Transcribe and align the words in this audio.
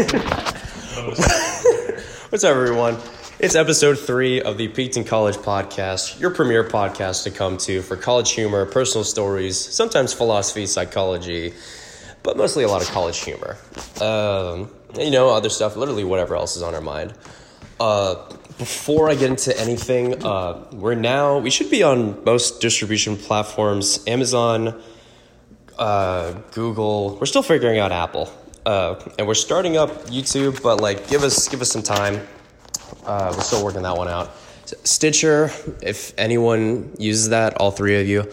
What's 0.00 0.14
up, 2.42 2.56
everyone? 2.56 2.96
It's 3.38 3.54
episode 3.54 3.98
three 3.98 4.40
of 4.40 4.56
the 4.56 4.68
Peaked 4.68 4.96
in 4.96 5.04
College 5.04 5.36
podcast, 5.36 6.18
your 6.18 6.30
premier 6.30 6.64
podcast 6.64 7.24
to 7.24 7.30
come 7.30 7.58
to 7.58 7.82
for 7.82 7.96
college 7.96 8.32
humor, 8.32 8.64
personal 8.64 9.04
stories, 9.04 9.58
sometimes 9.58 10.14
philosophy, 10.14 10.64
psychology, 10.64 11.52
but 12.22 12.38
mostly 12.38 12.64
a 12.64 12.68
lot 12.68 12.80
of 12.80 12.88
college 12.88 13.18
humor. 13.18 13.58
Um, 14.00 14.70
you 14.98 15.10
know, 15.10 15.28
other 15.28 15.50
stuff, 15.50 15.76
literally 15.76 16.04
whatever 16.04 16.34
else 16.34 16.56
is 16.56 16.62
on 16.62 16.74
our 16.74 16.80
mind. 16.80 17.12
Uh, 17.78 18.14
before 18.56 19.10
I 19.10 19.14
get 19.14 19.28
into 19.28 19.54
anything, 19.60 20.24
uh, 20.24 20.66
we're 20.72 20.94
now, 20.94 21.40
we 21.40 21.50
should 21.50 21.70
be 21.70 21.82
on 21.82 22.24
most 22.24 22.62
distribution 22.62 23.18
platforms 23.18 24.02
Amazon, 24.06 24.80
uh, 25.78 26.32
Google. 26.52 27.18
We're 27.18 27.26
still 27.26 27.42
figuring 27.42 27.78
out 27.78 27.92
Apple. 27.92 28.32
Uh, 28.66 29.00
and 29.18 29.26
we're 29.26 29.34
starting 29.34 29.76
up 29.76 29.90
YouTube, 30.06 30.62
but 30.62 30.80
like, 30.80 31.08
give 31.08 31.22
us 31.22 31.48
give 31.48 31.60
us 31.60 31.70
some 31.70 31.82
time. 31.82 32.26
Uh, 33.04 33.32
we're 33.34 33.42
still 33.42 33.64
working 33.64 33.82
that 33.82 33.96
one 33.96 34.08
out. 34.08 34.30
Stitcher, 34.84 35.50
if 35.82 36.12
anyone 36.18 36.94
uses 36.98 37.30
that, 37.30 37.54
all 37.54 37.70
three 37.70 38.00
of 38.00 38.06
you 38.06 38.30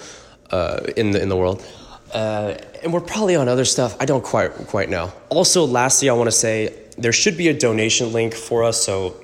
uh, 0.51 0.81
in 0.95 1.11
the 1.11 1.21
in 1.21 1.29
the 1.29 1.35
world, 1.37 1.65
uh, 2.13 2.55
and 2.83 2.93
we're 2.93 3.01
probably 3.01 3.35
on 3.35 3.47
other 3.47 3.65
stuff. 3.65 3.95
I 3.99 4.05
don't 4.05 4.23
quite 4.23 4.51
quite 4.67 4.89
know. 4.89 5.11
Also, 5.29 5.65
lastly, 5.65 6.09
I 6.09 6.13
want 6.13 6.27
to 6.27 6.35
say 6.35 6.77
there 6.97 7.13
should 7.13 7.37
be 7.37 7.47
a 7.47 7.57
donation 7.57 8.11
link 8.11 8.33
for 8.33 8.63
us. 8.63 8.83
So, 8.83 9.15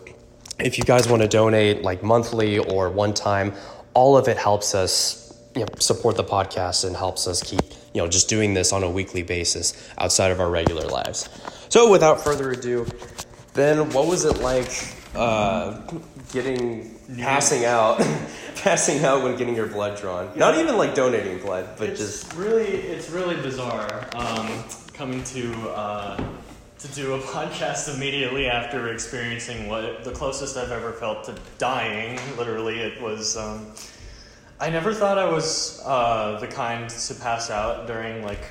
if 0.60 0.78
you 0.78 0.84
guys 0.84 1.08
want 1.08 1.22
to 1.22 1.28
donate 1.28 1.82
like 1.82 2.02
monthly 2.02 2.60
or 2.60 2.90
one 2.90 3.14
time, 3.14 3.54
all 3.94 4.18
of 4.18 4.28
it 4.28 4.38
helps 4.38 4.74
us 4.74 5.38
you 5.56 5.62
know, 5.62 5.68
support 5.80 6.16
the 6.16 6.24
podcast 6.24 6.86
and 6.86 6.96
helps 6.96 7.28
us 7.28 7.44
keep 7.44 7.62
you 7.94 8.02
know 8.02 8.08
just 8.08 8.28
doing 8.28 8.54
this 8.54 8.74
on 8.74 8.84
a 8.84 8.90
weekly 8.90 9.24
basis 9.24 9.74
outside 9.98 10.32
of 10.32 10.40
our 10.40 10.50
regular 10.50 10.88
lives. 10.88 11.30
So, 11.70 11.90
without 11.90 12.24
further 12.24 12.52
ado, 12.52 12.86
then 13.54 13.90
what 13.92 14.08
was 14.08 14.26
it 14.26 14.40
like 14.40 14.96
uh, 15.16 15.82
getting 16.32 17.00
passing 17.18 17.66
out, 17.66 18.00
passing 18.56 19.04
out 19.04 19.24
when 19.24 19.36
getting 19.38 19.56
your 19.56 19.68
blood 19.68 20.00
drawn? 20.00 20.32
Not 20.36 20.58
even 20.58 20.78
like 20.78 20.96
donating 20.96 21.40
blood, 21.40 21.70
but 21.78 21.90
it's 21.90 22.00
just 22.00 22.34
really 22.34 22.66
it's 22.66 23.10
really 23.10 23.36
bizarre 23.36 24.08
um, 24.16 24.64
coming 24.94 25.24
to 25.26 25.70
uh, 25.70 26.24
to 26.80 26.88
do 26.90 27.14
a 27.14 27.20
podcast 27.34 27.94
immediately 27.96 28.48
after 28.48 28.92
experiencing 28.92 29.68
what 29.70 30.04
the 30.04 30.12
closest 30.12 30.58
I've 30.58 30.72
ever 30.72 30.94
felt 30.94 31.26
to 31.26 31.36
dying. 31.58 32.20
Literally, 32.38 32.80
it 32.80 33.02
was. 33.02 33.38
Um, 33.38 33.74
I 34.60 34.70
never 34.70 34.94
thought 34.94 35.18
I 35.18 35.30
was 35.30 35.82
uh, 35.84 36.40
the 36.40 36.48
kind 36.48 36.90
to 36.90 37.16
pass 37.16 37.50
out 37.50 37.88
during 37.88 38.24
like 38.24 38.42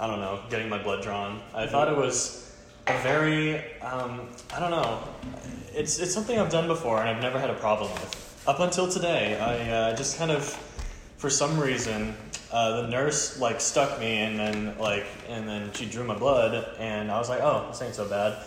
I 0.00 0.06
don't 0.06 0.20
know 0.20 0.42
getting 0.50 0.68
my 0.68 0.82
blood 0.82 1.02
drawn. 1.02 1.40
I 1.54 1.66
thought 1.66 1.88
it 1.88 1.96
was 1.96 2.54
a 2.86 2.98
very 2.98 3.80
um, 3.80 4.28
I 4.54 4.60
don't 4.60 4.70
know. 4.70 5.02
It's 5.72 5.98
it's 5.98 6.12
something 6.12 6.38
I've 6.38 6.50
done 6.50 6.66
before 6.66 7.00
and 7.00 7.08
I've 7.08 7.22
never 7.22 7.38
had 7.38 7.50
a 7.50 7.54
problem 7.54 7.90
with. 7.92 8.42
Up 8.46 8.60
until 8.60 8.90
today, 8.90 9.38
I 9.38 9.70
uh, 9.70 9.96
just 9.96 10.18
kind 10.18 10.30
of 10.30 10.44
for 11.16 11.30
some 11.30 11.58
reason 11.58 12.14
uh, 12.52 12.82
the 12.82 12.88
nurse 12.88 13.40
like 13.40 13.60
stuck 13.60 13.98
me 13.98 14.18
and 14.18 14.38
then 14.38 14.76
like 14.78 15.06
and 15.28 15.48
then 15.48 15.72
she 15.72 15.86
drew 15.86 16.04
my 16.04 16.16
blood 16.16 16.76
and 16.78 17.10
I 17.10 17.18
was 17.18 17.28
like 17.28 17.40
oh 17.40 17.66
this 17.68 17.80
ain't 17.80 17.94
so 17.94 18.08
bad. 18.08 18.44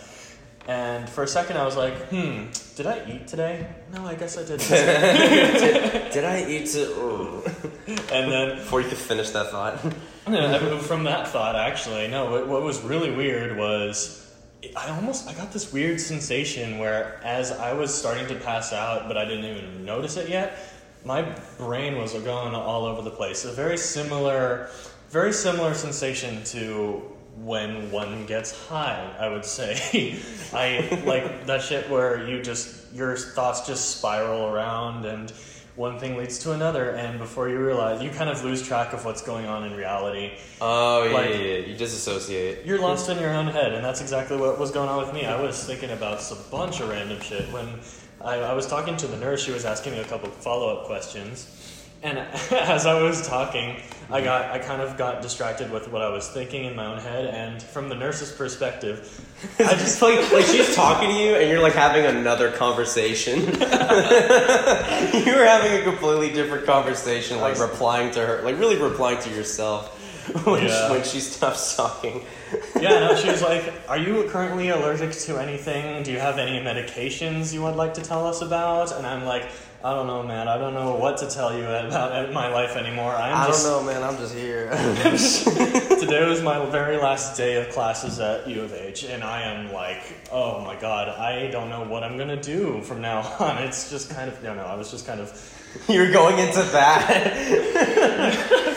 And 0.68 1.08
for 1.08 1.24
a 1.24 1.26
second, 1.26 1.56
I 1.56 1.64
was 1.64 1.76
like, 1.76 1.94
"Hmm, 2.10 2.48
did 2.76 2.86
I 2.86 3.02
eat 3.10 3.26
today? 3.26 3.66
No, 3.90 4.06
I 4.06 4.14
guess 4.14 4.36
I 4.36 4.44
didn't." 4.44 4.68
did 6.12 6.24
I 6.24 6.44
eat 6.46 6.74
it? 6.74 6.90
Ooh. 6.90 7.42
and 8.12 8.30
then 8.30 8.56
Before 8.56 8.82
you 8.82 8.88
could 8.88 8.98
finish 8.98 9.30
that 9.30 9.50
thought. 9.50 9.80
Yeah, 10.28 10.78
from 10.80 11.04
that 11.04 11.28
thought, 11.28 11.56
actually, 11.56 12.06
no. 12.08 12.30
What, 12.30 12.48
what 12.48 12.62
was 12.62 12.82
really 12.82 13.10
weird 13.10 13.56
was 13.56 14.30
I 14.76 14.90
almost 14.90 15.26
I 15.26 15.32
got 15.32 15.52
this 15.52 15.72
weird 15.72 15.98
sensation 16.02 16.78
where 16.78 17.18
as 17.24 17.50
I 17.50 17.72
was 17.72 17.94
starting 17.94 18.26
to 18.26 18.34
pass 18.34 18.74
out, 18.74 19.08
but 19.08 19.16
I 19.16 19.24
didn't 19.24 19.46
even 19.46 19.86
notice 19.86 20.18
it 20.18 20.28
yet. 20.28 20.58
My 21.02 21.22
brain 21.56 21.96
was 21.96 22.12
going 22.12 22.54
all 22.54 22.84
over 22.84 23.00
the 23.00 23.10
place. 23.10 23.46
A 23.46 23.52
very 23.52 23.78
similar, 23.78 24.68
very 25.08 25.32
similar 25.32 25.72
sensation 25.72 26.44
to 26.44 27.00
when 27.44 27.90
one 27.90 28.26
gets 28.26 28.66
high. 28.66 29.14
I 29.18 29.28
would 29.28 29.44
say, 29.44 30.18
I 30.52 31.02
like 31.04 31.46
that 31.46 31.62
shit 31.62 31.88
where 31.90 32.28
you 32.28 32.42
just 32.42 32.92
your 32.94 33.16
thoughts 33.16 33.66
just 33.66 33.96
spiral 33.98 34.46
around 34.46 35.04
and 35.04 35.32
one 35.76 36.00
thing 36.00 36.16
leads 36.16 36.40
to 36.40 36.52
another, 36.54 36.90
and 36.90 37.20
before 37.20 37.48
you 37.48 37.64
realize, 37.64 38.02
you 38.02 38.10
kind 38.10 38.28
of 38.28 38.42
lose 38.42 38.66
track 38.66 38.92
of 38.94 39.04
what's 39.04 39.22
going 39.22 39.46
on 39.46 39.62
in 39.62 39.76
reality. 39.76 40.32
Oh 40.60 41.04
yeah, 41.04 41.12
Like- 41.12 41.30
yeah, 41.30 41.36
yeah. 41.36 41.58
You 41.66 41.76
disassociate. 41.76 42.66
You're 42.66 42.80
lost 42.80 43.08
in 43.08 43.18
your 43.20 43.32
own 43.32 43.46
head, 43.46 43.72
and 43.74 43.84
that's 43.84 44.00
exactly 44.00 44.36
what 44.36 44.58
was 44.58 44.72
going 44.72 44.88
on 44.88 44.98
with 44.98 45.14
me. 45.14 45.24
I 45.24 45.40
was 45.40 45.62
thinking 45.64 45.90
about 45.90 46.20
a 46.32 46.34
bunch 46.50 46.80
of 46.80 46.88
random 46.88 47.20
shit. 47.20 47.52
When 47.52 47.78
I, 48.20 48.40
I 48.40 48.54
was 48.54 48.66
talking 48.66 48.96
to 48.96 49.06
the 49.06 49.18
nurse, 49.18 49.44
she 49.44 49.52
was 49.52 49.64
asking 49.64 49.92
me 49.92 50.00
a 50.00 50.04
couple 50.04 50.28
follow 50.30 50.76
up 50.76 50.86
questions. 50.86 51.46
And 52.02 52.18
as 52.52 52.86
I 52.86 53.00
was 53.02 53.26
talking, 53.26 53.76
I 54.10 54.20
got 54.22 54.50
I 54.50 54.58
kind 54.58 54.80
of 54.80 54.96
got 54.96 55.20
distracted 55.20 55.70
with 55.70 55.90
what 55.90 56.00
I 56.02 56.08
was 56.10 56.28
thinking 56.28 56.64
in 56.64 56.74
my 56.76 56.86
own 56.86 56.98
head, 56.98 57.26
and 57.26 57.62
from 57.62 57.88
the 57.88 57.94
nurse's 57.94 58.32
perspective, 58.32 59.20
I 59.58 59.74
just 59.74 60.00
like 60.06 60.32
like 60.32 60.44
she's 60.46 60.74
talking 60.74 61.08
to 61.10 61.14
you 61.14 61.34
and 61.34 61.50
you're 61.50 61.60
like 61.62 61.74
having 61.74 62.06
another 62.06 62.50
conversation. 62.52 63.40
you 63.40 63.50
were 65.34 65.44
having 65.44 65.72
a 65.80 65.82
completely 65.82 66.30
different 66.32 66.64
conversation, 66.66 67.40
like 67.40 67.58
replying 67.58 68.10
to 68.12 68.24
her, 68.24 68.42
like 68.42 68.58
really 68.58 68.76
replying 68.76 69.20
to 69.22 69.30
yourself 69.30 69.94
when 70.46 70.64
Yeah. 70.64 70.86
she, 70.88 70.92
when 70.92 71.04
she 71.04 71.20
stops 71.20 71.76
talking. 71.76 72.24
yeah, 72.80 73.00
no, 73.00 73.16
she 73.16 73.28
was 73.28 73.42
like, 73.42 73.72
"Are 73.88 73.98
you 73.98 74.24
currently 74.30 74.68
allergic 74.70 75.12
to 75.12 75.36
anything? 75.38 76.02
Do 76.02 76.12
you 76.12 76.18
have 76.18 76.38
any 76.38 76.60
medications 76.64 77.52
you 77.52 77.62
would 77.62 77.76
like 77.76 77.94
to 77.94 78.02
tell 78.02 78.26
us 78.26 78.40
about?" 78.40 78.92
And 78.96 79.06
I'm 79.06 79.24
like, 79.24 79.46
"I 79.84 79.94
don't 79.94 80.06
know, 80.06 80.22
man. 80.22 80.48
I 80.48 80.58
don't 80.58 80.74
know 80.74 80.94
what 80.96 81.18
to 81.18 81.28
tell 81.28 81.56
you 81.56 81.64
about 81.64 82.32
my 82.32 82.48
life 82.52 82.76
anymore. 82.76 83.12
I'm 83.12 83.36
I 83.36 83.46
just 83.46 83.64
don't 83.64 83.86
know, 83.86 83.92
man. 83.92 84.02
I'm 84.02 84.16
just 84.16 84.34
here. 84.34 84.70
today 86.00 86.26
was 86.26 86.42
my 86.42 86.64
very 86.66 86.96
last 86.96 87.36
day 87.36 87.56
of 87.56 87.68
classes 87.70 88.18
at 88.18 88.48
U 88.48 88.62
of 88.62 88.72
H, 88.72 89.04
and 89.04 89.22
I 89.22 89.42
am 89.42 89.72
like, 89.72 90.02
oh 90.32 90.64
my 90.64 90.74
god, 90.76 91.08
I 91.08 91.50
don't 91.50 91.68
know 91.68 91.84
what 91.84 92.02
I'm 92.02 92.16
gonna 92.16 92.40
do 92.40 92.80
from 92.82 93.00
now 93.00 93.20
on. 93.40 93.58
It's 93.62 93.90
just 93.90 94.10
kind 94.10 94.30
of, 94.30 94.42
no, 94.42 94.54
no, 94.54 94.64
I 94.64 94.74
was 94.74 94.90
just 94.90 95.06
kind 95.06 95.20
of, 95.20 95.30
You're 95.88 96.12
going 96.12 96.38
into 96.38 96.62
that. 96.62 97.34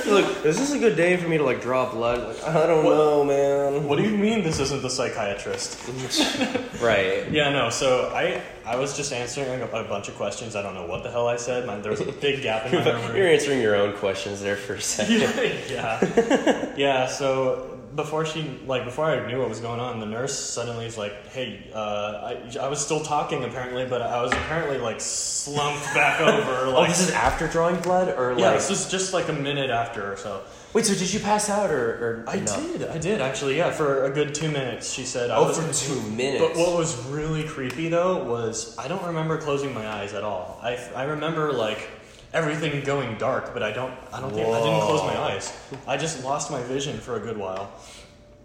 Look, 0.07 0.46
is 0.46 0.57
this 0.57 0.74
a 0.74 0.79
good 0.79 0.96
day 0.96 1.18
for 1.18 1.28
me 1.28 1.38
to 1.38 1.44
like 1.44 1.62
draw 1.62 1.90
blood? 1.91 2.28
Like, 2.28 2.44
I 2.44 2.66
don't 2.66 2.84
know, 2.84 3.24
man. 3.24 3.88
what 3.88 3.97
do 3.97 4.03
you 4.03 4.18
mean 4.18 4.44
this 4.44 4.59
isn't 4.59 4.81
the 4.81 4.90
psychiatrist? 4.90 5.79
Right. 6.81 7.29
Yeah, 7.31 7.52
no. 7.52 7.69
So 7.69 8.09
I, 8.09 8.41
I 8.66 8.75
was 8.75 8.97
just 8.97 9.13
answering 9.13 9.62
a, 9.62 9.66
a 9.66 9.84
bunch 9.84 10.07
of 10.09 10.16
questions. 10.16 10.56
I 10.56 10.63
don't 10.63 10.74
know 10.74 10.88
what 10.88 11.03
the 11.03 11.12
hell 11.12 11.28
I 11.28 11.35
said. 11.35 11.68
My, 11.68 11.78
there 11.78 11.91
was 11.91 12.02
a 12.02 12.12
big 12.12 12.41
gap 12.41 12.66
in 12.66 12.79
my 12.79 12.84
memory. 12.85 13.19
You're 13.19 13.28
answering 13.28 13.62
your 13.62 13.75
own 13.75 13.94
questions 13.97 14.41
there 14.41 14.56
for 14.56 14.73
a 14.73 14.81
second. 14.81 15.22
yeah. 15.69 16.73
yeah. 16.75 17.06
So 17.06 17.80
before 17.96 18.25
she, 18.25 18.59
like, 18.66 18.85
before 18.85 19.06
I 19.06 19.25
knew 19.28 19.40
what 19.40 19.50
was 19.50 19.59
going 19.59 19.79
on, 19.79 20.00
the 20.00 20.06
nurse 20.06 20.38
suddenly 20.38 20.85
is 20.85 20.97
like, 20.97 21.28
"Hey, 21.29 21.69
uh, 21.74 22.34
I, 22.34 22.57
I 22.59 22.68
was 22.69 22.79
still 22.84 23.02
talking 23.02 23.44
apparently, 23.44 23.85
but 23.85 24.02
I 24.02 24.22
was 24.22 24.31
apparently 24.31 24.78
like 24.78 25.02
slumped 25.02 25.85
back 25.94 26.22
over." 26.22 26.68
Oh, 26.68 26.72
Like, 26.72 26.90
this 26.90 27.02
is 27.02 27.12
after 27.12 27.47
drawing 27.47 27.78
blood, 27.81 28.09
or 28.18 28.31
yeah, 28.38 28.47
like? 28.52 28.56
this 28.57 28.69
is 28.72 28.90
just 28.90 29.13
like 29.13 29.29
a 29.29 29.34
minute 29.34 29.69
after 29.69 30.13
or 30.13 30.18
so. 30.18 30.41
Wait, 30.74 30.85
so 30.85 30.94
did 30.94 31.13
you 31.13 31.19
pass 31.19 31.50
out, 31.50 31.69
or, 31.69 32.24
or 32.24 32.25
I 32.29 32.38
no? 32.40 32.56
did, 32.78 32.84
I 32.88 32.97
did 32.97 33.19
actually. 33.19 33.57
Yeah, 33.57 33.72
for 33.72 34.06
a 34.06 34.09
good 34.09 34.34
two 34.34 34.50
minutes, 34.50 34.91
she 34.94 35.03
said. 35.03 35.29
I 35.29 35.35
Oh, 35.35 35.47
was, 35.47 35.58
for 35.59 35.73
two 35.94 36.02
minutes. 36.12 36.41
But 36.41 36.56
what 36.56 36.78
was 36.78 36.96
really 37.08 37.44
creepy 37.44 37.90
though 37.90 38.23
was 38.23 38.78
I 38.78 38.88
don't 38.88 39.03
remember 39.06 39.38
closing 39.38 39.73
my 39.73 39.85
eyes 39.85 40.13
at 40.13 40.23
all. 40.23 40.59
I, 40.62 40.78
I 40.96 41.03
remember 41.03 41.52
like 41.52 41.90
everything 42.33 42.83
going 42.83 43.17
dark, 43.17 43.53
but 43.53 43.63
I 43.63 43.71
don't 43.71 43.93
I 44.13 44.19
don't 44.19 44.33
think 44.33 44.47
I 44.47 44.61
didn't 44.61 44.81
close 44.81 45.01
my 45.03 45.17
eyes. 45.17 45.53
I 45.87 45.97
just 45.97 46.23
lost 46.23 46.51
my 46.51 46.61
vision 46.63 46.97
for 46.97 47.15
a 47.15 47.19
good 47.19 47.37
while. 47.37 47.71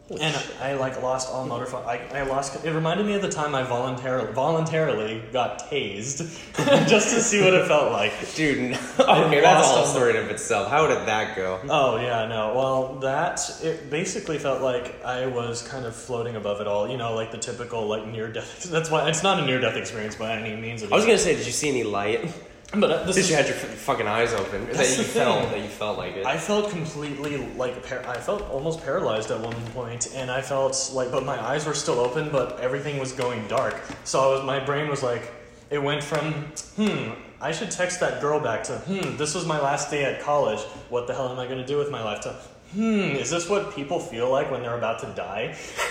And 0.08 0.36
I, 0.62 0.74
like 0.74 1.02
lost 1.02 1.28
all 1.32 1.44
motor. 1.46 1.74
I, 1.78 1.98
I 2.14 2.22
lost. 2.22 2.64
It 2.64 2.70
reminded 2.70 3.06
me 3.06 3.14
of 3.14 3.22
the 3.22 3.28
time 3.28 3.56
I 3.56 3.64
voluntarily 3.64 4.32
voluntarily 4.32 5.20
got 5.32 5.68
tased 5.68 6.18
just 6.88 7.12
to 7.12 7.20
see 7.20 7.42
what 7.42 7.54
it 7.54 7.66
felt 7.66 7.90
like. 7.90 8.12
Dude, 8.36 8.70
no. 8.70 8.78
okay, 9.00 9.40
that's 9.40 9.66
all 9.66 9.82
a 9.82 9.86
story 9.86 10.10
in 10.10 10.24
of 10.24 10.30
itself. 10.30 10.70
How 10.70 10.86
did 10.86 11.08
that 11.08 11.34
go? 11.34 11.60
Oh 11.68 11.96
yeah, 11.96 12.24
no. 12.28 12.54
Well, 12.54 13.00
that 13.00 13.40
it 13.64 13.90
basically 13.90 14.38
felt 14.38 14.62
like 14.62 15.04
I 15.04 15.26
was 15.26 15.66
kind 15.66 15.84
of 15.84 15.96
floating 15.96 16.36
above 16.36 16.60
it 16.60 16.68
all. 16.68 16.88
You 16.88 16.98
know, 16.98 17.12
like 17.12 17.32
the 17.32 17.38
typical 17.38 17.88
like 17.88 18.06
near 18.06 18.28
death. 18.28 18.62
That's 18.70 18.92
why 18.92 19.08
it's 19.08 19.24
not 19.24 19.40
a 19.40 19.44
near 19.44 19.60
death 19.60 19.74
experience 19.74 20.14
by 20.14 20.36
any 20.36 20.54
means. 20.54 20.84
I 20.84 20.86
was 20.86 21.04
gonna 21.04 21.18
say, 21.18 21.34
did 21.34 21.46
you 21.46 21.52
see 21.52 21.68
any 21.68 21.82
light? 21.82 22.32
But 22.72 22.90
uh, 22.90 23.04
this 23.04 23.14
Since 23.14 23.26
is, 23.26 23.30
you 23.30 23.36
had 23.36 23.46
your 23.46 23.54
fucking 23.54 24.06
eyes 24.08 24.32
open, 24.32 24.66
that 24.72 24.98
you 24.98 25.04
felt 25.04 25.50
that 25.50 25.60
you 25.60 25.68
felt 25.68 25.98
like 25.98 26.16
it. 26.16 26.26
I 26.26 26.36
felt 26.36 26.70
completely 26.70 27.36
like 27.56 27.86
par- 27.88 28.04
I 28.06 28.16
felt 28.18 28.42
almost 28.50 28.82
paralyzed 28.82 29.30
at 29.30 29.40
one 29.40 29.54
point, 29.72 30.12
and 30.14 30.30
I 30.30 30.42
felt 30.42 30.90
like, 30.92 31.12
but 31.12 31.24
my 31.24 31.40
eyes 31.40 31.64
were 31.64 31.74
still 31.74 32.00
open, 32.00 32.30
but 32.30 32.58
everything 32.60 32.98
was 32.98 33.12
going 33.12 33.46
dark. 33.46 33.76
So 34.04 34.20
I 34.20 34.34
was, 34.34 34.44
my 34.44 34.58
brain 34.58 34.88
was 34.88 35.02
like, 35.02 35.30
it 35.70 35.78
went 35.78 36.02
from 36.02 36.32
hmm, 36.76 37.10
I 37.40 37.52
should 37.52 37.70
text 37.70 38.00
that 38.00 38.20
girl 38.20 38.40
back 38.40 38.64
to 38.64 38.78
hmm, 38.78 39.16
this 39.16 39.34
was 39.34 39.46
my 39.46 39.60
last 39.60 39.90
day 39.90 40.04
at 40.04 40.20
college. 40.22 40.60
What 40.88 41.06
the 41.06 41.14
hell 41.14 41.28
am 41.28 41.38
I 41.38 41.46
going 41.46 41.58
to 41.58 41.66
do 41.66 41.78
with 41.78 41.90
my 41.90 42.02
life? 42.02 42.20
To 42.22 42.36
hmm, 42.74 43.16
is 43.16 43.30
this 43.30 43.48
what 43.48 43.74
people 43.74 43.98
feel 44.00 44.30
like 44.30 44.50
when 44.50 44.62
they're 44.62 44.76
about 44.78 44.98
to 45.00 45.06
die? 45.14 45.56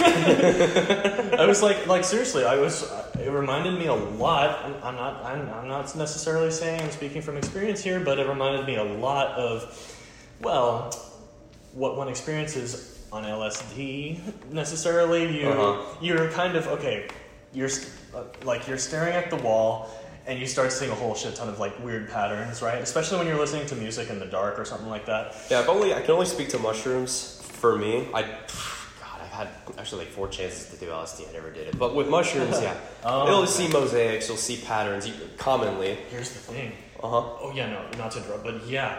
I 1.40 1.46
was 1.48 1.62
like, 1.62 1.88
like 1.88 2.04
seriously, 2.04 2.46
I 2.46 2.56
was. 2.58 2.92
It 3.20 3.30
reminded 3.32 3.78
me 3.80 3.88
a 3.88 3.94
lot. 3.94 4.64
I'm, 4.66 4.76
I'm 4.84 4.96
not. 4.96 5.24
I'm, 5.24 5.50
I'm 5.50 5.68
not 5.68 5.96
necessarily 5.96 6.52
saying 6.52 6.82
I'm 6.82 6.92
speaking 6.92 7.22
from 7.22 7.38
experience 7.38 7.82
here, 7.84 8.00
but 8.00 8.20
it 8.20 8.28
reminded 8.28 8.66
me 8.66 8.76
a 8.76 8.84
lot 8.84 9.32
of, 9.38 9.74
well, 10.42 10.92
what 11.74 11.98
one 11.98 12.08
experiences 12.10 13.06
on 13.12 13.24
LSD. 13.24 14.20
Necessarily, 14.52 15.40
you 15.42 15.50
Uh-huh. 15.50 15.96
you're 16.02 16.30
kind 16.32 16.56
of 16.56 16.68
okay. 16.68 17.08
You're 17.54 17.70
uh, 18.14 18.24
like 18.44 18.68
you're 18.68 18.78
staring 18.78 19.14
at 19.14 19.30
the 19.30 19.38
wall. 19.38 19.90
And 20.28 20.40
you 20.40 20.48
start 20.48 20.72
seeing 20.72 20.90
a 20.92 20.96
whole 20.96 21.14
shit 21.14 21.36
ton 21.36 21.50
of 21.50 21.60
like 21.60 21.78
weird 21.84 22.10
patterns, 22.10 22.62
right? 22.62 22.80
Especially 22.82 23.18
when 23.20 23.28
you're 23.28 23.38
listening 23.38 23.68
to 23.68 23.76
music 23.76 24.10
in 24.10 24.20
the 24.20 24.26
dark 24.26 24.58
or 24.60 24.66
something 24.66 24.90
like 24.90 25.06
that. 25.06 25.36
Yeah, 25.52 25.60
I've 25.60 25.70
only 25.70 25.94
I 25.94 26.02
can 26.02 26.12
only 26.12 26.26
speak 26.26 26.50
to 26.50 26.60
mushrooms 26.60 27.42
for 27.44 27.78
me. 27.78 28.08
I 28.14 28.24
God, 28.24 29.22
I've 29.22 29.30
had 29.32 29.50
actually 29.78 30.06
like 30.06 30.12
four 30.14 30.28
chances 30.28 30.70
to 30.72 30.78
do 30.84 30.92
LSD. 30.92 31.30
I 31.30 31.34
never 31.34 31.52
did 31.52 31.68
it. 31.68 31.78
But 31.78 31.94
with 31.94 32.08
mushrooms, 32.10 32.60
yeah, 32.60 32.76
Oh, 33.04 33.28
you'll 33.28 33.38
okay. 33.44 33.52
see 33.52 33.68
mosaics, 33.68 34.28
you'll 34.28 34.38
see 34.38 34.58
patterns. 34.66 35.08
You, 35.08 35.14
commonly, 35.38 35.96
Here's 36.10 36.32
the 36.32 36.40
thing. 36.40 36.72
uh 37.04 37.08
huh. 37.08 37.18
Oh 37.42 37.52
yeah, 37.56 37.70
no, 37.70 37.86
not 38.00 38.10
to 38.14 38.18
interrupt, 38.24 38.44
but 38.46 38.66
yeah, 38.66 38.98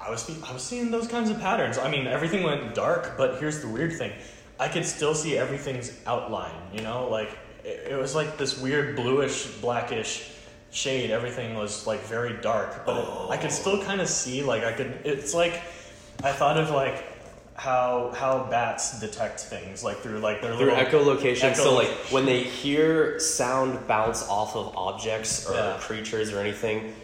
I 0.00 0.08
was 0.10 0.30
I 0.48 0.52
was 0.54 0.62
seeing 0.62 0.90
those 0.90 1.08
kinds 1.08 1.28
of 1.28 1.38
patterns. 1.40 1.76
I 1.76 1.90
mean, 1.90 2.06
everything 2.06 2.42
went 2.42 2.74
dark, 2.74 3.18
but 3.18 3.38
here's 3.38 3.60
the 3.60 3.68
weird 3.68 3.92
thing: 3.92 4.12
I 4.58 4.68
could 4.68 4.86
still 4.86 5.14
see 5.14 5.36
everything's 5.36 5.92
outline. 6.06 6.54
You 6.72 6.80
know, 6.80 7.06
like 7.10 7.36
it, 7.64 7.88
it 7.92 7.98
was 7.98 8.14
like 8.14 8.38
this 8.38 8.58
weird 8.58 8.96
bluish, 8.96 9.46
blackish 9.60 10.30
shade. 10.74 11.10
Everything 11.10 11.54
was 11.54 11.86
like 11.86 12.02
very 12.02 12.34
dark, 12.42 12.84
but 12.84 12.98
it, 12.98 13.30
I 13.30 13.36
could 13.36 13.52
still 13.52 13.80
oh. 13.80 13.84
kind 13.84 14.00
of 14.00 14.08
see. 14.08 14.42
Like 14.42 14.64
I 14.64 14.72
could. 14.72 14.98
It's 15.04 15.32
like 15.32 15.62
I 16.22 16.32
thought 16.32 16.58
of 16.58 16.70
like 16.70 17.04
how 17.54 18.12
how 18.16 18.46
bats 18.50 18.98
detect 19.00 19.40
things 19.40 19.84
like 19.84 19.98
through 19.98 20.18
like 20.18 20.42
their 20.42 20.54
Through 20.56 20.74
little 20.74 20.84
echolocation, 20.84 21.54
so 21.54 21.74
like 21.74 21.88
when 22.10 22.26
they 22.26 22.42
hear 22.42 23.18
sound 23.20 23.86
bounce 23.86 24.28
off 24.28 24.56
of 24.56 24.76
objects 24.76 25.48
or 25.48 25.54
Yeah. 25.54 25.78
creatures 25.80 26.32
or 26.32 26.40
anything, 26.40 26.94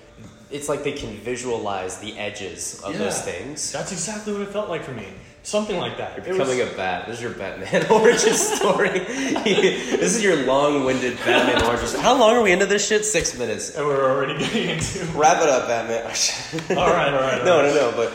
it's 0.50 0.68
like 0.68 0.82
they 0.82 0.92
can 0.92 1.16
visualize 1.18 1.98
the 1.98 2.18
edges 2.18 2.80
of 2.82 2.98
those 2.98 3.22
things. 3.22 3.70
That's 3.72 3.92
exactly 3.92 4.32
what 4.32 4.42
it 4.42 4.48
felt 4.48 4.68
like 4.68 4.82
for 4.82 4.92
me. 4.92 5.06
Something 5.42 5.78
like 5.78 5.96
that. 5.98 6.16
You're 6.18 6.26
It 6.26 6.38
was- 6.38 6.48
becoming 6.48 6.60
a 6.72 6.76
bat. 6.76 7.06
This 7.06 7.16
is 7.16 7.22
your 7.22 7.32
Batman 7.32 7.86
origin 7.90 8.34
story. 8.34 8.98
this 8.98 10.14
is 10.16 10.22
your 10.22 10.36
long-winded 10.44 11.16
Batman 11.24 11.62
origin. 11.66 11.86
story. 11.86 12.02
How 12.02 12.16
long 12.18 12.36
are 12.36 12.42
we 12.42 12.52
into 12.52 12.66
this 12.66 12.86
shit? 12.86 13.04
Six 13.06 13.38
minutes. 13.38 13.74
and 13.74 13.86
we're 13.86 14.10
already 14.10 14.38
getting 14.38 14.68
into. 14.70 15.04
Wrap 15.18 15.42
it 15.42 15.48
up, 15.48 15.66
Batman. 15.66 16.04
all 16.78 16.90
right, 16.92 17.12
all 17.14 17.20
right. 17.20 17.38
all 17.40 17.44
no, 17.46 17.62
right. 17.62 17.74
no, 17.74 17.90
no. 17.90 17.96
But 17.96 18.12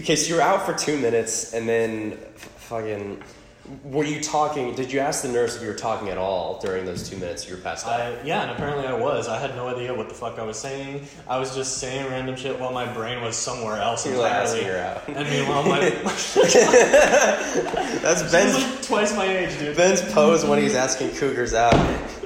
okay, 0.00 0.16
so 0.16 0.28
you 0.28 0.34
were 0.34 0.42
out 0.42 0.66
for 0.66 0.74
two 0.74 0.98
minutes, 0.98 1.54
and 1.54 1.68
then 1.68 2.18
fucking. 2.56 3.22
Were 3.82 4.04
you 4.04 4.20
talking? 4.20 4.74
Did 4.74 4.92
you 4.92 5.00
ask 5.00 5.22
the 5.22 5.28
nurse 5.28 5.56
if 5.56 5.62
you 5.62 5.68
were 5.68 5.74
talking 5.74 6.10
at 6.10 6.18
all 6.18 6.58
during 6.60 6.84
those 6.84 7.08
two 7.08 7.16
minutes 7.16 7.48
you 7.48 7.56
were 7.56 7.62
passed 7.62 7.86
out? 7.86 7.98
I, 7.98 8.22
yeah, 8.22 8.42
and 8.42 8.50
apparently 8.50 8.86
I 8.86 8.92
was. 8.92 9.26
I 9.26 9.38
had 9.38 9.56
no 9.56 9.68
idea 9.68 9.94
what 9.94 10.10
the 10.10 10.14
fuck 10.14 10.38
I 10.38 10.42
was 10.42 10.58
saying. 10.58 11.06
I 11.26 11.38
was 11.38 11.54
just 11.54 11.78
saying 11.78 12.06
random 12.10 12.36
shit 12.36 12.60
while 12.60 12.72
my 12.72 12.84
brain 12.92 13.22
was 13.22 13.36
somewhere 13.36 13.78
else 13.80 14.04
You're 14.06 14.18
like 14.18 14.32
entirely. 14.32 14.60
asking 14.60 14.68
her 14.68 14.78
out. 14.78 15.08
And 15.08 15.30
meanwhile, 15.30 15.62
my 15.62 15.80
That's 16.04 16.34
she 16.34 18.24
was 18.24 18.32
Ben's 18.32 18.54
like 18.64 18.82
twice 18.82 19.16
my 19.16 19.26
age, 19.26 19.58
dude. 19.58 19.76
Ben's 19.76 20.02
pose 20.12 20.44
when 20.44 20.58
he's 20.60 20.74
asking 20.74 21.12
cougars 21.12 21.54
out. 21.54 21.72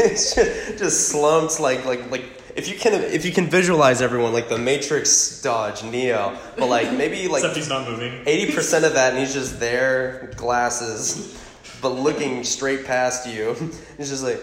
it's 0.00 0.34
just, 0.34 0.78
just 0.78 1.08
slumped 1.08 1.60
like 1.60 1.84
like 1.84 2.10
like 2.10 2.24
if 2.56 2.68
you 2.68 2.76
can 2.78 2.94
if 2.94 3.24
you 3.24 3.32
can 3.32 3.48
visualize 3.48 4.00
everyone 4.02 4.32
like 4.32 4.48
the 4.48 4.58
Matrix 4.58 5.40
dodge 5.42 5.82
Neo, 5.82 6.38
but 6.56 6.66
like 6.68 6.92
maybe 6.92 7.28
like 7.28 7.40
Except 7.42 7.56
he's 7.56 7.68
not 7.68 7.88
moving. 7.88 8.22
eighty 8.26 8.52
percent 8.52 8.84
of 8.84 8.94
that, 8.94 9.12
and 9.12 9.18
he's 9.20 9.34
just 9.34 9.58
there, 9.60 10.30
glasses, 10.36 11.38
but 11.82 11.90
looking 11.90 12.44
straight 12.44 12.84
past 12.86 13.28
you. 13.28 13.54
He's 13.98 14.08
just 14.10 14.24
like, 14.24 14.40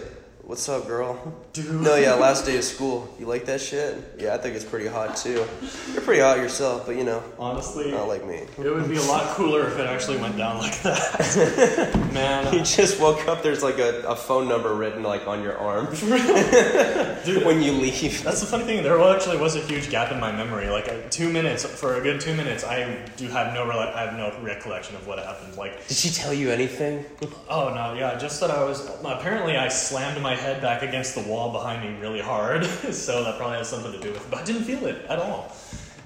"What's 0.52 0.68
up, 0.68 0.86
girl?" 0.86 1.16
Dude. 1.54 1.70
No, 1.82 1.96
yeah, 1.96 2.12
last 2.14 2.44
day 2.44 2.56
of 2.58 2.64
school. 2.64 3.08
You 3.18 3.24
like 3.26 3.46
that 3.46 3.60
shit? 3.60 3.96
Yeah, 4.18 4.34
I 4.34 4.38
think 4.38 4.54
it's 4.54 4.64
pretty 4.64 4.86
hot 4.86 5.16
too. 5.16 5.46
You're 5.92 6.02
pretty 6.02 6.20
hot 6.20 6.36
yourself, 6.38 6.84
but 6.86 6.96
you 6.96 7.04
know, 7.04 7.22
Honestly, 7.38 7.90
not 7.90 8.06
like 8.08 8.26
me. 8.26 8.40
it 8.58 8.70
would 8.74 8.88
be 8.88 8.96
a 8.96 9.02
lot 9.02 9.34
cooler 9.34 9.66
if 9.66 9.78
it 9.78 9.86
actually 9.86 10.18
went 10.18 10.36
down 10.36 10.58
like 10.58 10.78
that. 10.82 12.10
Man. 12.12 12.52
You 12.52 12.62
just 12.62 13.00
woke 13.00 13.26
up. 13.28 13.42
There's 13.42 13.62
like 13.62 13.78
a, 13.78 14.02
a 14.02 14.14
phone 14.14 14.46
number 14.48 14.74
written 14.74 15.02
like 15.02 15.26
on 15.26 15.42
your 15.42 15.56
arm 15.56 15.86
dude. 17.24 17.44
when 17.46 17.62
you 17.62 17.72
leave. 17.72 18.22
That's 18.22 18.40
the 18.40 18.46
funny 18.46 18.64
thing. 18.64 18.82
There 18.82 19.00
actually 19.14 19.38
was 19.38 19.56
a 19.56 19.60
huge 19.60 19.88
gap 19.90 20.12
in 20.12 20.20
my 20.20 20.32
memory. 20.32 20.68
Like 20.68 21.10
two 21.10 21.30
minutes 21.32 21.64
for 21.64 21.94
a 21.96 22.00
good 22.02 22.20
two 22.20 22.34
minutes, 22.34 22.62
I 22.64 22.98
do 23.16 23.28
have 23.28 23.54
no. 23.54 23.64
Rela- 23.64 23.94
I 23.94 24.02
have 24.06 24.14
no 24.16 24.32
recollection 24.42 24.96
of 24.96 25.06
what 25.06 25.18
happened. 25.18 25.56
Like 25.56 25.86
Did 25.88 25.96
she 25.96 26.10
tell 26.10 26.34
you 26.34 26.50
anything? 26.50 27.04
Oh 27.48 27.72
no, 27.74 27.94
yeah, 27.94 28.18
just 28.18 28.40
that 28.40 28.50
I 28.50 28.62
was. 28.64 28.78
Apparently, 29.04 29.56
I 29.56 29.68
slammed 29.68 30.20
my 30.22 30.36
head 30.42 30.60
back 30.60 30.82
against 30.82 31.14
the 31.14 31.22
wall 31.22 31.50
behind 31.52 31.78
me 31.82 31.98
really 32.00 32.20
hard, 32.20 32.64
so 33.06 33.24
that 33.24 33.38
probably 33.38 33.58
has 33.58 33.68
something 33.68 33.92
to 33.92 33.98
do 34.00 34.12
with 34.12 34.22
it. 34.22 34.30
But 34.30 34.40
I 34.40 34.44
didn't 34.44 34.64
feel 34.64 34.84
it 34.86 35.04
at 35.08 35.18
all. 35.18 35.54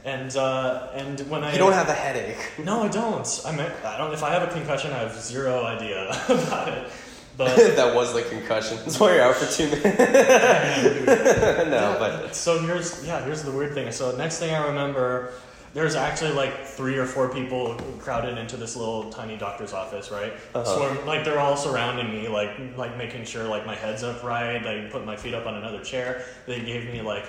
And 0.04 0.36
uh, 0.36 0.88
and 0.94 1.18
when 1.28 1.42
I 1.42 1.52
You 1.52 1.58
don't 1.58 1.72
have 1.72 1.88
a 1.88 1.94
headache. 1.94 2.52
no, 2.62 2.84
I 2.84 2.88
don't. 2.88 3.28
I 3.44 3.50
mean, 3.50 3.66
I 3.84 3.98
don't. 3.98 4.12
If 4.14 4.22
I 4.22 4.30
have 4.30 4.44
a 4.48 4.52
concussion, 4.52 4.92
I 4.92 4.98
have 4.98 5.14
zero 5.20 5.64
idea 5.64 6.10
about 6.28 6.68
it. 6.68 6.88
But 7.36 7.56
that 7.76 7.94
was 7.94 8.14
the 8.14 8.22
concussion. 8.22 8.78
That's 8.78 8.98
why 9.00 9.14
you're 9.14 9.22
out 9.24 9.34
for 9.34 9.46
two 9.52 9.68
minutes. 9.68 11.06
no, 11.68 11.96
but 11.98 12.34
so 12.34 12.58
here's 12.60 13.04
yeah, 13.04 13.24
here's 13.24 13.42
the 13.42 13.50
weird 13.52 13.74
thing. 13.74 13.90
So 13.92 14.16
next 14.16 14.38
thing 14.38 14.54
I 14.54 14.66
remember, 14.68 15.32
there's 15.76 15.94
actually 15.94 16.32
like 16.32 16.64
three 16.64 16.96
or 16.96 17.04
four 17.04 17.28
people 17.28 17.74
crowded 17.98 18.38
into 18.38 18.56
this 18.56 18.76
little 18.76 19.10
tiny 19.10 19.36
doctor's 19.36 19.74
office, 19.74 20.10
right? 20.10 20.32
Uh-huh. 20.54 20.64
Swarm, 20.64 21.06
like 21.06 21.22
they're 21.22 21.38
all 21.38 21.54
surrounding 21.54 22.10
me, 22.10 22.28
like 22.28 22.50
like 22.78 22.96
making 22.96 23.24
sure 23.26 23.44
like 23.44 23.66
my 23.66 23.74
head's 23.74 24.02
upright. 24.02 24.62
They 24.64 24.88
put 24.90 25.04
my 25.04 25.16
feet 25.16 25.34
up 25.34 25.46
on 25.46 25.54
another 25.56 25.80
chair. 25.84 26.24
They 26.46 26.60
gave 26.60 26.86
me 26.90 27.02
like 27.02 27.26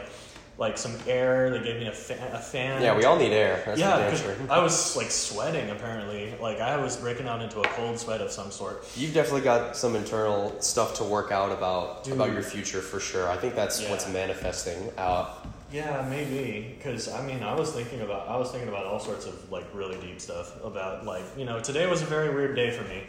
like 0.57 0.77
some 0.77 0.95
air. 1.07 1.49
They 1.49 1.61
gave 1.61 1.75
me 1.81 1.87
a, 1.87 1.91
fa- 1.91 2.31
a 2.33 2.39
fan. 2.39 2.81
yeah, 2.81 2.95
we 2.97 3.03
all 3.03 3.17
need 3.19 3.33
air. 3.33 3.61
That's 3.65 3.79
yeah, 3.81 3.91
for 3.95 3.99
damn 4.01 4.09
'cause 4.11 4.21
sure. 4.21 4.35
I 4.49 4.59
was 4.63 4.95
like 4.95 5.11
sweating 5.11 5.69
apparently. 5.69 6.33
Like 6.41 6.61
I 6.61 6.77
was 6.77 6.95
breaking 6.95 7.27
out 7.27 7.41
into 7.41 7.59
a 7.59 7.67
cold 7.67 7.99
sweat 7.99 8.21
of 8.21 8.31
some 8.31 8.49
sort. 8.49 8.85
You've 8.95 9.13
definitely 9.13 9.41
got 9.41 9.75
some 9.75 9.93
internal 9.93 10.55
stuff 10.61 10.93
to 10.99 11.03
work 11.03 11.33
out 11.33 11.51
about 11.51 12.05
Dude. 12.05 12.13
about 12.13 12.31
your 12.31 12.43
future 12.43 12.79
for 12.79 13.01
sure. 13.01 13.29
I 13.29 13.35
think 13.35 13.55
that's 13.55 13.81
Yeah. 13.81 13.91
what's 13.91 14.07
manifesting 14.09 14.89
out. 14.97 15.45
Yeah, 15.71 16.05
maybe 16.09 16.75
because 16.77 17.09
I 17.11 17.25
mean 17.25 17.43
I 17.43 17.53
was 17.53 17.71
thinking 17.73 18.01
about 18.01 18.27
I 18.29 18.37
was 18.37 18.51
thinking 18.51 18.69
about 18.69 18.85
all 18.85 18.99
sorts 18.99 19.25
of 19.25 19.51
like 19.51 19.65
really 19.73 19.97
deep 19.99 20.21
stuff 20.21 20.55
about 20.63 21.05
like 21.05 21.23
you 21.37 21.45
know 21.45 21.59
today 21.59 21.87
was 21.87 22.01
a 22.01 22.05
very 22.05 22.33
weird 22.33 22.55
day 22.55 22.71
for 22.71 22.83
me, 22.87 23.03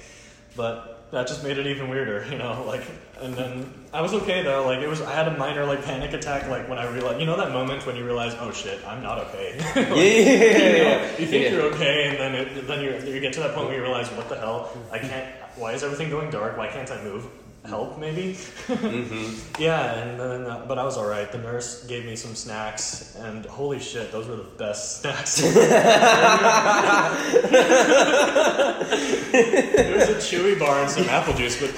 but 0.57 0.95
that 1.13 1.27
just 1.27 1.43
made 1.43 1.57
it 1.57 1.67
even 1.67 1.89
weirder, 1.89 2.27
you 2.31 2.37
know. 2.37 2.65
Like 2.67 2.83
and 3.21 3.33
then 3.35 3.73
I 3.93 4.01
was 4.03 4.13
okay 4.15 4.43
though. 4.43 4.67
Like 4.67 4.81
it 4.81 4.89
was 4.89 5.01
I 5.01 5.13
had 5.15 5.29
a 5.29 5.37
minor 5.39 5.65
like 5.65 5.85
panic 5.85 6.13
attack 6.13 6.49
like 6.49 6.69
when 6.69 6.79
I 6.79 6.91
realized 6.93 7.21
you 7.21 7.27
know 7.27 7.37
that 7.37 7.53
moment 7.53 7.87
when 7.87 7.95
you 7.97 8.05
realize 8.05 8.35
oh 8.41 8.51
shit 8.51 8.85
I'm 8.87 9.03
not 9.05 9.19
okay. 9.29 9.57
Like, 9.77 9.87
Yeah, 9.89 9.93
you, 9.95 10.83
know, 10.83 11.03
you 11.19 11.27
think 11.27 11.45
Yeah. 11.45 11.51
you're 11.53 11.63
okay 11.75 12.09
and 12.09 12.19
then 12.19 12.35
it, 12.35 12.67
then 12.67 12.83
you 12.83 13.15
you 13.15 13.21
get 13.21 13.33
to 13.35 13.41
that 13.41 13.55
point 13.55 13.69
where 13.69 13.77
you 13.77 13.83
realize 13.83 14.09
what 14.11 14.29
the 14.29 14.37
hell 14.37 14.77
I 14.91 14.99
can't. 14.99 15.33
Why 15.57 15.73
is 15.75 15.83
everything 15.85 16.11
going 16.11 16.31
dark? 16.31 16.57
Why 16.59 16.67
can't 16.69 16.91
I 16.91 17.03
move? 17.05 17.25
Help 17.65 17.99
maybe. 17.99 18.35
Mm-hmm. 18.69 19.35
Yeah, 19.59 19.95
and 19.99 20.21
then, 20.21 20.43
uh, 20.47 20.65
but 20.69 20.79
I 20.79 20.85
was 20.85 20.97
all 20.97 21.09
right. 21.09 21.31
The 21.33 21.39
nurse 21.39 21.83
gave 21.87 22.05
me 22.07 22.15
some 22.15 22.37
snacks, 22.37 23.17
and 23.17 23.45
holy 23.45 23.81
shit, 23.81 24.13
those 24.13 24.29
were 24.29 24.37
the 24.37 24.45
best 24.45 24.97
snacks. 25.01 25.41
there 25.41 25.51
was 29.97 30.09
a 30.09 30.15
chewy 30.23 30.57
bar 30.59 30.81
and 30.83 30.91
some 30.91 31.09
apple 31.09 31.35
juice, 31.35 31.61
but 31.61 31.71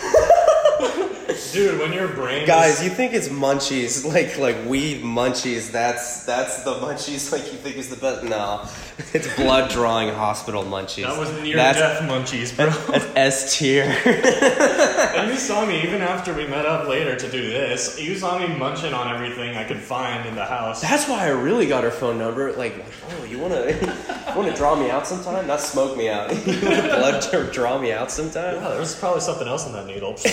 dude, 1.53 1.79
when 1.79 1.93
your 1.93 2.09
brain 2.09 2.47
Guys, 2.47 2.79
is, 2.79 2.85
you 2.85 2.91
think 2.91 3.13
it's 3.13 3.29
munchies, 3.29 4.05
like 4.15 4.39
like 4.39 4.57
weed 4.67 5.03
munchies? 5.03 5.71
That's 5.71 6.25
that's 6.25 6.63
the 6.65 6.75
munchies 6.75 7.31
like 7.33 7.53
you 7.53 7.59
think 7.59 7.77
is 7.77 7.91
the 7.91 7.97
best? 7.97 8.25
No, 8.25 8.67
it's 9.15 9.35
blood 9.37 9.71
drawing 9.71 10.09
hospital 10.09 10.65
munchies. 10.65 11.05
that 11.05 11.19
was 11.19 11.31
near 11.43 11.57
that's, 11.57 11.79
death 11.79 12.03
munchies, 12.03 12.57
bro. 12.57 12.71
That's 12.93 13.07
S 13.15 13.59
tier. 13.59 13.85
and 13.85 15.31
you 15.31 15.37
saw 15.37 15.67
me 15.67 15.83
even 15.83 16.01
after 16.01 16.35
we 16.35 16.47
met 16.47 16.67
up 16.67 16.89
later 16.89 17.17
to 17.17 17.31
do 17.31 17.43
this. 17.43 18.01
You 18.01 18.15
saw 18.15 18.39
me 18.39 18.47
munching 18.57 18.95
on 18.95 19.15
everything 19.15 19.57
I 19.57 19.65
could 19.65 19.81
find 19.81 20.27
in 20.27 20.35
the 20.35 20.45
house. 20.45 20.81
That's 20.81 21.09
why 21.09 21.27
I 21.27 21.29
really 21.29 21.67
got 21.67 21.85
her 21.85 21.91
phone 21.91 22.19
number. 22.19 22.53
Like, 22.53 22.77
like, 22.79 22.87
oh, 23.11 23.25
you 23.25 23.39
wanna 23.39 23.65
you 24.29 24.37
wanna 24.37 24.55
draw 24.55 24.75
me 24.75 24.91
out 24.91 25.07
sometime? 25.07 25.47
Not 25.47 25.61
smoke 25.61 25.97
me 25.97 26.09
out. 26.09 26.31
you 26.47 26.53
wanna 26.63 26.83
blood 26.83 27.23
dr- 27.31 27.53
draw 27.53 27.79
me 27.79 27.93
out 27.93 28.11
sometime? 28.11 28.57
Yeah, 28.57 28.69
there 28.71 28.81
was 28.81 28.95
probably 28.95 29.21
something 29.21 29.49
else 29.49 29.67
in 29.67 29.73
that 29.73 29.87
needle. 29.87 30.17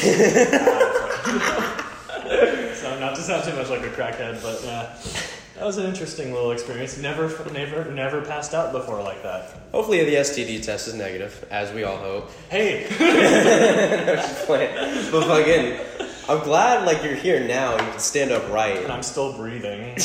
so 2.76 3.00
not 3.00 3.16
to 3.16 3.22
sound 3.22 3.44
too 3.44 3.56
much 3.56 3.70
like 3.70 3.82
a 3.82 3.90
crackhead, 3.90 4.42
but 4.42 4.62
yeah, 4.64 4.96
that 5.58 5.66
was 5.66 5.78
an 5.78 5.88
interesting 5.88 6.34
little 6.34 6.52
experience. 6.52 6.98
Never, 7.00 7.30
never, 7.52 7.90
never 7.92 8.22
passed 8.22 8.54
out 8.54 8.72
before 8.72 9.02
like 9.02 9.24
that. 9.24 9.58
Hopefully 9.72 10.04
the 10.04 10.16
STD 10.16 10.62
test 10.62 10.88
is 10.88 10.94
negative, 10.94 11.46
as 11.50 11.74
we 11.74 11.84
all 11.84 11.98
hope. 11.98 12.30
Hey, 12.50 12.86
but 14.48 15.24
fucking, 15.26 15.80
I'm 16.30 16.44
glad 16.44 16.86
like 16.86 17.04
you're 17.04 17.16
here 17.16 17.48
now. 17.48 17.74
You 17.74 17.90
can 17.92 18.00
stand 18.00 18.32
up 18.32 18.48
right. 18.52 18.78
and. 18.78 18.92
I'm 18.92 19.02
still 19.02 19.34
breathing. 19.34 19.96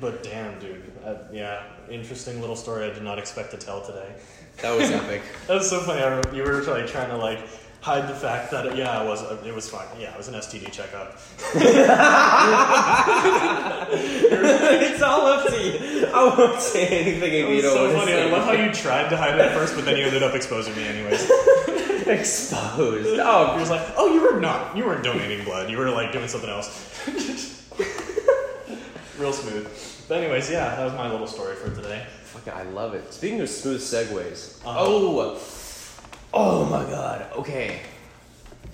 but 0.00 0.22
damn, 0.22 0.58
dude, 0.58 0.75
Uh, 1.06 1.14
yeah, 1.32 1.62
interesting 1.88 2.40
little 2.40 2.56
story 2.56 2.84
I 2.90 2.92
did 2.92 3.04
not 3.04 3.16
expect 3.18 3.52
to 3.52 3.56
tell 3.56 3.80
today. 3.80 4.12
That 4.60 4.76
was 4.76 4.90
epic. 4.90 5.22
That 5.46 5.54
was 5.54 5.70
so 5.70 5.80
funny. 5.80 6.02
I 6.02 6.20
you 6.34 6.42
were 6.42 6.60
like 6.62 6.88
trying 6.88 7.10
to 7.10 7.16
like 7.16 7.46
hide 7.80 8.08
the 8.08 8.14
fact 8.14 8.50
that 8.50 8.66
it, 8.66 8.74
yeah, 8.76 9.00
it 9.04 9.06
was 9.06 9.22
it 9.46 9.54
was 9.54 9.70
fine. 9.70 9.86
Yeah, 10.00 10.10
it 10.12 10.16
was 10.18 10.26
an 10.26 10.34
STD 10.34 10.72
checkup. 10.72 11.16
it's 14.82 15.02
all 15.02 15.26
up 15.26 15.46
to 15.48 15.56
you. 15.62 16.06
I 16.08 16.34
won't 16.36 16.60
say 16.60 16.86
anything 16.88 17.32
if 17.34 17.44
It 17.46 17.48
you 17.50 17.54
was 17.56 17.62
don't 17.64 17.90
so 17.92 17.98
funny. 17.98 18.12
I 18.14 18.24
love 18.26 18.44
how 18.44 18.52
you 18.52 18.72
tried 18.72 19.08
to 19.10 19.16
hide 19.16 19.34
it 19.34 19.40
at 19.40 19.52
first, 19.56 19.76
but 19.76 19.84
then 19.84 19.98
you 19.98 20.06
ended 20.06 20.24
up 20.24 20.34
exposing 20.34 20.74
me 20.74 20.88
anyways. 20.88 21.22
exposed. 22.08 23.06
You 23.06 23.20
Oh, 23.22 23.56
was 23.56 23.70
like, 23.70 23.86
oh, 23.96 24.12
you 24.12 24.20
were 24.22 24.40
not. 24.40 24.76
You 24.76 24.84
weren't 24.86 25.04
donating 25.04 25.44
blood. 25.44 25.70
You 25.70 25.78
were 25.78 25.88
like 25.90 26.10
doing 26.10 26.26
something 26.26 26.50
else. 26.50 26.68
Real 29.18 29.32
smooth. 29.32 29.68
But 30.08 30.18
anyways, 30.22 30.50
yeah, 30.50 30.74
that 30.76 30.84
was 30.84 30.92
my 30.94 31.10
little 31.10 31.26
story 31.26 31.56
for 31.56 31.74
today. 31.74 32.04
fucking, 32.24 32.52
I 32.52 32.62
love 32.70 32.94
it. 32.94 33.12
Speaking 33.12 33.40
of 33.40 33.48
smooth 33.48 33.80
segues. 33.80 34.60
Uh-huh. 34.64 34.76
Oh, 34.78 35.40
oh 36.32 36.64
my 36.66 36.84
god. 36.84 37.26
Okay. 37.36 37.80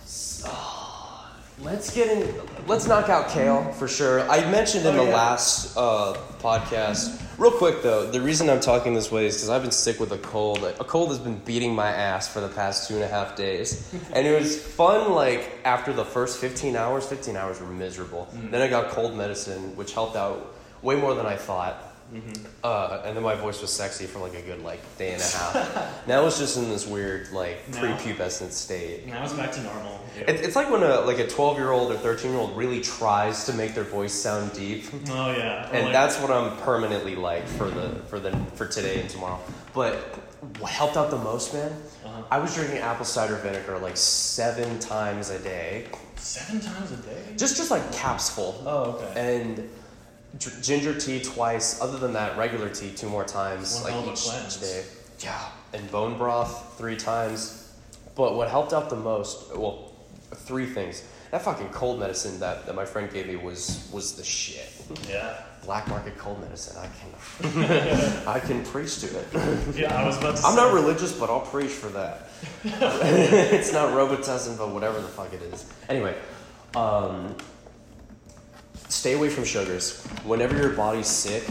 S- 0.03 0.45
oh, 0.47 1.31
let's 1.61 1.95
get 1.95 2.09
in. 2.11 2.35
Let's 2.67 2.87
knock 2.87 3.09
out 3.09 3.31
kale 3.31 3.73
for 3.73 3.89
sure. 3.89 4.29
I 4.31 4.49
mentioned 4.51 4.85
in 4.87 4.95
Oh, 4.95 5.05
the 5.05 5.11
yeah. 5.11 5.17
last 5.17 5.77
uh, 5.77 6.15
podcast. 6.41 7.19
Real 7.39 7.51
quick 7.51 7.83
though, 7.83 8.11
the 8.11 8.21
reason 8.21 8.51
I'm 8.51 8.61
talking 8.61 8.93
this 8.95 9.11
way 9.11 9.25
is 9.27 9.37
because 9.37 9.49
I've 9.49 9.63
been 9.63 9.71
sick 9.71 9.99
with 9.99 10.13
a 10.13 10.19
cold. 10.19 10.63
A 10.63 10.85
cold 10.85 11.09
has 11.09 11.19
been 11.19 11.39
beating 11.39 11.75
my 11.75 11.91
ass 11.91 12.29
for 12.29 12.41
the 12.41 12.49
past 12.49 12.89
two 12.89 12.95
and 12.95 13.03
a 13.03 13.09
half 13.09 13.37
days, 13.37 13.91
and 14.13 14.27
it 14.27 14.39
was 14.39 14.63
fun. 14.63 15.13
Like 15.13 15.51
after 15.65 15.95
the 15.95 16.05
first 16.05 16.39
15 16.41 16.77
hours, 16.77 17.07
15 17.07 17.37
hours 17.37 17.59
were 17.59 17.67
miserable. 17.69 18.29
Then 18.51 18.61
I 18.61 18.69
got 18.69 18.91
cold 18.91 19.17
medicine, 19.17 19.75
which 19.77 19.95
helped 19.95 20.15
out 20.15 20.55
way 20.83 20.97
more 20.97 21.15
than 21.15 21.27
I 21.27 21.37
thought. 21.37 21.89
Uh, 22.63 23.01
and 23.07 23.17
then 23.17 23.23
my 23.25 23.35
voice 23.35 23.63
was 23.63 23.73
sexy 23.73 24.05
for 24.05 24.19
like 24.19 24.35
a 24.35 24.43
good 24.43 24.63
like 24.63 24.81
day 24.99 25.13
and 25.15 25.23
a 25.23 25.25
half. 25.25 26.07
now 26.07 26.27
it's 26.27 26.39
just 26.39 26.59
in 26.59 26.69
this 26.69 26.87
weird 26.87 27.33
like 27.33 27.67
Now? 27.71 27.81
prepubescent 27.97 28.51
state. 28.53 29.07
Now 29.07 29.25
it's 29.25 29.33
back 29.33 29.51
to 29.53 29.63
normal. 29.63 29.99
Yeah. 30.19 30.31
It, 30.31 30.41
it's 30.45 30.55
like 30.55 30.69
when 30.71 30.83
a 30.83 31.01
like 31.01 31.19
a 31.19 31.27
12 31.27 31.57
year 31.57 31.71
old 31.71 31.91
or 31.91 31.97
13 31.97 32.31
year 32.33 32.39
old 32.41 32.55
really 32.55 32.83
tries 32.83 33.47
to 33.47 33.55
make 33.55 33.75
their 33.75 33.85
voice 33.85 34.13
sound 34.13 34.53
deep, 34.53 34.85
oh 35.09 35.33
yeah. 35.33 35.71
Or 35.71 35.75
and 35.75 35.85
like- 35.85 35.93
that's 35.95 36.21
what 36.21 36.31
I'm 36.31 36.55
permanently 36.59 37.15
like 37.17 37.47
for 37.49 37.71
the 37.71 37.89
for 38.09 38.21
the 38.21 38.37
for 38.57 38.67
today 38.67 39.01
and 39.01 39.09
tomorrow. 39.09 39.41
But 39.73 39.95
what 40.59 40.71
helped 40.71 40.99
out 40.99 41.11
the 41.11 41.17
most, 41.17 41.55
man? 41.55 41.73
Uh-huh. 42.05 42.23
I 42.31 42.39
was 42.41 42.55
drinking 42.55 42.79
apple 42.79 43.07
cider 43.07 43.37
vinegar 43.37 43.79
like 43.79 43.97
seven 43.97 44.79
times 44.81 45.31
a 45.31 45.39
day, 45.39 45.87
seven 46.17 46.61
times 46.61 46.93
a 46.93 46.97
day. 46.97 47.23
just 47.39 47.57
just 47.57 47.71
like 47.71 47.91
caps 47.91 48.29
full. 48.29 48.63
Oh 48.67 49.01
okay. 49.01 49.37
and 49.39 49.71
ginger 50.39 50.99
tea 50.99 51.21
twice. 51.23 51.81
Other 51.81 51.99
than 51.99 52.13
that, 52.15 52.37
regular 52.37 52.69
tea 52.69 52.91
two 52.91 53.09
more 53.09 53.25
times, 53.25 53.75
One 53.75 53.85
like 53.85 53.93
hell 53.93 54.03
of 54.03 54.09
a 54.09 54.13
each, 54.13 54.47
each 54.47 54.61
day. 54.61 54.85
Yeah, 55.21 55.49
and 55.73 55.91
bone 55.91 56.19
broth 56.19 56.77
three 56.79 56.97
times. 56.97 57.59
But 58.15 58.35
what 58.35 58.49
helped 58.49 58.73
out 58.73 58.91
the 58.91 58.97
most, 58.97 59.57
well, 59.57 59.93
three 60.35 60.67
things. 60.67 61.03
That 61.31 61.41
fucking 61.41 61.71
cold 61.71 61.99
medicine 61.99 62.39
that, 62.41 62.67
that 62.67 62.75
my 62.75 62.85
friend 62.85 63.11
gave 63.11 63.27
me 63.27 63.37
was 63.37 63.89
was 63.91 64.17
the 64.17 64.25
shit. 64.25 64.71
Yeah. 65.09 65.39
Black 65.65 65.89
market 65.89 66.19
cold 66.19 66.41
medicine. 66.43 66.77
I 66.77 66.89
can 66.99 68.29
I 68.29 68.39
can 68.39 68.63
preach 68.65 68.99
to 69.01 69.07
it. 69.07 69.27
Yeah, 69.75 69.97
I 69.97 70.07
was 70.07 70.19
about 70.19 70.37
to. 70.37 70.45
I'm 70.45 70.55
say, 70.55 70.57
not 70.57 70.75
religious, 70.75 71.19
but 71.19 71.31
I'll 71.31 71.41
preach 71.41 71.71
for 71.71 71.89
that. 71.89 72.29
it's 72.65 73.73
not 73.73 73.95
Robitussin, 73.95 74.59
but 74.59 74.71
whatever 74.75 75.01
the 75.01 75.09
fuck 75.09 75.33
it 75.33 75.41
is. 75.41 75.65
Anyway, 75.89 76.15
um, 76.77 77.35
stay 78.93 79.15
away 79.15 79.31
from 79.31 79.45
sugars. 79.45 80.05
Whenever 80.25 80.57
your 80.57 80.71
body's 80.71 81.07
sick, 81.07 81.45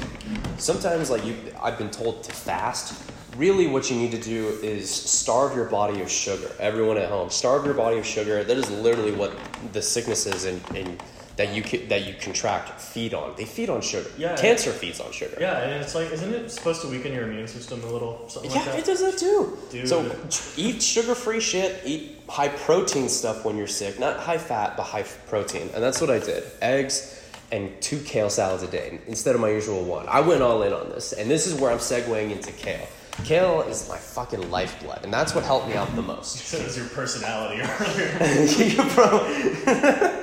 sometimes 0.58 1.10
like 1.10 1.26
you, 1.26 1.36
I've 1.62 1.78
been 1.78 1.90
told 1.90 2.24
to 2.24 2.32
fast. 2.32 3.02
Really, 3.36 3.66
what 3.68 3.90
you 3.90 3.98
need 3.98 4.12
to 4.12 4.20
do 4.20 4.50
is 4.62 4.90
starve 4.90 5.56
your 5.56 5.66
body 5.66 6.02
of 6.02 6.10
sugar. 6.12 6.52
Everyone 6.60 6.98
at 6.98 7.10
home, 7.10 7.30
starve 7.30 7.66
your 7.66 7.74
body 7.74 7.98
of 7.98 8.06
sugar. 8.06 8.44
That 8.44 8.58
is 8.58 8.70
literally 8.70 9.14
what 9.14 9.34
the 9.74 9.82
sicknesses 9.82 10.46
and, 10.46 10.62
and 10.76 11.02
that 11.38 11.54
you 11.56 11.64
that 11.88 12.06
you 12.06 12.14
contract 12.22 12.80
feed 12.80 13.14
on. 13.14 13.34
They 13.38 13.46
feed 13.46 13.70
on 13.70 13.82
sugar. 13.82 14.10
Yeah. 14.18 14.36
Cancer 14.36 14.72
feeds 14.72 15.00
on 15.00 15.12
sugar. 15.14 15.38
Yeah, 15.40 15.62
and 15.62 15.82
it's 15.82 15.96
like, 15.96 16.12
isn't 16.12 16.32
it 16.34 16.52
supposed 16.52 16.82
to 16.82 16.90
weaken 16.90 17.14
your 17.14 17.24
immune 17.24 17.48
system 17.48 17.82
a 17.84 17.88
little? 17.88 18.28
Something 18.30 18.52
Yeah, 18.52 18.58
like 18.58 18.66
that. 18.66 18.80
it 18.80 18.86
does 18.86 19.00
that 19.00 19.18
too. 19.18 19.58
Dude. 19.72 19.88
So 19.88 20.14
eat 20.58 20.84
sugar-free 20.84 21.40
shit. 21.40 21.82
Eat 21.86 22.20
high 22.28 22.50
protein 22.50 23.08
stuff 23.10 23.46
when 23.46 23.58
you're 23.58 23.66
sick, 23.68 23.98
not 23.98 24.20
high 24.20 24.38
fat, 24.38 24.76
but 24.76 24.84
high 24.84 25.04
protein. 25.28 25.70
And 25.74 25.82
that's 25.82 26.02
what 26.02 26.10
I 26.10 26.20
did. 26.20 26.44
Eggs 26.62 27.18
and 27.52 27.80
two 27.82 28.00
kale 28.00 28.30
salads 28.30 28.64
a 28.64 28.68
day 28.68 29.00
instead 29.08 29.36
of 29.36 29.42
my 29.42 29.50
usual 29.50 29.84
one. 29.84 30.08
I 30.08 30.22
went 30.22 30.42
all 30.42 30.64
in 30.64 30.74
on 30.74 30.90
this, 30.90 31.14
and 31.14 31.30
this 31.30 31.48
is 31.48 31.60
where 31.60 31.72
I'm 31.72 31.80
segueing 31.80 32.32
into 32.32 32.52
kale. 32.54 32.88
Kale 33.26 33.62
is 33.64 33.88
my 33.90 33.98
fucking 33.98 34.50
lifeblood, 34.50 35.04
and 35.04 35.14
that's 35.14 35.36
what 35.36 35.44
helped 35.44 35.68
me 35.68 35.76
out 35.76 35.94
the 35.96 36.02
most. 36.02 36.38
You 36.38 36.44
said 36.44 36.62
it 36.62 36.66
was 36.66 36.78
your 36.78 36.88
personality 36.88 37.62
earlier. 37.80 38.46
You 38.46 38.90
Bro, 38.96 39.28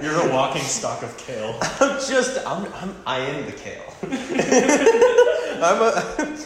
You're 0.03 0.29
a 0.29 0.33
walking 0.33 0.63
stalk 0.63 1.03
of 1.03 1.17
kale. 1.19 1.59
I'm 1.63 2.01
just, 2.01 2.45
I'm, 2.47 2.73
I'm, 2.75 2.95
I 3.07 3.19
am 3.19 3.47
the 3.47 3.53
kale. 3.53 3.95
I'm 5.63 5.83
a, 5.83 6.39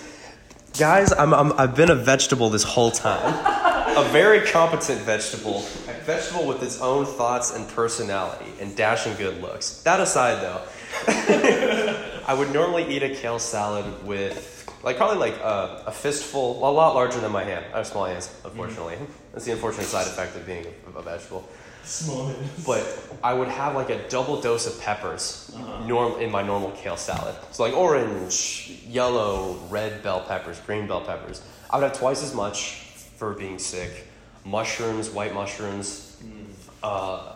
guys, 0.79 1.12
I'm, 1.12 1.33
I'm, 1.33 1.53
I've 1.59 1.77
been 1.77 1.91
a 1.91 1.95
vegetable 1.95 2.51
this 2.51 2.65
whole 2.65 2.91
time. 2.91 3.62
A 3.94 4.04
very 4.11 4.40
competent 4.46 5.00
vegetable. 5.02 5.58
A 5.88 5.92
vegetable 6.04 6.46
with 6.46 6.62
its 6.62 6.80
own 6.80 7.04
thoughts 7.04 7.54
and 7.54 7.68
personality 7.68 8.50
and 8.61 8.75
dashing 8.76 9.14
good 9.16 9.40
looks. 9.42 9.82
That 9.82 10.00
aside, 10.00 10.42
though, 10.42 10.62
I 12.26 12.34
would 12.34 12.52
normally 12.52 12.84
eat 12.94 13.02
a 13.02 13.11
kale 13.14 13.38
salad 13.38 13.84
with, 14.06 14.66
like, 14.82 14.96
probably 14.96 15.18
like 15.18 15.38
a, 15.40 15.84
a 15.87 15.92
fistful, 15.92 16.58
a 16.66 16.70
lot 16.70 16.94
larger 16.94 17.20
than 17.20 17.32
my 17.32 17.44
hand. 17.44 17.64
I 17.75 17.78
have 17.78 17.87
small 17.87 18.06
hands, 18.06 18.34
unfortunately. 18.44 18.96
That's 19.32 19.44
the 19.44 19.52
unfortunate 19.52 19.87
side 19.87 20.06
effect 20.06 20.37
of 20.37 20.46
being 20.46 20.66
a, 20.94 20.99
a 20.99 21.02
vegetable. 21.02 21.46
Small 21.84 22.28
hands. 22.28 22.64
But 22.64 23.18
I 23.22 23.34
would 23.34 23.49
have 23.49 23.75
like 23.75 23.90
a 23.90 24.08
double 24.08 24.40
dose 24.40 24.66
of 24.66 24.80
peppers 24.80 25.50
Uh-huh. 25.54 25.87
norm 25.87 26.20
in 26.20 26.30
my 26.30 26.42
normal 26.42 26.70
kale 26.72 26.96
salad. 26.96 27.34
So 27.50 27.62
like 27.64 27.75
orange, 27.75 28.80
yellow, 28.88 29.58
red 29.68 30.02
bell 30.02 30.20
peppers, 30.26 30.61
green 30.61 30.87
bell 30.87 31.00
peppers. 31.02 31.42
I 31.68 31.76
would 31.78 31.84
have 31.88 31.99
twice 31.99 32.22
as 32.22 32.34
much 32.34 32.78
for 33.23 33.35
being 33.35 33.57
sick. 33.57 34.09
Mushrooms, 34.45 35.09
white 35.09 35.33
mushrooms, 35.33 36.17
Mm. 36.25 36.47
uh, 36.83 37.35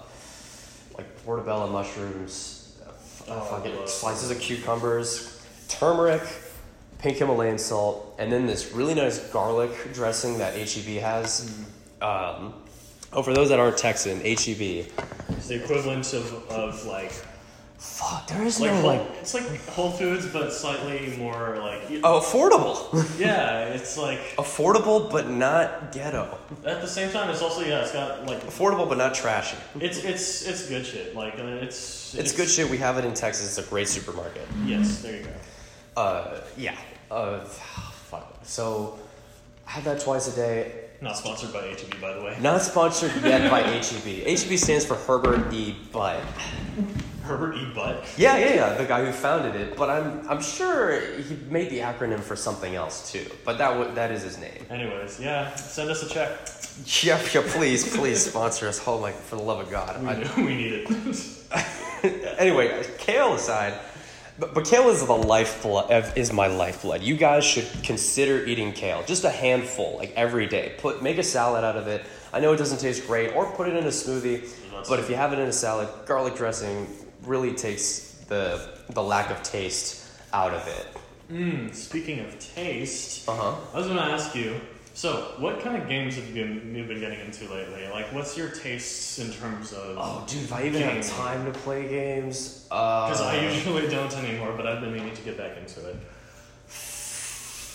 like 0.97 1.25
portobello 1.25 1.69
mushrooms, 1.69 2.73
uh, 2.85 3.35
Oh, 3.35 3.41
fucking 3.43 3.87
slices 3.87 4.33
of 4.33 4.41
cucumbers, 4.41 5.39
turmeric, 5.69 6.23
pink 6.99 7.19
Himalayan 7.19 7.57
salt, 7.57 8.17
and 8.19 8.33
then 8.33 8.47
this 8.47 8.73
really 8.73 8.95
nice 8.95 9.21
garlic 9.31 9.71
dressing 9.93 10.39
that 10.39 10.55
HEB 10.57 10.97
has. 11.01 11.53
Mm. 12.01 12.05
Um, 12.05 12.55
oh, 13.13 13.23
for 13.23 13.33
those 13.33 13.49
that 13.51 13.61
aren't 13.61 13.79
Texan, 13.79 14.19
HEB. 14.25 14.89
It's 15.39 15.47
the 15.47 15.63
equivalent 15.63 16.13
of, 16.15 16.33
of 16.51 16.85
like 16.85 17.13
Fuck, 17.87 18.27
there 18.27 18.45
is 18.45 18.61
like, 18.61 18.73
no 18.73 18.81
whole, 18.81 18.91
like 18.91 19.03
it's 19.21 19.33
like 19.33 19.67
Whole 19.69 19.91
Foods, 19.91 20.27
but 20.27 20.53
slightly 20.53 21.17
more 21.17 21.57
like 21.61 21.81
oh, 22.05 22.21
affordable, 22.21 23.19
yeah. 23.19 23.69
It's 23.69 23.97
like 23.97 24.19
affordable 24.37 25.11
but 25.11 25.31
not 25.31 25.93
ghetto. 25.93 26.39
at 26.67 26.83
the 26.83 26.87
same 26.87 27.11
time, 27.11 27.31
it's 27.31 27.41
also 27.41 27.63
yeah. 27.63 27.81
It's 27.83 27.93
got 27.93 28.27
like 28.27 28.43
Affordable 28.45 28.87
but 28.87 28.99
not 28.99 29.15
trashy. 29.15 29.57
it's 29.81 30.05
it's 30.05 30.47
it's 30.47 30.69
good 30.69 30.85
shit. 30.85 31.15
Like 31.15 31.39
uh, 31.39 31.45
it's 31.65 32.15
It's 32.15 32.33
good 32.33 32.49
shit. 32.51 32.69
We 32.69 32.77
have 32.79 32.99
it 32.99 33.05
in 33.07 33.15
Texas. 33.15 33.57
It's 33.57 33.67
a 33.67 33.71
great 33.71 33.89
supermarket. 33.89 34.47
Yes, 34.67 35.01
there 35.01 35.17
you 35.17 35.25
go. 35.25 36.01
Uh, 36.01 36.41
yeah. 36.59 36.77
Uh, 37.11 37.45
fuck. 37.45 38.35
So, 38.43 38.99
I 39.67 39.71
have 39.71 39.85
that 39.85 40.01
twice 40.01 40.27
a 40.31 40.37
day. 40.37 40.85
Not 41.01 41.17
sponsored 41.17 41.53
by 41.53 41.63
HEB, 41.63 42.01
by 42.01 42.13
the 42.15 42.23
way. 42.23 42.37
Not 42.41 42.61
sponsored 42.63 43.13
yet 43.23 43.51
by 43.51 43.61
HEB. 43.63 44.27
HEB 44.27 44.59
stands 44.59 44.85
for 44.85 44.97
Herbert 44.97 45.53
E. 45.53 45.77
Butt. 45.93 46.21
Herbert 47.27 47.57
E. 47.57 47.67
Butt. 47.75 48.05
Yeah, 48.17 48.39
yeah, 48.39 48.55
yeah. 48.55 48.75
The 48.75 48.85
guy 48.85 49.05
who 49.05 49.13
founded 49.13 49.55
it. 49.57 49.77
But 49.77 49.91
I'm, 49.91 50.27
I'm 50.29 50.41
sure 50.41 51.01
he 51.21 51.37
made 51.51 51.71
the 51.71 51.81
acronym 51.81 52.21
for 52.21 52.37
something 52.37 52.75
else 52.75 53.11
too. 53.13 53.27
But 53.45 53.59
that, 53.59 53.71
w- 53.71 53.93
that 53.95 54.11
is 54.13 54.23
his 54.23 54.39
name. 54.39 54.65
Anyways, 54.71 55.21
yeah, 55.21 55.55
send 55.57 55.91
us 55.91 56.03
a 56.03 56.09
check. 56.09 56.31
Yeah, 57.05 57.21
yeah. 57.35 57.43
Please, 57.53 57.97
please 57.97 58.25
sponsor 58.25 58.69
us. 58.69 58.81
Oh 58.87 59.01
my, 59.01 59.13
for 59.13 59.37
the 59.37 59.43
love 59.43 59.61
of 59.61 59.71
God. 59.71 60.01
We, 60.03 60.09
I- 60.09 60.37
we 60.37 60.55
need 60.57 60.73
it. 60.87 62.37
anyway, 62.39 62.85
kale 62.99 63.35
aside, 63.35 63.75
but, 64.39 64.53
but 64.55 64.65
kale 64.67 64.89
is 64.91 65.05
the 65.05 65.13
lifeblood. 65.13 65.91
of- 65.91 66.17
Is 66.17 66.33
my 66.33 66.47
lifeblood. 66.47 67.03
You 67.03 67.17
guys 67.17 67.45
should 67.45 67.67
consider 67.83 68.45
eating 68.45 68.73
kale, 68.73 69.03
just 69.07 69.25
a 69.25 69.31
handful, 69.31 69.97
like 69.97 70.13
every 70.15 70.47
day. 70.47 70.75
Put 70.79 71.03
make 71.03 71.19
a 71.19 71.23
salad 71.23 71.65
out 71.65 71.77
of 71.77 71.87
it. 71.89 72.05
I 72.33 72.41
know 72.41 72.53
it 72.53 72.57
doesn't 72.59 72.79
taste 72.79 73.07
great, 73.07 73.35
or 73.35 73.47
put 73.53 73.69
it 73.69 73.77
in 73.77 73.85
a 73.85 73.89
smoothie. 73.89 74.49
But 74.89 75.01
if 75.01 75.09
you 75.09 75.17
have 75.17 75.33
it 75.33 75.39
in 75.39 75.49
a 75.49 75.53
salad, 75.53 75.89
garlic 76.07 76.35
dressing 76.37 76.87
really 77.27 77.53
takes 77.55 78.17
the 78.29 78.71
the 78.91 79.03
lack 79.03 79.31
of 79.31 79.43
taste 79.43 80.07
out 80.33 80.53
of 80.55 80.67
it. 80.69 80.87
Mm, 81.31 81.75
speaking 81.75 82.21
of 82.21 82.39
taste, 82.39 83.29
Uh 83.29 83.35
huh. 83.35 83.55
I 83.75 83.79
was 83.79 83.87
going 83.87 83.99
to 83.99 84.05
ask 84.05 84.35
you. 84.35 84.61
So, 84.95 85.35
what 85.39 85.61
kind 85.61 85.77
of 85.77 85.87
games 85.91 86.17
have 86.17 86.27
you 86.29 86.33
been, 86.43 86.75
you've 86.75 86.89
been 86.89 87.01
getting 87.01 87.21
into 87.21 87.53
lately? 87.53 87.87
Like, 87.93 88.07
what's 88.15 88.35
your 88.35 88.49
tastes 88.49 89.19
in 89.19 89.31
terms 89.31 89.75
of? 89.75 89.99
Oh, 89.99 90.25
dude, 90.27 90.45
if 90.45 90.53
I 90.55 90.65
even 90.65 90.81
have 90.81 91.07
time 91.07 91.45
to 91.45 91.59
play 91.59 91.87
games, 91.87 92.67
uh, 92.71 93.11
Because 93.11 93.21
I 93.21 93.41
usually 93.53 93.89
don't 93.89 94.11
anymore, 94.17 94.55
but 94.57 94.67
I've 94.67 94.81
been 94.81 94.95
meaning 94.95 95.15
to 95.15 95.21
get 95.23 95.37
back 95.37 95.59
into 95.59 95.87
it. 95.91 95.97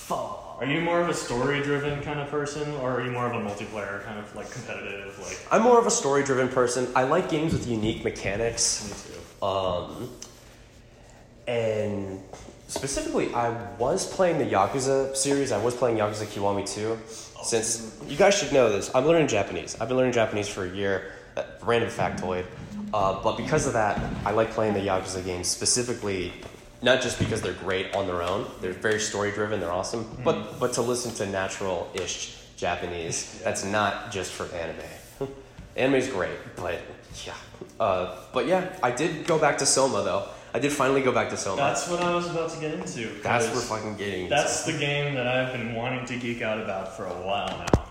Are 0.09 0.65
you 0.65 0.81
more 0.81 0.99
of 0.99 1.09
a 1.09 1.13
story-driven 1.13 2.01
kind 2.01 2.19
of 2.19 2.29
person, 2.29 2.69
or 2.81 2.99
are 2.99 3.03
you 3.03 3.11
more 3.11 3.27
of 3.31 3.33
a 3.33 3.45
multiplayer 3.47 4.03
kind 4.03 4.19
of 4.19 4.35
like 4.35 4.49
competitive? 4.51 5.17
Like 5.19 5.39
I'm 5.51 5.61
more 5.61 5.79
of 5.79 5.87
a 5.87 5.91
story 5.91 6.23
driven 6.23 6.49
person. 6.49 6.87
I 6.95 7.03
like 7.03 7.29
games 7.29 7.53
with 7.53 7.67
unique 7.67 8.03
mechanics. 8.03 8.83
me 8.87 9.13
too. 9.15 9.20
Um, 9.41 10.09
and 11.47 12.21
specifically, 12.67 13.33
I 13.33 13.49
was 13.75 14.11
playing 14.11 14.37
the 14.37 14.45
Yakuza 14.45 15.15
series. 15.15 15.51
I 15.51 15.63
was 15.63 15.75
playing 15.75 15.97
Yakuza 15.97 16.25
Kiwami 16.25 16.67
2. 16.67 16.97
Since 17.43 17.99
you 18.07 18.15
guys 18.15 18.37
should 18.37 18.53
know 18.53 18.69
this, 18.71 18.93
I'm 18.93 19.05
learning 19.05 19.27
Japanese. 19.27 19.75
I've 19.79 19.87
been 19.87 19.97
learning 19.97 20.13
Japanese 20.13 20.47
for 20.47 20.65
a 20.65 20.69
year. 20.69 21.11
Uh, 21.35 21.43
random 21.63 21.89
factoid. 21.89 22.45
Uh, 22.93 23.21
but 23.23 23.37
because 23.37 23.65
of 23.67 23.73
that, 23.73 23.99
I 24.25 24.31
like 24.31 24.51
playing 24.51 24.73
the 24.73 24.81
Yakuza 24.81 25.23
games 25.23 25.47
specifically, 25.47 26.33
not 26.81 27.01
just 27.01 27.19
because 27.19 27.41
they're 27.41 27.53
great 27.53 27.95
on 27.95 28.05
their 28.05 28.21
own. 28.21 28.45
They're 28.59 28.73
very 28.73 28.99
story 28.99 29.31
driven. 29.31 29.59
They're 29.59 29.71
awesome. 29.71 30.05
But 30.23 30.59
but 30.59 30.73
to 30.73 30.81
listen 30.81 31.13
to 31.15 31.25
natural 31.31 31.89
ish 31.93 32.37
Japanese, 32.57 33.41
that's 33.43 33.63
not 33.63 34.11
just 34.11 34.31
for 34.31 34.45
anime. 34.53 35.29
Anime's 35.77 36.09
great, 36.09 36.37
but 36.57 36.81
yeah. 37.25 37.33
Uh, 37.79 38.15
but 38.33 38.47
yeah, 38.47 38.73
I 38.83 38.91
did 38.91 39.25
go 39.27 39.37
back 39.39 39.57
to 39.59 39.65
Soma 39.65 40.03
though. 40.03 40.27
I 40.53 40.59
did 40.59 40.71
finally 40.73 41.01
go 41.01 41.11
back 41.13 41.29
to 41.29 41.37
Soma. 41.37 41.57
That's 41.61 41.87
what 41.87 42.01
I 42.01 42.13
was 42.13 42.29
about 42.29 42.49
to 42.51 42.59
get 42.59 42.73
into. 42.73 43.07
That's 43.23 43.47
'cause 43.47 43.55
we're 43.55 43.61
fucking 43.77 43.95
getting. 43.97 44.23
into. 44.25 44.35
That's 44.35 44.65
the 44.65 44.73
game 44.73 45.15
that 45.15 45.27
I've 45.27 45.53
been 45.53 45.73
wanting 45.75 46.05
to 46.07 46.17
geek 46.17 46.41
out 46.41 46.59
about 46.59 46.95
for 46.97 47.05
a 47.05 47.13
while 47.13 47.47
now. 47.47 47.83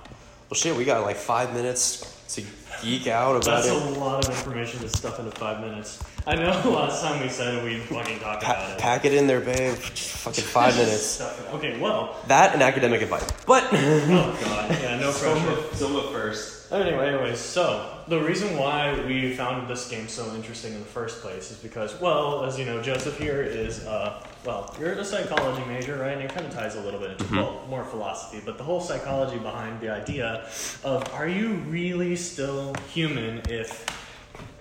Well, 0.50 0.54
shit, 0.56 0.76
we 0.76 0.84
got 0.84 1.02
like 1.04 1.16
five 1.16 1.54
minutes 1.54 2.04
to 2.34 2.42
geek 2.82 3.06
out 3.06 3.36
about 3.36 3.44
That's 3.62 3.68
it. 3.68 3.72
a 3.74 3.98
lot 3.98 4.24
of 4.28 4.30
information 4.30 4.80
to 4.80 4.88
stuff 4.88 5.18
into 5.18 5.30
five 5.32 5.60
minutes. 5.60 6.02
I 6.26 6.34
know 6.36 6.50
last 6.70 7.02
time 7.02 7.22
we 7.22 7.28
said 7.30 7.64
we'd 7.64 7.80
fucking 7.84 8.20
talk 8.20 8.42
Pa- 8.42 8.52
about 8.52 8.70
it. 8.72 8.78
pack 8.78 9.04
it 9.06 9.14
in 9.14 9.26
there, 9.26 9.40
babe. 9.40 9.74
Just 9.94 10.10
fucking 10.18 10.44
five 10.44 10.76
minutes. 10.76 11.20
Okay, 11.54 11.78
well, 11.80 12.14
That 12.26 12.52
and 12.52 12.62
academic 12.62 13.00
advice. 13.00 13.24
But 13.46 13.64
oh 13.72 14.38
god, 14.44 14.70
yeah, 14.82 14.98
no 15.00 15.12
pressure. 15.12 15.74
Soma 15.76 16.02
first. 16.12 16.59
Anyway, 16.72 17.08
anyways, 17.08 17.38
so 17.38 17.98
the 18.06 18.20
reason 18.20 18.56
why 18.56 18.94
we 19.04 19.34
found 19.34 19.68
this 19.68 19.88
game 19.88 20.06
so 20.06 20.32
interesting 20.36 20.72
in 20.72 20.78
the 20.78 20.86
first 20.86 21.20
place 21.20 21.50
is 21.50 21.56
because, 21.58 22.00
well, 22.00 22.44
as 22.44 22.56
you 22.60 22.64
know, 22.64 22.80
Joseph 22.80 23.18
here 23.18 23.42
is, 23.42 23.84
uh, 23.86 24.22
well, 24.44 24.72
you're 24.78 24.92
a 24.92 25.04
psychology 25.04 25.64
major, 25.66 25.96
right? 25.96 26.12
And 26.12 26.22
it 26.22 26.32
kind 26.32 26.46
of 26.46 26.52
ties 26.52 26.76
a 26.76 26.80
little 26.80 27.00
bit 27.00 27.10
into 27.20 27.34
well, 27.34 27.64
more 27.68 27.84
philosophy, 27.84 28.40
but 28.44 28.56
the 28.56 28.62
whole 28.62 28.80
psychology 28.80 29.38
behind 29.38 29.80
the 29.80 29.90
idea 29.90 30.48
of 30.84 31.12
are 31.12 31.26
you 31.26 31.54
really 31.68 32.14
still 32.14 32.72
human 32.92 33.42
if 33.48 33.84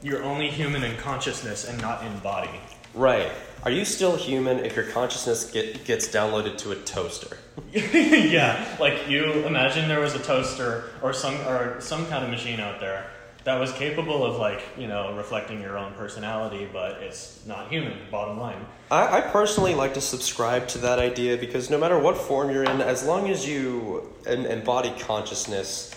you're 0.02 0.24
only 0.24 0.50
human 0.50 0.84
in 0.84 0.98
consciousness 0.98 1.70
and 1.70 1.80
not 1.80 2.04
in 2.04 2.18
body? 2.20 2.60
Right. 2.96 3.32
Are 3.64 3.72
you 3.72 3.86
still 3.86 4.16
human 4.16 4.66
if 4.66 4.76
your 4.76 4.86
consciousness 4.86 5.52
get, 5.52 5.86
gets 5.86 6.08
downloaded 6.08 6.58
to 6.60 6.72
a 6.72 6.76
toaster? 6.76 7.38
yeah, 7.74 8.78
like 8.80 9.08
you 9.08 9.46
imagine 9.46 9.88
there 9.88 10.00
was 10.00 10.16
a 10.16 10.20
toaster 10.20 10.86
or 11.02 11.14
some 11.14 11.36
or 11.48 11.80
some 11.80 12.06
kind 12.08 12.24
of 12.24 12.30
machine 12.30 12.60
out 12.60 12.80
there 12.80 13.06
that 13.44 13.60
was 13.60 13.72
capable 13.74 14.26
of 14.26 14.38
like 14.38 14.62
you 14.78 14.88
know 14.88 15.16
reflecting 15.16 15.62
your 15.62 15.78
own 15.78 15.94
personality, 15.94 16.68
but 16.72 17.02
it's 17.02 17.46
not 17.46 17.70
human. 17.70 17.98
Bottom 18.12 18.40
line. 18.40 18.66
I, 18.92 19.20
I 19.20 19.22
personally 19.22 19.76
like 19.76 19.94
to 19.96 20.02
subscribe 20.02 20.68
to 20.70 20.78
that 20.80 21.00
idea 21.00 21.38
because 21.38 21.70
no 21.70 21.78
matter 21.78 21.98
what 21.98 22.18
form 22.18 22.52
you're 22.52 22.64
in, 22.64 22.82
as 22.82 23.06
long 23.06 23.30
as 23.30 23.48
you 23.48 24.12
embody 24.26 24.94
consciousness, 25.00 25.96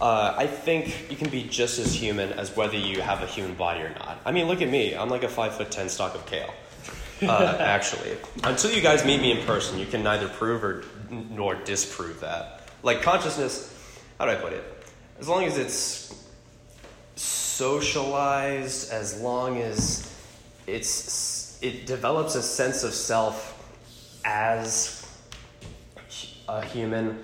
uh, 0.00 0.34
I 0.36 0.46
think 0.46 1.10
you 1.10 1.16
can 1.16 1.28
be 1.28 1.44
just 1.44 1.78
as 1.78 1.94
human 1.94 2.32
as 2.32 2.56
whether 2.56 2.76
you 2.76 3.00
have 3.02 3.22
a 3.22 3.26
human 3.26 3.54
body 3.54 3.80
or 3.80 3.90
not. 3.90 4.18
I 4.24 4.32
mean, 4.32 4.46
look 4.46 4.62
at 4.62 4.68
me. 4.68 4.96
I'm 4.96 5.10
like 5.10 5.22
a 5.22 5.28
five 5.28 5.54
foot 5.54 5.70
ten 5.70 5.88
stalk 5.88 6.14
of 6.14 6.26
kale. 6.26 6.52
Uh, 7.22 7.56
actually, 7.60 8.16
until 8.44 8.70
you 8.70 8.80
guys 8.80 9.04
meet 9.04 9.20
me 9.20 9.30
in 9.32 9.46
person, 9.46 9.78
you 9.78 9.86
can 9.86 10.02
neither 10.02 10.28
prove 10.28 10.64
or 10.64 10.84
nor 11.10 11.54
disprove 11.54 12.20
that. 12.20 12.68
Like 12.82 13.02
consciousness, 13.02 13.74
how 14.18 14.26
do 14.26 14.32
I 14.32 14.36
put 14.36 14.52
it? 14.52 14.64
As 15.18 15.28
long 15.28 15.44
as 15.44 15.58
it's 15.58 16.14
socialized, 17.16 18.90
as 18.90 19.20
long 19.20 19.58
as 19.58 20.14
it's 20.66 21.58
it 21.62 21.86
develops 21.86 22.34
a 22.34 22.42
sense 22.42 22.84
of 22.84 22.94
self 22.94 23.56
as 24.24 25.06
a 26.48 26.64
human, 26.64 27.22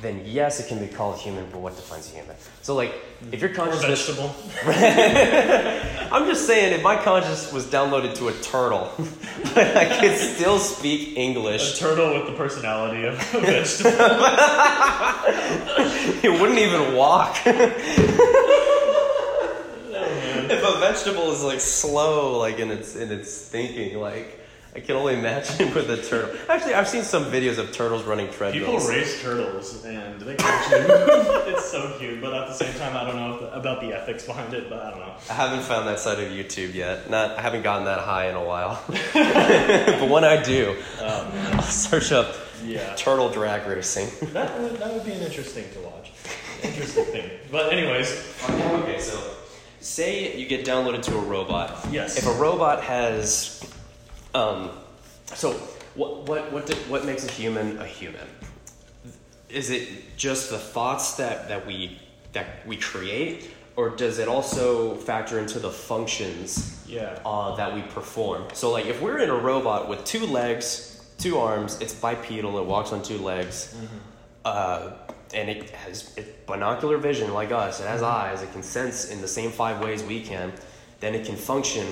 then 0.00 0.22
yes, 0.24 0.58
it 0.60 0.68
can 0.68 0.78
be 0.78 0.88
called 0.92 1.18
human. 1.18 1.46
But 1.50 1.60
what 1.60 1.76
defines 1.76 2.10
a 2.12 2.16
human? 2.16 2.36
So, 2.62 2.74
like, 2.74 2.94
if 3.30 3.40
your 3.40 3.50
consciousness, 3.50 4.08
vegetable. 4.08 4.34
I'm 6.14 6.26
just 6.26 6.46
saying, 6.46 6.72
if 6.74 6.80
my 6.80 6.94
conscience 6.94 7.52
was 7.52 7.66
downloaded 7.66 8.14
to 8.18 8.28
a 8.28 8.32
turtle, 8.34 8.92
but 9.52 9.76
I 9.76 9.98
could 9.98 10.16
still 10.16 10.60
speak 10.60 11.16
English. 11.18 11.74
A 11.74 11.76
turtle 11.76 12.14
with 12.14 12.26
the 12.26 12.34
personality 12.34 13.04
of 13.04 13.14
a 13.14 13.40
vegetable. 13.40 13.90
it 16.22 16.40
wouldn't 16.40 16.60
even 16.60 16.94
walk. 16.94 17.36
Oh, 19.96 20.46
if 20.50 20.62
a 20.62 20.78
vegetable 20.80 21.32
is 21.32 21.42
like 21.42 21.60
slow, 21.60 22.38
like 22.38 22.58
in 22.58 22.70
its 22.70 22.94
in 22.96 23.10
its 23.10 23.48
thinking, 23.48 23.98
like 23.98 24.38
I 24.76 24.80
can 24.80 24.96
only 24.96 25.14
imagine 25.14 25.72
with 25.74 25.88
a 25.88 26.02
turtle. 26.02 26.34
Actually, 26.48 26.74
I've 26.74 26.88
seen 26.88 27.04
some 27.04 27.26
videos 27.26 27.58
of 27.58 27.70
turtles 27.72 28.02
running 28.04 28.28
treadmills. 28.30 28.54
People 28.66 28.80
treadmills. 28.80 28.88
raise 28.88 29.22
turtles 29.22 29.84
and 29.84 30.20
they 30.20 30.34
can 30.34 30.46
actually 30.46 30.80
move. 30.80 31.48
It's 31.48 31.70
so 31.70 31.96
cute, 31.98 32.20
but 32.20 32.34
at 32.34 32.48
the 32.48 32.54
same 32.54 32.74
time, 32.74 32.96
I 32.96 33.04
don't 33.04 33.14
know 33.16 33.34
if 33.34 33.40
the, 33.40 33.54
about 33.54 33.80
the 33.80 33.92
ethics 33.92 34.26
behind 34.26 34.52
it. 34.52 34.68
But 34.68 34.80
I 34.82 34.90
don't 34.90 34.98
know. 35.00 35.14
I 35.30 35.32
haven't 35.32 35.62
found 35.62 35.86
that 35.86 36.00
side 36.00 36.18
of 36.18 36.28
YouTube 36.30 36.74
yet. 36.74 37.08
Not, 37.08 37.38
I 37.38 37.42
haven't 37.42 37.62
gotten 37.62 37.84
that 37.84 38.00
high 38.00 38.28
in 38.28 38.34
a 38.34 38.42
while. 38.44 38.82
but 39.14 40.08
when 40.10 40.24
I 40.24 40.42
do, 40.42 40.76
oh, 41.00 41.30
man. 41.32 41.54
I'll 41.54 41.62
search 41.62 42.10
up 42.10 42.34
Yeah. 42.64 42.94
turtle 42.96 43.28
drag 43.28 43.66
racing. 43.68 44.08
That 44.32 44.60
would, 44.60 44.76
that 44.78 44.92
would 44.92 45.04
be 45.04 45.12
an 45.12 45.20
interesting 45.22 45.64
to 45.74 45.80
watch. 45.80 46.10
Interesting 46.64 47.04
thing. 47.04 47.30
But 47.52 47.72
anyways, 47.72 48.10
okay, 48.50 48.98
so 48.98 49.20
say 49.80 50.34
you 50.36 50.46
get 50.46 50.64
downloaded 50.64 51.02
to 51.02 51.14
a 51.16 51.20
robot. 51.20 51.86
yes. 51.92 52.16
If 52.16 52.26
a 52.26 52.32
robot 52.32 52.82
has, 52.82 53.53
um, 54.34 54.70
so 55.26 55.52
what 55.94 56.28
what 56.28 56.52
what 56.52 56.66
do, 56.66 56.74
what 56.88 57.04
makes 57.04 57.26
a 57.26 57.30
human 57.30 57.78
a 57.78 57.86
human? 57.86 58.26
Is 59.48 59.70
it 59.70 60.16
just 60.16 60.50
the 60.50 60.58
thoughts 60.58 61.16
that 61.16 61.48
that 61.48 61.66
we 61.66 61.98
that 62.32 62.66
we 62.66 62.76
create, 62.76 63.50
or 63.76 63.90
does 63.90 64.18
it 64.18 64.28
also 64.28 64.96
factor 64.96 65.38
into 65.38 65.58
the 65.58 65.70
functions 65.70 66.84
yeah. 66.86 67.18
uh, 67.24 67.54
that 67.56 67.74
we 67.74 67.82
perform? 67.82 68.44
So, 68.52 68.70
like, 68.70 68.86
if 68.86 69.00
we're 69.00 69.18
in 69.18 69.30
a 69.30 69.36
robot 69.36 69.88
with 69.88 70.04
two 70.04 70.26
legs, 70.26 71.06
two 71.18 71.38
arms, 71.38 71.80
it's 71.80 71.94
bipedal, 71.94 72.58
it 72.58 72.66
walks 72.66 72.92
on 72.92 73.02
two 73.02 73.18
legs, 73.18 73.76
uh, 74.44 74.92
and 75.32 75.48
it 75.48 75.70
has 75.70 76.12
it, 76.16 76.46
binocular 76.46 76.98
vision 76.98 77.32
like 77.32 77.52
us, 77.52 77.80
it 77.80 77.86
has 77.86 78.02
eyes, 78.02 78.42
it 78.42 78.52
can 78.52 78.62
sense 78.62 79.10
in 79.10 79.20
the 79.20 79.28
same 79.28 79.50
five 79.50 79.80
ways 79.80 80.02
we 80.02 80.20
can, 80.20 80.52
then 81.00 81.14
it 81.14 81.24
can 81.24 81.36
function 81.36 81.86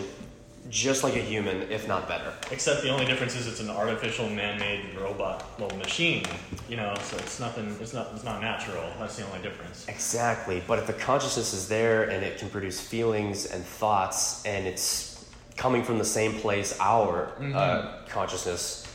just 0.70 1.04
like 1.04 1.16
a 1.16 1.20
human, 1.20 1.62
if 1.70 1.88
not 1.88 2.08
better. 2.08 2.32
Except 2.50 2.82
the 2.82 2.88
only 2.88 3.04
difference 3.04 3.36
is 3.36 3.46
it's 3.46 3.60
an 3.60 3.68
artificial 3.68 4.28
man-made 4.28 4.94
robot 4.94 5.60
little 5.60 5.76
machine. 5.78 6.24
You 6.68 6.76
know, 6.76 6.94
so 7.02 7.16
it's 7.18 7.40
nothing. 7.40 7.76
It's 7.80 7.92
not. 7.92 8.08
It's 8.14 8.24
not 8.24 8.40
natural. 8.40 8.84
That's 8.98 9.16
the 9.16 9.26
only 9.26 9.42
difference. 9.42 9.86
Exactly. 9.88 10.62
But 10.66 10.78
if 10.78 10.86
the 10.86 10.92
consciousness 10.94 11.52
is 11.52 11.68
there 11.68 12.04
and 12.04 12.24
it 12.24 12.38
can 12.38 12.48
produce 12.48 12.80
feelings 12.80 13.46
and 13.46 13.64
thoughts 13.64 14.44
and 14.46 14.66
it's 14.66 15.30
coming 15.56 15.82
from 15.82 15.98
the 15.98 16.04
same 16.04 16.34
place 16.34 16.78
our 16.80 17.32
uh, 17.54 17.98
consciousness 18.08 18.86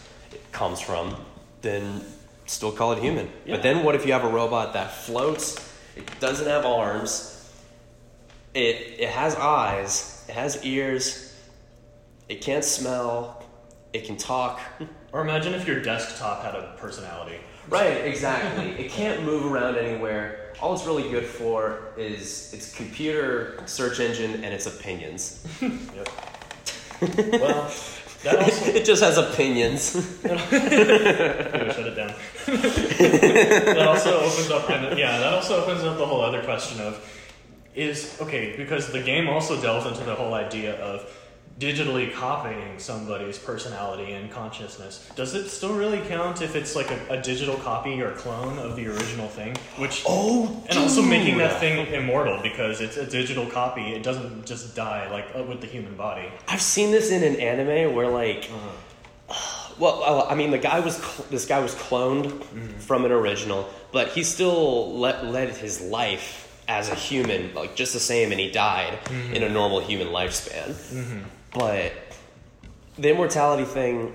comes 0.51 0.79
from, 0.81 1.15
then 1.61 2.01
still 2.45 2.71
call 2.71 2.93
it 2.93 2.99
human. 2.99 3.29
Yeah. 3.45 3.55
But 3.55 3.63
then 3.63 3.83
what 3.83 3.95
if 3.95 4.05
you 4.05 4.13
have 4.13 4.23
a 4.23 4.29
robot 4.29 4.73
that 4.73 4.91
floats, 4.91 5.73
it 5.95 6.09
doesn't 6.19 6.47
have 6.47 6.65
arms, 6.65 7.51
it, 8.53 8.99
it 8.99 9.09
has 9.09 9.35
eyes, 9.35 10.25
it 10.27 10.33
has 10.33 10.63
ears, 10.65 11.26
it 12.29 12.41
can't 12.41 12.63
smell, 12.63 13.43
it 13.93 14.05
can 14.05 14.17
talk. 14.17 14.59
Or 15.13 15.21
imagine 15.21 15.53
if 15.53 15.65
your 15.65 15.81
desktop 15.81 16.43
had 16.43 16.53
a 16.53 16.75
personality. 16.77 17.37
Right, 17.69 18.05
exactly. 18.05 18.71
it 18.71 18.91
can't 18.91 19.23
move 19.23 19.49
around 19.49 19.77
anywhere. 19.77 20.53
All 20.61 20.73
it's 20.73 20.85
really 20.85 21.09
good 21.09 21.25
for 21.25 21.93
is 21.97 22.53
its 22.53 22.75
computer 22.75 23.57
search 23.65 24.01
engine 24.01 24.43
and 24.43 24.53
its 24.53 24.67
opinions. 24.67 25.45
Yep. 25.61 26.09
well, 27.41 27.71
that 28.23 28.39
also 28.39 28.65
it 28.71 28.83
just 28.83 29.01
has 29.01 29.17
opinions. 29.17 29.91
Shut 30.21 30.33
it 30.33 31.95
down. 31.95 32.13
that 32.47 33.87
also 33.87 34.19
opens 34.19 34.51
up, 34.51 34.69
yeah, 34.97 35.19
that 35.19 35.33
also 35.33 35.63
opens 35.63 35.83
up 35.83 35.97
the 35.97 36.05
whole 36.05 36.21
other 36.21 36.43
question 36.43 36.81
of 36.81 36.99
is 37.75 38.17
okay 38.19 38.55
because 38.57 38.91
the 38.91 39.01
game 39.01 39.29
also 39.29 39.61
delves 39.61 39.85
into 39.85 40.03
the 40.03 40.15
whole 40.15 40.33
idea 40.33 40.75
of 40.81 41.09
digitally 41.59 42.13
copying 42.13 42.77
somebody's 42.77 43.37
personality 43.39 44.11
and 44.13 44.29
consciousness. 44.29 45.09
Does 45.15 45.33
it 45.33 45.49
still 45.49 45.73
really 45.73 45.99
count 46.07 46.41
if 46.43 46.55
it's 46.55 46.75
like 46.75 46.91
a, 46.91 46.99
a 47.09 47.21
digital 47.21 47.55
copy 47.55 47.99
or 48.01 48.11
clone 48.11 48.59
of 48.59 48.75
the 48.75 48.87
original 48.87 49.27
thing? 49.27 49.55
Which 49.77 50.03
Oh, 50.07 50.63
and 50.69 50.77
also 50.77 51.01
making 51.01 51.37
that 51.39 51.59
thing 51.59 51.91
immortal 51.93 52.39
because 52.43 52.79
it's 52.79 52.97
a 52.97 53.05
digital 53.07 53.47
copy. 53.47 53.93
It 53.93 54.03
doesn't 54.03 54.45
just 54.45 54.75
die 54.75 55.09
like 55.11 55.25
uh, 55.35 55.43
with 55.43 55.61
the 55.61 55.67
human 55.67 55.95
body. 55.95 56.27
I've 56.47 56.61
seen 56.61 56.91
this 56.91 57.09
in 57.11 57.23
an 57.23 57.39
anime 57.39 57.95
where 57.95 58.07
like 58.07 58.49
Well, 59.79 60.03
uh, 60.03 60.27
I 60.31 60.35
mean, 60.35 60.51
the 60.51 60.57
guy 60.57 60.79
was 60.79 60.97
cl- 60.97 61.27
this 61.29 61.45
guy 61.45 61.59
was 61.59 61.73
cloned 61.75 62.43
from 62.79 63.03
an 63.05 63.11
original, 63.11 63.67
but 63.91 64.09
he 64.09 64.23
still 64.23 64.99
le- 64.99 65.23
led 65.23 65.49
his 65.49 65.81
life 65.81 66.43
as 66.67 66.89
a 66.89 66.95
human, 66.95 67.53
like 67.53 67.75
just 67.75 67.93
the 67.93 67.99
same, 67.99 68.31
and 68.31 68.39
he 68.39 68.51
died 68.51 68.97
in 69.33 69.41
a 69.43 69.49
normal 69.49 69.79
human 69.79 70.07
lifespan. 70.07 70.75
But 71.53 71.93
the 72.97 73.11
immortality 73.11 73.63
thing, 73.63 74.13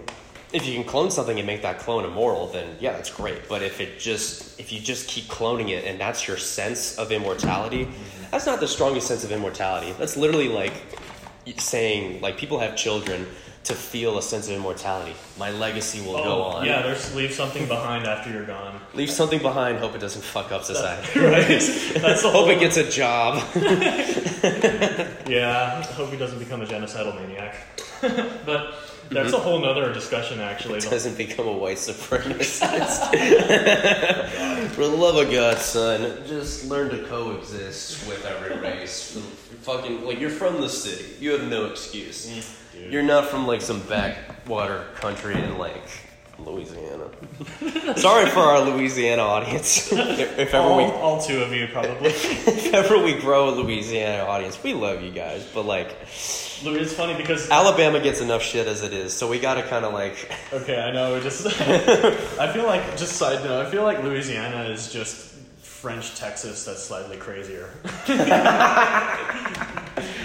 if 0.52 0.66
you 0.66 0.74
can 0.74 0.84
clone 0.84 1.10
something 1.10 1.38
and 1.38 1.46
make 1.46 1.62
that 1.62 1.78
clone 1.78 2.04
immortal, 2.04 2.48
then 2.48 2.76
yeah, 2.80 2.92
that's 2.92 3.10
great. 3.10 3.48
But 3.48 3.62
if 3.62 3.80
it 3.80 3.98
just 3.98 4.58
if 4.60 4.72
you 4.72 4.80
just 4.80 5.08
keep 5.08 5.24
cloning 5.24 5.70
it 5.70 5.84
and 5.84 5.98
that's 5.98 6.26
your 6.28 6.36
sense 6.36 6.98
of 6.98 7.10
immortality, 7.12 7.88
that's 8.30 8.46
not 8.46 8.60
the 8.60 8.68
strongest 8.68 9.06
sense 9.06 9.24
of 9.24 9.32
immortality. 9.32 9.92
That's 9.98 10.16
literally 10.16 10.48
like 10.48 10.74
saying 11.56 12.20
like 12.20 12.36
people 12.36 12.58
have 12.58 12.76
children 12.76 13.26
to 13.64 13.74
feel 13.74 14.18
a 14.18 14.22
sense 14.22 14.48
of 14.48 14.54
immortality. 14.54 15.14
My 15.38 15.50
legacy 15.50 16.00
will 16.00 16.14
go 16.14 16.24
oh, 16.24 16.42
on. 16.42 16.62
Oh, 16.62 16.66
Yeah, 16.66 16.82
there's 16.82 17.14
leave 17.14 17.32
something 17.32 17.68
behind 17.68 18.06
after 18.06 18.30
you're 18.30 18.44
gone. 18.44 18.80
Leave 18.94 19.10
something 19.10 19.40
behind. 19.40 19.78
Hope 19.78 19.94
it 19.94 20.00
doesn't 20.00 20.22
fuck 20.22 20.50
up 20.50 20.64
society. 20.64 21.20
right? 21.20 21.46
That's 21.46 22.22
the 22.22 22.30
Hope 22.32 22.48
it 22.48 22.58
gets 22.58 22.76
a 22.76 22.88
job. 22.88 23.42
Yeah, 25.28 25.82
hope 25.92 26.10
he 26.10 26.16
doesn't 26.16 26.40
become 26.40 26.62
a 26.62 26.66
genocidal 26.66 27.14
maniac. 27.14 27.54
but 28.44 28.74
that's 29.12 29.28
mm-hmm. 29.28 29.34
a 29.34 29.38
whole 29.38 29.58
nother 29.60 29.92
discussion, 29.92 30.40
actually. 30.40 30.80
The- 30.80 30.90
doesn't 30.90 31.16
become 31.16 31.48
a 31.48 31.52
white 31.52 31.78
supremacist. 31.78 33.12
Oh, 34.34 34.68
For 34.68 34.82
the 34.82 34.96
love 34.96 35.16
of 35.16 35.30
God, 35.32 35.58
son, 35.58 36.22
just 36.26 36.66
learn 36.66 36.90
to 36.90 37.02
coexist 37.04 38.06
with 38.08 38.24
every 38.24 38.56
race. 38.58 39.18
Fucking 39.62 40.04
like 40.04 40.20
you're 40.20 40.30
from 40.30 40.60
the 40.60 40.68
city. 40.68 41.14
You 41.20 41.32
have 41.32 41.48
no 41.48 41.66
excuse. 41.66 42.28
Mm, 42.28 42.72
dude. 42.72 42.92
You're 42.92 43.02
not 43.02 43.26
from 43.26 43.46
like 43.46 43.60
some 43.60 43.80
backwater 43.82 44.86
country 44.94 45.34
in 45.34 45.58
like 45.58 45.82
Louisiana. 46.38 47.08
Sorry 47.96 48.28
for 48.30 48.40
our 48.40 48.60
Louisiana 48.60 49.22
audience. 49.22 49.92
if, 49.92 50.54
ever 50.54 50.56
all, 50.58 50.76
we 50.76 50.84
all 50.84 51.20
two 51.20 51.42
of 51.42 51.52
you, 51.52 51.66
probably. 51.68 52.08
if 52.10 52.74
ever 52.74 52.98
we 52.98 53.14
grow 53.14 53.50
a 53.50 53.52
Louisiana 53.52 54.24
audience, 54.24 54.62
we 54.62 54.74
love 54.74 55.02
you 55.02 55.10
guys. 55.10 55.46
But 55.54 55.66
like 55.66 55.96
it's 56.64 56.92
funny 56.92 57.14
because 57.14 57.50
Alabama 57.50 58.00
gets 58.00 58.20
enough 58.20 58.42
shit 58.42 58.66
as 58.66 58.82
it 58.82 58.92
is, 58.92 59.12
so 59.12 59.28
we 59.28 59.38
gotta 59.38 59.62
kind 59.62 59.84
of 59.84 59.92
like 59.92 60.30
Okay, 60.52 60.80
I 60.80 60.92
know. 60.92 61.16
it 61.16 61.22
Just 61.22 61.46
I 61.46 62.52
feel 62.52 62.66
like 62.66 62.96
just 62.96 63.14
side 63.16 63.44
note. 63.44 63.66
I 63.66 63.70
feel 63.70 63.82
like 63.82 64.02
Louisiana 64.02 64.64
is 64.64 64.92
just 64.92 65.34
French 65.58 66.14
Texas 66.16 66.64
that's 66.64 66.82
slightly 66.82 67.16
crazier. 67.16 67.68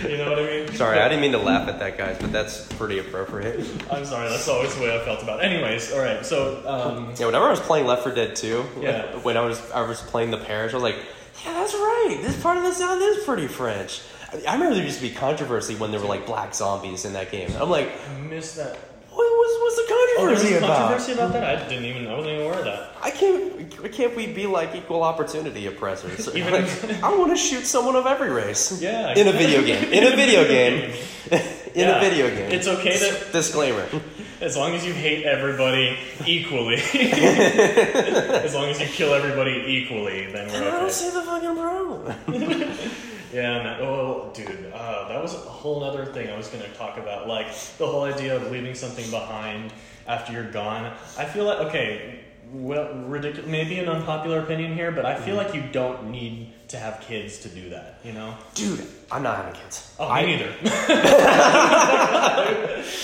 You 0.03 0.17
know 0.17 0.29
what 0.29 0.39
I 0.39 0.45
mean? 0.45 0.73
Sorry, 0.73 0.99
I 0.99 1.07
didn't 1.07 1.21
mean 1.21 1.31
to 1.33 1.37
laugh 1.37 1.67
at 1.67 1.79
that, 1.79 1.97
guys, 1.97 2.17
but 2.19 2.31
that's 2.31 2.65
pretty 2.73 2.99
appropriate. 2.99 3.59
I'm 3.91 4.05
sorry. 4.05 4.29
That's 4.29 4.47
always 4.47 4.73
the 4.75 4.81
way 4.81 4.95
I 4.99 5.03
felt 5.05 5.23
about. 5.23 5.39
It. 5.43 5.45
Anyways, 5.51 5.91
all 5.93 5.99
right. 5.99 6.25
So 6.25 6.61
um, 6.67 7.13
Yeah, 7.17 7.25
whenever 7.27 7.45
I 7.45 7.49
was 7.51 7.59
playing 7.59 7.85
Left 7.87 8.03
4 8.03 8.13
Dead 8.13 8.35
2, 8.35 8.65
Yeah. 8.81 9.15
when 9.17 9.37
I 9.37 9.41
was 9.41 9.59
I 9.71 9.81
was 9.87 10.01
playing 10.01 10.31
the 10.31 10.37
parish, 10.37 10.73
I 10.73 10.75
was 10.75 10.83
like, 10.83 10.97
yeah, 11.45 11.53
that's 11.53 11.73
right. 11.73 12.19
This 12.21 12.41
part 12.41 12.57
of 12.57 12.63
the 12.63 12.73
sound 12.73 13.01
is 13.01 13.23
pretty 13.23 13.47
French. 13.47 14.01
I- 14.33 14.43
I 14.49 14.53
remember 14.53 14.75
there 14.75 14.83
used 14.83 14.97
to 14.99 15.07
be 15.07 15.13
controversy 15.13 15.75
when 15.75 15.91
there 15.91 15.99
were 16.01 16.07
like 16.07 16.25
black 16.25 16.53
zombies 16.53 17.05
in 17.05 17.13
that 17.13 17.31
game. 17.31 17.49
I'm 17.59 17.69
like, 17.69 17.91
I 18.09 18.21
miss 18.21 18.55
that. 18.55 18.77
What 19.17 19.29
was 19.41 19.51
what's 19.61 19.75
the 19.77 19.87
Oh, 20.19 20.21
there 20.25 20.29
was 20.31 20.41
controversy 20.41 20.53
a 20.53 20.57
about? 20.57 20.77
controversy 20.77 21.11
about 21.13 21.33
that. 21.33 21.43
I 21.43 21.67
didn't 21.69 21.85
even. 21.85 22.07
I 22.07 22.15
wasn't 22.15 22.33
even 22.33 22.45
aware 22.45 22.59
of 22.59 22.65
that. 22.65 22.91
I 23.01 23.11
can't. 23.11 23.91
Can't 23.91 24.15
we 24.15 24.27
be 24.27 24.45
like 24.47 24.73
equal 24.75 25.03
opportunity 25.03 25.65
oppressors? 25.67 26.27
Even- 26.35 26.53
Like, 26.53 27.03
I 27.03 27.15
want 27.15 27.31
to 27.31 27.37
shoot 27.37 27.65
someone 27.65 27.95
of 27.95 28.05
every 28.07 28.29
race. 28.29 28.81
Yeah. 28.87 29.13
In 29.15 29.27
a 29.27 29.31
video 29.31 29.61
game. 29.69 29.83
In 29.93 30.03
a 30.11 30.15
video 30.15 30.47
game. 30.47 30.91
In 31.31 31.41
Yeah. 31.75 31.97
a 31.97 31.99
video 31.99 32.29
game. 32.29 32.51
It's 32.51 32.67
okay 32.67 32.97
to 32.97 33.31
Disclaimer. 33.31 33.85
As 34.41 34.55
long 34.55 34.73
as 34.75 34.85
you 34.85 34.93
hate 34.93 35.25
everybody 35.25 35.97
equally. 36.25 36.75
as 36.75 38.53
long 38.53 38.69
as 38.69 38.79
you 38.79 38.85
kill 38.87 39.13
everybody 39.13 39.63
equally, 39.67 40.27
then 40.31 40.49
I 40.49 40.51
we're 40.51 40.57
okay. 40.59 40.67
I 40.67 40.79
don't 40.79 40.91
see 40.91 41.09
the 41.09 41.21
fucking 41.21 41.55
problem. 41.55 42.97
Yeah, 43.33 43.63
man. 43.63 43.81
Oh, 43.81 44.31
dude, 44.33 44.71
uh, 44.73 45.07
that 45.09 45.21
was 45.21 45.33
a 45.33 45.37
whole 45.37 45.83
other 45.83 46.05
thing 46.05 46.29
I 46.29 46.37
was 46.37 46.47
going 46.47 46.63
to 46.63 46.69
talk 46.77 46.97
about. 46.97 47.27
Like 47.27 47.47
the 47.77 47.85
whole 47.87 48.03
idea 48.03 48.35
of 48.35 48.49
leaving 48.51 48.73
something 48.75 49.09
behind 49.11 49.73
after 50.07 50.31
you're 50.33 50.49
gone. 50.51 50.93
I 51.17 51.25
feel 51.25 51.43
like 51.45 51.59
okay, 51.67 52.21
well, 52.53 52.93
ridiculous. 53.05 53.49
Maybe 53.49 53.79
an 53.79 53.89
unpopular 53.89 54.39
opinion 54.39 54.73
here, 54.75 54.91
but 54.91 55.05
I 55.05 55.15
feel 55.15 55.35
Mm-hmm. 55.35 55.45
like 55.47 55.53
you 55.55 55.63
don't 55.71 56.09
need 56.09 56.53
to 56.69 56.77
have 56.77 56.99
kids 57.01 57.39
to 57.39 57.49
do 57.49 57.69
that. 57.69 57.99
You 58.03 58.13
know? 58.13 58.35
Dude, 58.53 58.85
I'm 59.11 59.23
not 59.23 59.37
having 59.37 59.53
kids. 59.53 59.95
Oh, 59.99 60.07
I, 60.07 60.25
me 60.25 60.35
neither. 60.37 60.53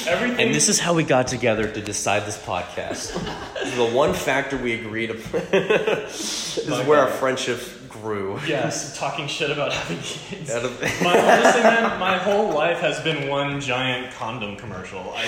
Everything. 0.10 0.46
And 0.46 0.54
this 0.56 0.68
is 0.70 0.80
how 0.80 0.94
we 0.94 1.04
got 1.04 1.28
together 1.28 1.68
to 1.70 1.82
decide 1.82 2.26
this 2.26 2.38
podcast. 2.38 3.14
the 3.78 3.86
one 3.96 4.14
factor 4.14 4.58
we 4.58 4.74
agreed 4.74 5.12
upon 5.12 5.42
this 5.52 6.58
is 6.58 6.68
My 6.68 6.84
where 6.88 7.00
our 7.00 7.08
friendship 7.08 7.60
grew. 7.90 8.40
Yes, 8.46 8.98
talking 8.98 9.28
shit 9.28 9.50
about 9.50 9.72
having 9.72 10.00
kids. 10.04 10.50
Of- 10.54 10.82
My, 11.02 11.18
honestly, 11.18 11.64
man, 11.64 12.00
my 12.00 12.18
whole 12.18 12.50
life 12.50 12.80
has 12.80 13.00
been 13.02 13.30
one 13.30 13.62
giant 13.62 14.14
condom 14.14 14.58
commercial. 14.58 15.14
I, 15.16 15.24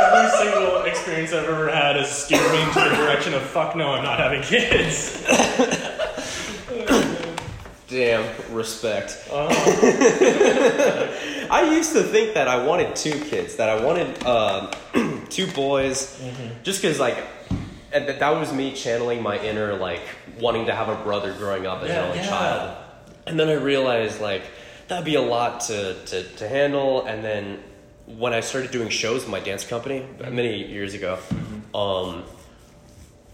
Every 0.00 0.30
single 0.38 0.82
experience 1.08 1.32
I've 1.32 1.48
ever 1.48 1.70
had 1.70 1.96
has 1.96 2.24
steered 2.24 2.52
me 2.52 2.60
into 2.62 2.80
the 2.80 2.96
direction 2.96 3.32
of 3.32 3.40
fuck 3.42 3.74
no, 3.74 3.92
I'm 3.92 4.04
not 4.04 4.18
having 4.18 4.42
kids. 4.42 5.24
Damn, 7.88 8.54
respect. 8.54 9.26
Uh, 9.32 9.48
I 11.50 11.72
used 11.74 11.92
to 11.94 12.02
think 12.02 12.34
that 12.34 12.46
I 12.46 12.62
wanted 12.62 12.94
two 12.94 13.18
kids, 13.24 13.56
that 13.56 13.70
I 13.70 13.82
wanted 13.82 14.22
um, 14.26 14.70
two 15.30 15.46
boys, 15.52 16.20
just 16.62 16.82
because, 16.82 17.00
like, 17.00 17.16
and 17.90 18.06
that, 18.06 18.18
that 18.20 18.30
was 18.38 18.52
me 18.52 18.74
channeling 18.74 19.22
my 19.22 19.38
inner, 19.42 19.74
like, 19.74 20.02
wanting 20.38 20.66
to 20.66 20.74
have 20.74 20.90
a 20.90 21.02
brother 21.02 21.32
growing 21.32 21.66
up 21.66 21.82
as 21.82 21.88
Yeah, 21.88 22.00
an 22.04 22.10
only 22.10 22.18
yeah. 22.18 22.28
child. 22.28 22.76
And 23.26 23.40
then 23.40 23.48
I 23.48 23.54
realized, 23.54 24.20
like, 24.20 24.42
that'd 24.88 25.06
be 25.06 25.14
a 25.14 25.22
lot 25.22 25.60
to, 25.62 25.94
to, 26.04 26.22
to 26.24 26.46
handle. 26.46 27.06
And 27.06 27.24
then 27.24 27.58
when 28.16 28.32
I 28.32 28.40
started 28.40 28.70
doing 28.70 28.88
shows 28.88 29.22
with 29.22 29.30
my 29.30 29.40
dance 29.40 29.64
company 29.64 30.04
many 30.30 30.66
years 30.66 30.94
ago, 30.94 31.18
mm-hmm. 31.28 31.76
um, 31.76 32.24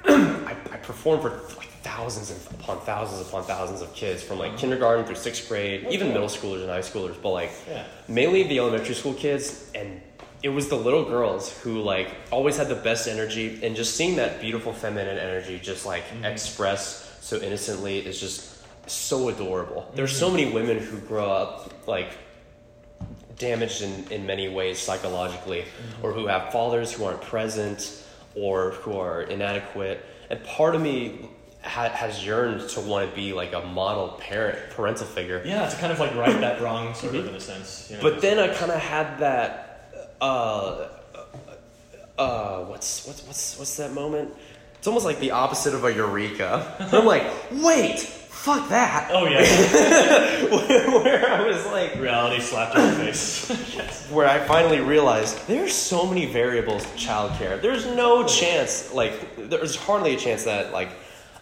I, 0.47 0.57
I 0.73 0.77
performed 0.79 1.23
for 1.23 1.31
like 1.57 1.69
thousands 1.83 2.31
and 2.31 2.61
upon 2.61 2.81
thousands 2.81 3.27
upon 3.29 3.45
thousands 3.45 3.83
of 3.83 3.95
kids 3.95 4.23
from 4.23 4.39
like 4.39 4.51
mm-hmm. 4.51 4.59
kindergarten 4.59 5.05
through 5.05 5.15
sixth 5.15 5.49
grade, 5.49 5.87
even 5.91 6.09
middle 6.09 6.29
schoolers 6.29 6.63
and 6.63 6.71
high 6.71 6.81
schoolers, 6.81 7.15
but 7.23 7.31
like 7.31 7.53
Yeah. 7.69 7.85
mainly 8.09 8.43
the 8.43 8.59
elementary 8.59 8.95
school 8.95 9.15
kids. 9.15 9.71
And 9.75 10.01
it 10.43 10.49
was 10.49 10.69
the 10.69 10.77
little 10.77 11.05
girls 11.05 11.57
who 11.61 11.81
like 11.81 12.15
always 12.31 12.57
had 12.57 12.69
the 12.69 12.75
best 12.75 13.07
energy, 13.07 13.61
and 13.63 13.77
just 13.77 13.97
seeing 13.97 14.17
that 14.17 14.41
beautiful 14.41 14.73
feminine 14.73 15.19
energy 15.19 15.59
just 15.59 15.87
like 15.87 16.05
mm-hmm. 16.09 16.25
express 16.25 17.19
so 17.21 17.39
innocently 17.41 17.99
is 17.99 18.21
just 18.21 18.51
so 18.91 19.29
adorable. 19.29 19.91
There's 19.95 20.15
so 20.15 20.31
many 20.31 20.51
women 20.51 20.79
who 20.79 20.99
grow 20.99 21.31
up 21.31 21.87
like 21.87 22.11
damaged 23.39 23.83
in, 23.83 24.07
in 24.11 24.27
many 24.27 24.49
ways 24.49 24.79
psychologically, 24.79 25.65
or 26.03 26.13
who 26.13 26.27
have 26.27 26.53
fathers 26.53 26.93
who 26.93 27.05
aren't 27.05 27.23
present, 27.23 28.03
or 28.35 28.73
who 28.73 28.99
are 28.99 29.23
inadequate. 29.23 30.05
And 30.31 30.43
part 30.45 30.75
of 30.75 30.81
me 30.81 31.29
ha- 31.63 31.91
has 31.91 32.25
yearned 32.25 32.69
to 32.71 32.81
want 32.81 33.09
to 33.09 33.17
be 33.17 33.33
like 33.33 33.53
a 33.53 33.61
model 33.61 34.09
parent, 34.21 34.71
parental 34.71 35.07
figure. 35.07 35.43
yeah, 35.45 35.69
to 35.69 35.77
kind 35.77 35.93
of 35.93 35.99
like 35.99 36.15
right 36.15 36.41
that 36.41 36.61
wrong, 36.63 36.95
sort 36.95 37.15
of 37.15 37.27
in 37.27 37.35
a 37.35 37.41
sense. 37.41 37.91
You 37.91 37.97
know? 37.97 38.03
But 38.03 38.21
then 38.21 38.39
I 38.39 38.53
kind 38.55 38.71
of 38.71 38.81
had 38.81 39.19
that, 39.19 40.17
uh, 40.21 40.89
uh, 42.19 42.65
what's 42.65 43.07
what's 43.07 43.27
what's 43.27 43.59
what's 43.59 43.77
that 43.77 43.93
moment? 43.93 44.33
It's 44.79 44.87
almost 44.87 45.07
like 45.07 45.19
the 45.19 45.31
opposite 45.31 45.75
of 45.75 45.85
a 45.85 45.93
eureka. 45.93 46.77
I'm 46.93 47.07
like, 47.07 47.25
wait, 47.51 48.07
fuck 48.45 48.69
that. 48.69 49.09
oh 49.11 49.25
yeah, 49.27 49.41
Where 51.03 51.31
I 51.33 51.47
was 51.47 51.65
like, 51.67 51.95
reality 51.97 52.43
slapped 52.43 52.77
in 52.77 52.85
the 52.85 52.93
face. 52.93 53.49
yes. 53.75 54.11
where 54.11 54.29
I 54.29 54.39
finally 54.41 54.81
realized 54.81 55.47
there's 55.49 55.73
so 55.73 56.07
many 56.07 56.27
variables 56.27 56.83
to 56.85 56.91
childcare. 56.99 57.61
There's 57.61 57.87
no 57.87 58.27
chance, 58.27 58.93
like, 58.93 59.49
there's 59.49 59.77
hardly 59.77 60.15
a 60.15 60.19
chance 60.19 60.45
that, 60.45 60.73
like, 60.73 60.91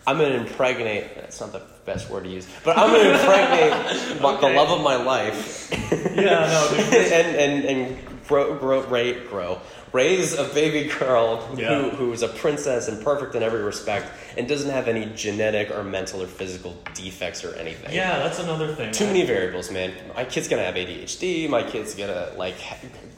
I'm 0.06 0.16
gonna 0.18 0.34
impregnate. 0.34 1.14
That's 1.16 1.40
not 1.40 1.52
the 1.52 1.62
best 1.86 2.08
word 2.10 2.24
to 2.24 2.30
use, 2.30 2.46
but 2.64 2.76
I'm 2.78 2.90
gonna 2.92 3.10
impregnate 3.18 3.72
my, 4.22 4.40
the 4.40 4.48
love 4.50 4.70
of 4.70 4.82
my 4.84 4.96
life, 4.96 5.70
Yeah, 6.16 6.46
no, 6.46 6.68
dude. 6.76 6.94
and 7.12 7.36
and 7.36 7.64
and 7.64 8.21
grow, 8.32 8.54
grow, 8.54 8.82
grow, 9.28 9.60
raise 9.92 10.32
a 10.38 10.44
baby 10.54 10.88
girl 10.98 11.46
Yeah. 11.54 11.82
who, 11.82 11.90
who 11.90 12.12
is 12.14 12.22
a 12.22 12.28
princess 12.28 12.88
and 12.88 13.04
perfect 13.04 13.34
in 13.34 13.42
every 13.42 13.62
respect 13.62 14.10
and 14.38 14.48
doesn't 14.48 14.70
have 14.70 14.88
any 14.88 15.04
genetic 15.14 15.70
or 15.70 15.84
mental 15.84 16.22
or 16.22 16.26
physical 16.26 16.74
defects 16.94 17.44
or 17.44 17.54
anything. 17.56 17.92
Yeah, 17.94 18.18
that's 18.20 18.38
another 18.38 18.74
thing. 18.74 18.90
Too 18.92 19.04
many 19.04 19.26
variables, 19.26 19.70
man. 19.70 19.92
My 20.16 20.24
kid's 20.24 20.48
gonna 20.48 20.64
have 20.64 20.76
ADHD. 20.76 21.46
My 21.50 21.62
kid's 21.62 21.94
gonna 21.94 22.32
like 22.38 22.54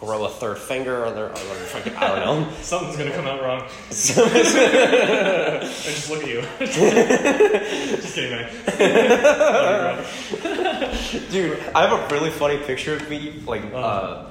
grow 0.01 0.25
a 0.25 0.29
third 0.29 0.59
finger, 0.59 1.05
or 1.05 1.13
they're, 1.13 1.31
or 1.31 1.35
they're 1.35 1.67
fucking, 1.67 1.95
I 1.95 2.09
don't 2.09 2.19
know. 2.43 2.53
Something's 2.61 2.97
gonna 2.97 3.13
come 3.13 3.27
out 3.27 3.41
wrong. 3.41 3.63
I 3.91 5.61
just 5.63 6.11
look 6.11 6.25
at 6.25 6.29
you. 6.29 6.43
just 6.59 8.15
kidding, 8.17 8.33
man. 8.33 10.05
Dude, 11.31 11.59
I 11.75 11.87
have 11.87 11.93
a 11.93 12.15
really 12.15 12.31
funny 12.31 12.59
picture 12.59 12.95
of 12.97 13.09
me, 13.09 13.41
like 13.47 13.63
uh, 13.73 14.25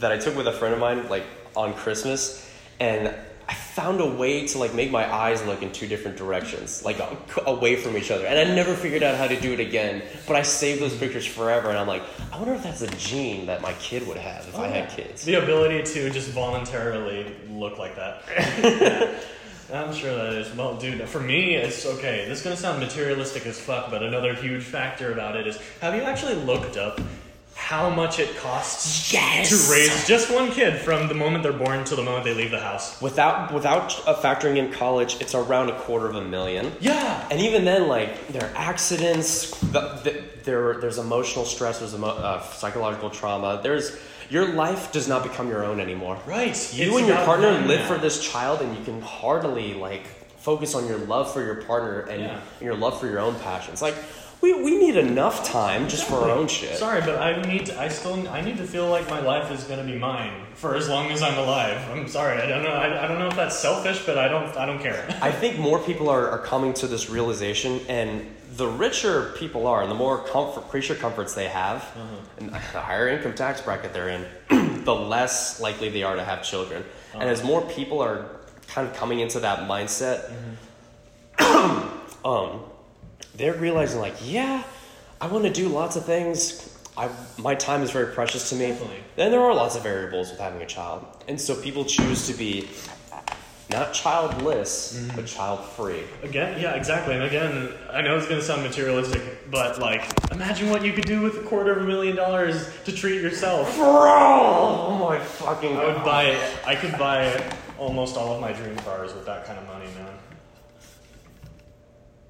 that 0.00 0.12
I 0.12 0.18
took 0.18 0.36
with 0.36 0.46
a 0.46 0.52
friend 0.52 0.74
of 0.74 0.80
mine, 0.80 1.08
like 1.08 1.24
on 1.56 1.74
Christmas, 1.74 2.48
and 2.78 3.14
I 3.48 3.54
found 3.54 4.00
a 4.00 4.06
way 4.06 4.46
to 4.46 4.58
like 4.58 4.74
make 4.74 4.90
my 4.90 5.12
eyes 5.12 5.44
look 5.44 5.62
in 5.62 5.72
two 5.72 5.86
different 5.86 6.16
directions, 6.16 6.84
like 6.84 6.98
a- 7.00 7.16
away 7.46 7.76
from 7.76 7.96
each 7.96 8.10
other, 8.10 8.26
and 8.26 8.38
I 8.38 8.44
never 8.54 8.74
figured 8.74 9.02
out 9.02 9.16
how 9.16 9.26
to 9.26 9.40
do 9.40 9.52
it 9.52 9.60
again. 9.60 10.02
But 10.26 10.36
I 10.36 10.42
saved 10.42 10.80
those 10.80 10.96
pictures 10.96 11.26
forever, 11.26 11.68
and 11.68 11.78
I'm 11.78 11.88
like, 11.88 12.02
I 12.32 12.38
wonder 12.38 12.54
if 12.54 12.62
that's 12.62 12.82
a 12.82 12.90
gene 12.96 13.46
that 13.46 13.60
my 13.60 13.72
kid 13.74 14.06
would 14.06 14.18
have 14.18 14.46
if 14.48 14.58
I 14.58 14.68
had 14.68 14.90
oh. 14.90 14.94
kids. 14.94 15.24
The 15.24 15.42
ability 15.42 15.82
to 15.94 16.10
just 16.10 16.30
voluntarily 16.30 17.34
look 17.50 17.78
like 17.78 17.96
that. 17.96 18.22
Yeah. 18.28 19.18
I'm 19.72 19.94
sure 19.94 20.14
that 20.14 20.32
is. 20.34 20.54
Well, 20.54 20.76
dude, 20.76 21.08
for 21.08 21.20
me, 21.20 21.54
it's 21.54 21.86
okay. 21.86 22.24
This 22.28 22.38
is 22.38 22.44
gonna 22.44 22.56
sound 22.56 22.80
materialistic 22.80 23.46
as 23.46 23.60
fuck, 23.60 23.90
but 23.90 24.02
another 24.02 24.34
huge 24.34 24.64
factor 24.64 25.12
about 25.12 25.36
it 25.36 25.46
is 25.46 25.58
have 25.80 25.94
you 25.94 26.02
actually 26.02 26.34
looked 26.34 26.76
up 26.76 27.00
how 27.70 27.88
much 27.88 28.18
it 28.18 28.36
costs 28.38 29.12
Yes! 29.12 29.48
to 29.48 29.72
raise 29.72 30.04
just 30.04 30.28
one 30.28 30.50
kid 30.50 30.80
from 30.80 31.06
the 31.06 31.14
moment 31.14 31.44
they're 31.44 31.52
born 31.52 31.84
to 31.84 31.94
the 31.94 32.02
moment 32.02 32.24
they 32.24 32.34
leave 32.34 32.50
the 32.50 32.58
house? 32.58 33.00
Without 33.00 33.52
without 33.54 33.90
factoring 34.24 34.56
in 34.56 34.72
college, 34.72 35.20
it's 35.20 35.36
around 35.36 35.68
a 35.70 35.78
quarter 35.78 36.08
of 36.08 36.16
a 36.16 36.20
million. 36.24 36.72
Yeah! 36.80 37.28
And 37.30 37.40
even 37.40 37.64
then, 37.64 37.86
like 37.86 38.26
there 38.28 38.42
are 38.42 38.52
accidents, 38.56 39.50
the, 39.60 39.80
the, 40.02 40.22
there 40.42 40.80
there's 40.80 40.98
emotional 40.98 41.44
stress, 41.44 41.78
there's 41.78 41.94
emo- 41.94 42.08
uh, 42.08 42.42
psychological 42.42 43.08
trauma. 43.08 43.60
There's 43.62 43.96
your 44.30 44.48
life 44.52 44.90
does 44.90 45.06
not 45.06 45.22
become 45.22 45.48
your 45.48 45.64
own 45.64 45.78
anymore. 45.78 46.18
Right. 46.26 46.48
You 46.74 46.88
It's 46.90 46.98
and 46.98 47.06
your 47.06 47.16
partner 47.24 47.52
live 47.52 47.80
now. 47.82 47.86
for 47.86 47.98
this 47.98 48.20
child, 48.32 48.62
and 48.62 48.76
you 48.76 48.84
can 48.84 49.00
hardly 49.00 49.74
like 49.74 50.06
focus 50.38 50.74
on 50.74 50.88
your 50.88 50.98
love 50.98 51.32
for 51.32 51.40
your 51.40 51.62
partner 51.62 52.00
and, 52.00 52.20
Yeah. 52.22 52.40
and 52.58 52.62
your 52.68 52.74
love 52.74 52.98
for 52.98 53.06
your 53.06 53.20
own 53.20 53.36
passions. 53.40 53.80
Like 53.80 53.94
we, 54.40 54.54
we 54.54 54.78
need 54.78 54.96
enough 54.96 55.44
time 55.44 55.88
just 55.88 56.04
for 56.04 56.14
our 56.14 56.30
own 56.30 56.48
shit. 56.48 56.76
Sorry, 56.76 57.00
but 57.00 57.20
I 57.20 57.42
need 57.42 57.66
to, 57.66 57.78
I 57.78 57.88
still 57.88 58.26
I 58.28 58.40
need 58.40 58.56
to 58.56 58.66
feel 58.66 58.88
like 58.88 59.08
my 59.10 59.20
life 59.20 59.50
is 59.50 59.64
gonna 59.64 59.84
be 59.84 59.98
mine 59.98 60.46
for 60.54 60.74
as 60.74 60.88
long 60.88 61.10
as 61.10 61.22
I'm 61.22 61.38
alive. 61.38 61.76
I'm 61.90 62.08
sorry, 62.08 62.40
I 62.40 62.46
don't 62.46 62.62
know 62.62 62.70
I, 62.70 63.04
I 63.04 63.08
don't 63.08 63.18
know 63.18 63.28
if 63.28 63.36
that's 63.36 63.58
selfish, 63.58 64.04
but 64.06 64.16
I 64.16 64.28
don't 64.28 64.56
I 64.56 64.64
don't 64.64 64.80
care. 64.80 65.06
I 65.22 65.30
think 65.30 65.58
more 65.58 65.78
people 65.78 66.08
are, 66.08 66.30
are 66.30 66.38
coming 66.38 66.72
to 66.74 66.86
this 66.86 67.10
realization, 67.10 67.80
and 67.88 68.26
the 68.56 68.66
richer 68.66 69.34
people 69.36 69.66
are, 69.66 69.82
and 69.82 69.90
the 69.90 69.94
more 69.96 70.24
comfort, 70.24 70.68
creature 70.68 70.94
comforts 70.94 71.34
they 71.34 71.48
have, 71.48 71.82
uh-huh. 71.82 72.16
and 72.38 72.50
the 72.50 72.58
higher 72.58 73.08
income 73.08 73.34
tax 73.34 73.60
bracket 73.60 73.92
they're 73.92 74.08
in, 74.08 74.26
the 74.84 74.94
less 74.94 75.60
likely 75.60 75.90
they 75.90 76.02
are 76.02 76.16
to 76.16 76.24
have 76.24 76.42
children. 76.42 76.82
And 77.12 77.24
uh-huh. 77.24 77.32
as 77.32 77.44
more 77.44 77.60
people 77.62 78.00
are 78.00 78.26
kind 78.68 78.88
of 78.88 78.94
coming 78.94 79.20
into 79.20 79.40
that 79.40 79.68
mindset, 79.68 80.32
mm-hmm. 81.36 82.24
um, 82.26 82.62
they're 83.36 83.54
realizing 83.54 84.00
like, 84.00 84.14
yeah, 84.22 84.62
I 85.20 85.26
want 85.26 85.44
to 85.44 85.52
do 85.52 85.68
lots 85.68 85.96
of 85.96 86.04
things. 86.04 86.66
I, 86.96 87.08
my 87.38 87.54
time 87.54 87.82
is 87.82 87.90
very 87.90 88.12
precious 88.12 88.50
to 88.50 88.56
me. 88.56 88.68
Definitely. 88.68 88.96
And 89.16 89.32
there 89.32 89.40
are 89.40 89.54
lots 89.54 89.76
of 89.76 89.82
variables 89.82 90.30
with 90.30 90.40
having 90.40 90.60
a 90.62 90.66
child. 90.66 91.06
And 91.28 91.40
so 91.40 91.54
people 91.54 91.84
choose 91.84 92.26
to 92.26 92.34
be 92.34 92.68
not 93.70 93.92
childless, 93.92 94.96
mm-hmm. 94.96 95.16
but 95.16 95.26
child 95.26 95.64
free. 95.64 96.02
Again, 96.22 96.60
yeah, 96.60 96.74
exactly. 96.74 97.14
And 97.14 97.22
again, 97.22 97.72
I 97.90 98.02
know 98.02 98.16
it's 98.16 98.26
gonna 98.26 98.42
sound 98.42 98.62
materialistic, 98.62 99.50
but 99.50 99.78
like, 99.78 100.02
imagine 100.32 100.70
what 100.70 100.84
you 100.84 100.92
could 100.92 101.04
do 101.04 101.20
with 101.20 101.36
a 101.38 101.42
quarter 101.42 101.72
of 101.72 101.82
a 101.82 101.86
million 101.86 102.16
dollars 102.16 102.68
to 102.84 102.92
treat 102.92 103.20
yourself. 103.22 103.76
Bro! 103.76 103.86
Oh 103.86 105.06
my 105.08 105.18
fucking 105.18 105.74
god. 105.74 105.84
I 105.84 105.92
would 105.92 106.04
buy 106.04 106.24
it. 106.24 106.66
I 106.66 106.74
could 106.74 106.98
buy 106.98 107.54
almost 107.78 108.16
all 108.16 108.34
of 108.34 108.40
my 108.40 108.52
dream 108.52 108.76
cars 108.78 109.14
with 109.14 109.26
that 109.26 109.46
kind 109.46 109.58
of 109.58 109.66
money, 109.66 109.86
man. 109.96 110.18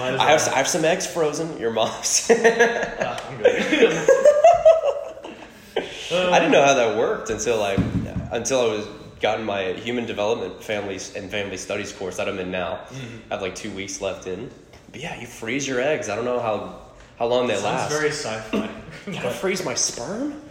As 0.00 0.20
I 0.20 0.30
have. 0.30 0.48
I 0.48 0.56
have 0.58 0.68
some 0.68 0.84
eggs 0.84 1.06
frozen. 1.06 1.58
Your 1.58 1.72
mom's. 1.72 2.26
Good. 2.28 2.42
I 6.08 6.38
didn't 6.38 6.52
know 6.52 6.64
how 6.64 6.74
that 6.74 6.96
worked 6.96 7.30
until 7.30 7.62
I 7.62 7.74
until 8.32 8.60
I 8.60 8.66
was 8.76 8.86
gotten 9.20 9.44
my 9.44 9.72
human 9.72 10.06
development 10.06 10.62
families 10.62 11.14
and 11.16 11.30
family 11.30 11.56
studies 11.56 11.92
course 11.92 12.16
that 12.18 12.28
I'm 12.28 12.38
in 12.38 12.50
now. 12.50 12.80
Mm-hmm. 12.88 13.32
I 13.32 13.34
have 13.34 13.42
like 13.42 13.54
two 13.54 13.70
weeks 13.72 14.00
left 14.00 14.26
in. 14.26 14.50
But 14.92 15.00
yeah, 15.00 15.20
you 15.20 15.26
freeze 15.26 15.66
your 15.66 15.80
eggs. 15.80 16.08
I 16.08 16.14
don't 16.14 16.24
know 16.24 16.38
how 16.40 16.80
how 17.18 17.26
long 17.26 17.46
they 17.48 17.54
Sounds 17.54 17.64
last. 17.64 17.90
very 17.90 18.10
sci-fi. 18.10 18.68
Can 19.04 19.26
I 19.26 19.30
freeze 19.30 19.64
my 19.64 19.74
sperm? 19.74 20.42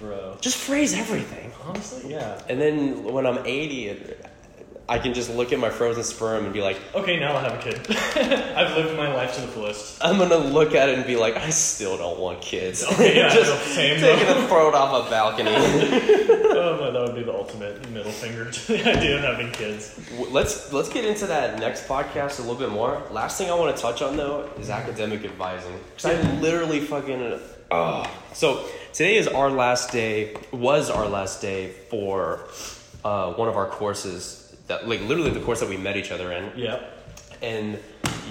Bro. 0.00 0.38
Just 0.40 0.56
freeze 0.56 0.94
everything. 0.94 1.52
Honestly, 1.64 2.10
yeah. 2.10 2.40
And 2.48 2.60
then 2.60 3.04
when 3.04 3.26
I'm 3.26 3.44
80, 3.44 4.14
I 4.88 4.98
can 4.98 5.14
just 5.14 5.30
look 5.30 5.52
at 5.52 5.58
my 5.60 5.70
frozen 5.70 6.02
sperm 6.02 6.44
and 6.44 6.52
be 6.52 6.62
like, 6.62 6.76
Okay, 6.94 7.20
now 7.20 7.34
I'll 7.36 7.48
have 7.48 7.60
a 7.60 7.62
kid. 7.62 7.86
I've 8.56 8.76
lived 8.76 8.96
my 8.96 9.12
life 9.14 9.34
to 9.36 9.42
the 9.42 9.46
fullest. 9.46 10.02
I'm 10.04 10.18
gonna 10.18 10.36
look 10.38 10.74
at 10.74 10.88
it 10.88 10.96
and 10.98 11.06
be 11.06 11.16
like, 11.16 11.36
I 11.36 11.50
still 11.50 11.96
don't 11.96 12.18
want 12.18 12.40
kids. 12.40 12.82
Okay, 12.82 13.16
yeah, 13.16 13.28
just 13.32 13.62
same, 13.74 14.00
taking 14.00 14.26
bro. 14.26 14.44
a 14.44 14.48
throw 14.48 14.68
it 14.68 14.74
off 14.74 15.06
a 15.06 15.10
balcony. 15.10 15.50
Oh, 16.52 16.78
my, 16.78 16.90
that 16.90 17.02
would 17.06 17.14
be 17.14 17.22
the 17.22 17.32
ultimate 17.32 17.88
middle 17.90 18.10
finger 18.10 18.50
to 18.50 18.66
the 18.72 18.80
idea 18.90 19.16
of 19.16 19.22
having 19.22 19.50
kids. 19.52 19.98
Let's 20.30 20.72
let's 20.72 20.88
get 20.90 21.04
into 21.06 21.26
that 21.26 21.58
next 21.58 21.86
podcast 21.86 22.38
a 22.38 22.42
little 22.42 22.56
bit 22.56 22.68
more. 22.70 23.00
Last 23.10 23.38
thing 23.38 23.48
I 23.50 23.54
want 23.54 23.74
to 23.74 23.80
touch 23.80 24.02
on 24.02 24.16
though 24.16 24.50
is 24.58 24.68
academic 24.68 25.24
advising 25.24 25.78
because 25.94 26.06
I 26.06 26.20
literally 26.40 26.80
fucking. 26.80 27.38
Oh. 27.70 28.10
So 28.32 28.66
today 28.92 29.16
is 29.16 29.28
our 29.28 29.50
last 29.50 29.92
day. 29.92 30.36
Was 30.52 30.90
our 30.90 31.08
last 31.08 31.40
day 31.40 31.68
for 31.88 32.40
uh, 33.04 33.32
one 33.34 33.48
of 33.48 33.56
our 33.56 33.66
courses 33.66 34.54
that 34.66 34.88
like 34.88 35.00
literally 35.02 35.30
the 35.30 35.40
course 35.40 35.60
that 35.60 35.68
we 35.68 35.76
met 35.76 35.96
each 35.96 36.10
other 36.10 36.32
in. 36.32 36.50
Yeah. 36.56 36.80
And 37.42 37.78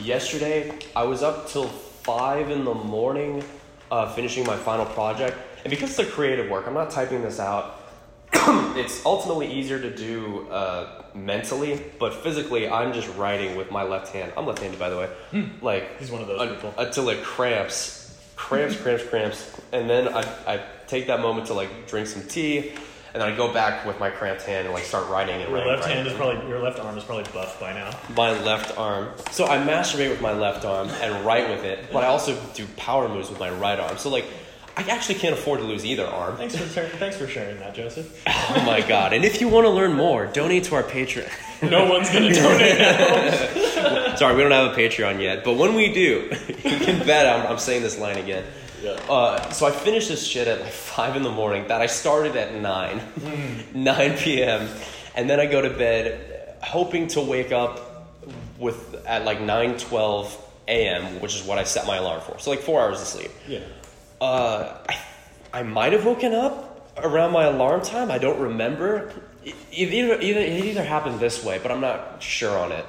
yesterday 0.03 0.77
I 0.95 1.03
was 1.03 1.23
up 1.23 1.47
till 1.49 1.67
five 1.67 2.49
in 2.49 2.63
the 2.65 2.73
morning, 2.73 3.43
uh, 3.91 4.13
finishing 4.13 4.45
my 4.45 4.55
final 4.57 4.85
project. 4.85 5.37
And 5.63 5.69
because 5.71 5.89
it's 5.91 5.99
a 5.99 6.05
creative 6.05 6.49
work, 6.49 6.67
I'm 6.67 6.73
not 6.73 6.89
typing 6.91 7.21
this 7.21 7.39
out. 7.39 7.75
it's 8.77 9.05
ultimately 9.05 9.51
easier 9.51 9.79
to 9.79 9.93
do 9.93 10.47
uh, 10.49 11.03
mentally, 11.15 11.81
but 11.99 12.13
physically, 12.13 12.69
I'm 12.69 12.93
just 12.93 13.13
writing 13.17 13.55
with 13.57 13.71
my 13.71 13.83
left 13.83 14.13
hand. 14.13 14.31
I'm 14.37 14.45
left-handed, 14.45 14.79
by 14.79 14.89
the 14.89 14.97
way. 14.97 15.09
Like 15.61 15.97
He's 15.99 16.11
one 16.11 16.21
of 16.21 16.27
those 16.27 16.39
un- 16.39 16.55
people. 16.55 16.73
until 16.77 17.09
it 17.09 17.23
cramps, 17.23 17.98
cramps, 18.39 18.75
cramps, 18.77 19.03
cramps, 19.03 19.61
and 19.71 19.89
then 19.89 20.07
I 20.07 20.21
I 20.47 20.61
take 20.87 21.07
that 21.07 21.19
moment 21.19 21.47
to 21.47 21.53
like 21.53 21.87
drink 21.87 22.07
some 22.07 22.23
tea, 22.23 22.69
and 23.13 23.21
then 23.21 23.31
I 23.31 23.35
go 23.35 23.53
back 23.53 23.85
with 23.85 23.99
my 23.99 24.09
cramped 24.09 24.43
hand 24.43 24.65
and 24.65 24.73
like 24.73 24.85
start 24.85 25.07
writing 25.09 25.35
and 25.35 25.43
Your 25.49 25.53
writing. 25.59 25.69
left 25.71 25.81
writing. 25.83 25.97
hand 25.97 26.07
is 26.07 26.13
probably 26.13 26.47
your 26.47 26.59
left 26.59 26.79
arm 26.79 26.97
is 26.97 27.03
probably 27.03 27.25
buff 27.33 27.59
by 27.59 27.73
now. 27.73 27.91
my 28.15 28.31
left 28.43 28.77
arm. 28.77 29.09
So 29.31 29.45
I 29.45 29.57
masturbate 29.57 30.09
with 30.09 30.21
my 30.21 30.31
left 30.31 30.63
arm 30.65 30.89
and 31.01 31.25
write 31.25 31.49
with 31.49 31.63
it, 31.65 31.91
but 31.91 32.03
I 32.03 32.07
also 32.07 32.39
do 32.53 32.65
power 32.77 33.07
moves 33.09 33.29
with 33.29 33.39
my 33.39 33.49
right 33.51 33.79
arm. 33.79 33.97
So 33.97 34.09
like, 34.09 34.25
I 34.77 34.83
actually 34.83 35.15
can't 35.19 35.33
afford 35.33 35.59
to 35.59 35.65
lose 35.65 35.83
either 35.85 36.05
arm. 36.07 36.37
Thanks 36.37 36.55
for 36.55 36.65
sharing, 36.67 36.91
thanks 36.91 37.17
for 37.17 37.27
sharing 37.27 37.59
that, 37.59 37.75
Joseph. 37.75 38.23
Oh 38.25 38.63
my 38.65 38.79
god! 38.81 39.11
And 39.13 39.25
if 39.25 39.41
you 39.41 39.49
want 39.49 39.65
to 39.65 39.69
learn 39.71 39.93
more, 39.93 40.25
donate 40.27 40.63
to 40.65 40.75
our 40.75 40.83
Patreon. 40.83 41.29
No 41.69 41.85
one's 41.91 42.09
gonna 42.09 42.33
donate 42.43 42.79
now. 42.79 43.65
Sorry, 44.17 44.35
we 44.35 44.41
don't 44.41 44.51
have 44.51 44.73
a 44.73 44.75
Patreon 44.75 45.21
yet, 45.21 45.43
but 45.43 45.53
when 45.53 45.75
we 45.75 45.93
do, 45.93 46.29
you 46.47 46.77
can 46.77 47.05
bet 47.05 47.25
I'm, 47.25 47.51
I'm 47.51 47.59
saying 47.59 47.83
this 47.83 47.97
line 47.97 48.17
again. 48.17 48.45
Yeah. 48.81 48.91
Uh, 49.09 49.49
so 49.51 49.65
I 49.65 49.71
finished 49.71 50.09
this 50.09 50.25
shit 50.25 50.47
at 50.47 50.61
like 50.61 50.71
five 50.71 51.15
in 51.15 51.23
the 51.23 51.31
morning. 51.31 51.67
That 51.67 51.81
I 51.81 51.87
started 51.87 52.35
at 52.35 52.55
nine, 52.55 53.01
nine 53.73 54.17
p.m., 54.17 54.69
and 55.15 55.29
then 55.29 55.39
I 55.39 55.45
go 55.45 55.61
to 55.61 55.69
bed, 55.69 56.55
hoping 56.61 57.07
to 57.09 57.21
wake 57.21 57.51
up 57.51 58.07
with 58.57 58.95
at 59.05 59.25
like 59.25 59.41
nine 59.41 59.77
twelve 59.77 60.37
a.m., 60.67 61.19
which 61.19 61.35
is 61.35 61.43
what 61.43 61.57
I 61.57 61.63
set 61.63 61.87
my 61.87 61.97
alarm 61.97 62.21
for. 62.21 62.39
So 62.39 62.51
like 62.51 62.61
four 62.61 62.81
hours 62.81 63.01
of 63.01 63.07
sleep. 63.07 63.31
Yeah. 63.47 63.59
Uh, 64.21 64.77
I, 64.87 64.97
I 65.59 65.63
might 65.63 65.93
have 65.93 66.05
woken 66.05 66.33
up 66.33 66.93
around 66.97 67.31
my 67.31 67.45
alarm 67.45 67.81
time. 67.81 68.11
I 68.11 68.17
don't 68.17 68.39
remember. 68.39 69.11
It 69.43 69.55
either, 69.71 70.19
either, 70.19 70.39
it 70.39 70.65
either 70.65 70.83
happened 70.83 71.19
this 71.19 71.43
way, 71.43 71.59
but 71.61 71.71
I'm 71.71 71.81
not 71.81 72.21
sure 72.21 72.57
on 72.57 72.71
it. 72.71 72.85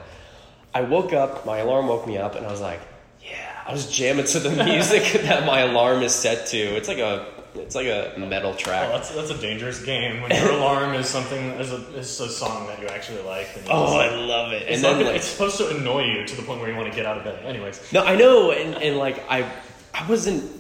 I 0.72 0.82
woke 0.82 1.12
up, 1.12 1.44
my 1.44 1.58
alarm 1.58 1.88
woke 1.88 2.06
me 2.06 2.18
up, 2.18 2.36
and 2.36 2.46
I 2.46 2.50
was 2.50 2.60
like, 2.60 2.80
yeah, 3.22 3.62
I 3.66 3.72
was 3.72 3.90
jamming 3.90 4.26
to 4.26 4.38
the 4.40 4.64
music 4.64 5.22
that 5.22 5.44
my 5.44 5.60
alarm 5.60 6.02
is 6.02 6.14
set 6.14 6.46
to. 6.48 6.58
It's 6.58 6.88
like 6.88 6.98
a 6.98 7.26
it's 7.54 7.74
like 7.74 7.86
a 7.86 8.14
metal 8.16 8.54
track. 8.54 8.88
Well, 8.88 8.98
that's 8.98 9.14
that's 9.14 9.30
a 9.30 9.38
dangerous 9.38 9.84
game 9.84 10.22
when 10.22 10.30
your 10.30 10.50
alarm 10.58 10.94
is 10.94 11.08
something 11.08 11.50
is 11.52 11.72
a, 11.72 11.76
is 11.96 12.20
a 12.20 12.28
song 12.28 12.66
that 12.68 12.80
you 12.80 12.86
actually 12.86 13.22
like. 13.22 13.48
And 13.56 13.66
oh, 13.70 14.00
it's, 14.00 14.12
I 14.12 14.16
love 14.16 14.52
it. 14.52 14.62
it's, 14.62 14.76
And 14.76 14.84
then 14.84 15.06
like 15.06 15.16
it's 15.16 15.26
supposed 15.26 15.58
to 15.58 15.76
annoy 15.76 16.04
you 16.04 16.24
to 16.26 16.36
the 16.36 16.42
point 16.42 16.60
where 16.60 16.70
you 16.70 16.76
want 16.76 16.88
to 16.88 16.94
get 16.94 17.06
out 17.06 17.18
of 17.18 17.24
bed. 17.24 17.44
Anyways, 17.44 17.92
No, 17.92 18.04
I 18.04 18.14
know, 18.16 18.52
and, 18.52 18.76
and 18.76 18.96
like 18.96 19.24
I, 19.28 19.50
I 19.92 20.08
wasn't. 20.08 20.58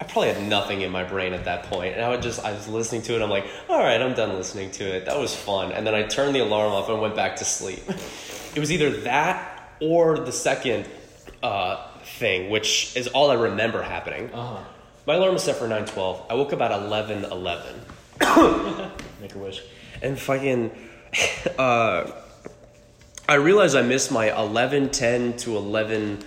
I 0.00 0.04
probably 0.04 0.32
had 0.32 0.48
nothing 0.48 0.80
in 0.80 0.90
my 0.90 1.04
brain 1.04 1.34
at 1.34 1.44
that 1.44 1.64
point, 1.64 1.94
and 1.94 2.02
I 2.02 2.08
would 2.08 2.22
just 2.22 2.42
I 2.42 2.52
was 2.52 2.66
listening 2.68 3.02
to 3.02 3.16
it. 3.16 3.22
I'm 3.22 3.28
like, 3.28 3.44
all 3.68 3.78
right, 3.78 4.00
I'm 4.00 4.14
done 4.14 4.32
listening 4.32 4.70
to 4.72 4.84
it. 4.84 5.04
That 5.04 5.18
was 5.18 5.34
fun, 5.34 5.72
and 5.72 5.86
then 5.86 5.94
I 5.94 6.04
turned 6.04 6.34
the 6.34 6.40
alarm 6.40 6.72
off 6.72 6.88
and 6.88 7.00
went 7.02 7.14
back 7.14 7.36
to 7.36 7.44
sleep. 7.44 7.82
It 8.54 8.60
was 8.60 8.72
either 8.72 8.90
that 9.02 9.74
or 9.80 10.18
the 10.18 10.32
second 10.32 10.88
uh, 11.42 11.86
thing, 12.18 12.50
which 12.50 12.96
is 12.96 13.08
all 13.08 13.30
I 13.30 13.34
remember 13.34 13.82
happening. 13.82 14.30
uh 14.32 14.56
huh. 14.56 14.64
My 15.06 15.14
alarm 15.14 15.32
was 15.34 15.42
set 15.42 15.56
for 15.56 15.66
nine 15.66 15.86
twelve. 15.86 16.24
I 16.30 16.34
woke 16.34 16.52
up 16.52 16.60
at 16.60 16.70
eleven 16.72 17.24
eleven. 17.24 17.74
Make 19.20 19.34
a 19.34 19.38
wish. 19.38 19.62
And 20.02 20.18
fucking, 20.18 20.70
uh, 21.58 22.10
I 23.28 23.34
realized 23.34 23.76
I 23.76 23.82
missed 23.82 24.12
my 24.12 24.36
eleven 24.36 24.90
ten 24.90 25.36
to 25.38 25.56
eleven 25.56 26.22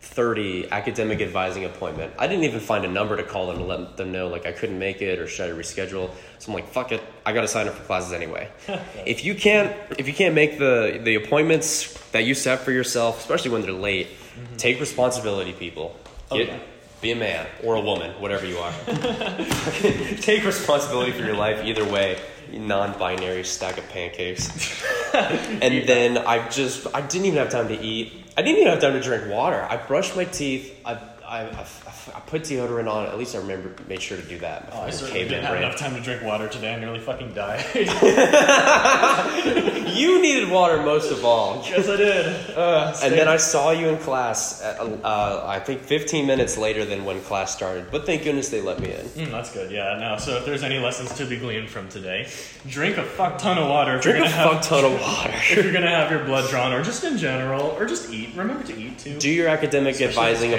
thirty 0.00 0.68
academic 0.70 1.20
advising 1.20 1.64
appointment. 1.64 2.14
I 2.18 2.26
didn't 2.26 2.44
even 2.44 2.60
find 2.60 2.84
a 2.84 2.88
number 2.90 3.16
to 3.16 3.22
call 3.22 3.46
them 3.46 3.58
to 3.58 3.64
let 3.64 3.96
them 3.96 4.12
know 4.12 4.26
like 4.28 4.44
I 4.44 4.52
couldn't 4.52 4.78
make 4.78 5.02
it 5.02 5.18
or 5.18 5.26
should 5.28 5.50
I 5.50 5.56
reschedule. 5.56 6.10
So 6.38 6.50
I'm 6.50 6.54
like, 6.54 6.68
fuck 6.68 6.92
it, 6.92 7.02
I 7.26 7.32
got 7.32 7.40
to 7.40 7.48
sign 7.48 7.66
up 7.66 7.74
for 7.74 7.82
classes 7.82 8.12
anyway. 8.12 8.48
if 9.04 9.24
you 9.24 9.34
can't, 9.34 9.76
if 9.98 10.06
you 10.06 10.14
can't 10.14 10.34
make 10.34 10.58
the 10.58 11.00
the 11.02 11.16
appointments 11.16 11.92
that 12.12 12.24
you 12.24 12.34
set 12.34 12.60
for 12.60 12.70
yourself, 12.70 13.18
especially 13.18 13.50
when 13.50 13.62
they're 13.62 13.72
late, 13.72 14.06
mm-hmm. 14.06 14.56
take 14.56 14.78
responsibility, 14.78 15.52
people. 15.52 15.96
Get-. 16.30 16.60
Be 17.02 17.10
a 17.12 17.16
man 17.16 17.46
or 17.62 17.74
a 17.74 17.80
woman, 17.80 18.10
whatever 18.22 18.46
you 18.46 18.56
are. 18.56 18.72
Take 18.86 20.46
responsibility 20.46 21.12
for 21.12 21.22
your 21.22 21.36
life 21.36 21.62
either 21.62 21.84
way, 21.84 22.18
non-binary 22.50 23.44
stack 23.44 23.76
of 23.76 23.86
pancakes. 23.90 24.48
and 25.12 25.86
then 25.86 26.16
I 26.16 26.48
just 26.48 26.86
I 26.94 27.02
didn't 27.02 27.26
even 27.26 27.38
have 27.38 27.50
time 27.50 27.68
to 27.68 27.78
eat. 27.78 28.24
I 28.34 28.40
didn't 28.40 28.60
even 28.60 28.72
have 28.72 28.80
time 28.80 28.94
to 28.94 29.02
drink 29.02 29.30
water. 29.30 29.66
I 29.68 29.76
brushed 29.76 30.16
my 30.16 30.24
teeth. 30.24 30.74
I 30.86 30.98
I, 31.28 31.42
I, 31.42 31.66
I 32.14 32.20
put 32.20 32.42
deodorant 32.42 32.88
on. 32.90 33.06
At 33.06 33.18
least 33.18 33.34
I 33.34 33.38
remember 33.38 33.70
made 33.88 34.00
sure 34.00 34.16
to 34.16 34.22
do 34.22 34.38
that. 34.38 34.68
Oh, 34.72 34.82
I 34.82 34.90
certainly 34.90 35.24
didn't 35.24 35.44
have 35.44 35.56
enough 35.56 35.76
time 35.76 35.94
to 35.94 36.00
drink 36.00 36.22
water 36.22 36.48
today. 36.48 36.74
I 36.74 36.78
nearly 36.78 37.00
fucking 37.00 37.34
died. 37.34 37.64
You 39.96 40.20
needed 40.20 40.50
water 40.50 40.82
most 40.82 41.10
of 41.10 41.24
all. 41.24 41.64
yes, 41.66 41.88
I 41.88 41.96
did. 41.96 42.26
Uh, 42.56 42.94
And 43.02 43.14
then 43.14 43.28
I 43.28 43.38
saw 43.38 43.70
you 43.70 43.88
in 43.88 43.96
class. 43.96 44.60
At, 44.60 44.78
uh, 44.78 45.42
I 45.46 45.58
think 45.58 45.80
15 45.80 46.26
minutes 46.26 46.58
later 46.58 46.84
than 46.84 47.06
when 47.06 47.22
class 47.22 47.54
started. 47.56 47.90
But 47.90 48.04
thank 48.04 48.22
goodness 48.24 48.50
they 48.50 48.60
let 48.60 48.78
me 48.78 48.92
in. 48.92 49.06
Mm, 49.06 49.30
that's 49.30 49.50
good. 49.54 49.70
Yeah. 49.70 49.96
No. 49.98 50.18
So 50.18 50.36
if 50.36 50.44
there's 50.44 50.62
any 50.62 50.78
lessons 50.78 51.14
to 51.14 51.24
be 51.24 51.38
gleaned 51.38 51.70
from 51.70 51.88
today, 51.88 52.28
drink 52.68 52.98
a 52.98 53.04
fuck 53.04 53.38
ton 53.38 53.56
of 53.56 53.70
water. 53.70 53.98
Drink 53.98 54.18
a 54.18 54.28
gonna 54.28 54.60
fuck 54.60 54.62
ton 54.62 54.84
of 54.84 54.92
water. 55.00 55.30
If 55.32 55.64
you're 55.64 55.72
gonna 55.72 55.88
have 55.88 56.10
your 56.10 56.24
blood 56.24 56.50
drawn, 56.50 56.74
or 56.74 56.82
just 56.84 57.02
in 57.04 57.16
general, 57.16 57.62
or 57.78 57.86
just 57.86 58.12
eat. 58.12 58.30
Remember 58.36 58.64
to 58.64 58.76
eat 58.76 58.98
too. 58.98 59.18
do 59.18 59.30
your 59.30 59.48
academic 59.48 59.94
Especially 59.94 60.08
advising 60.08 60.50
the 60.50 60.58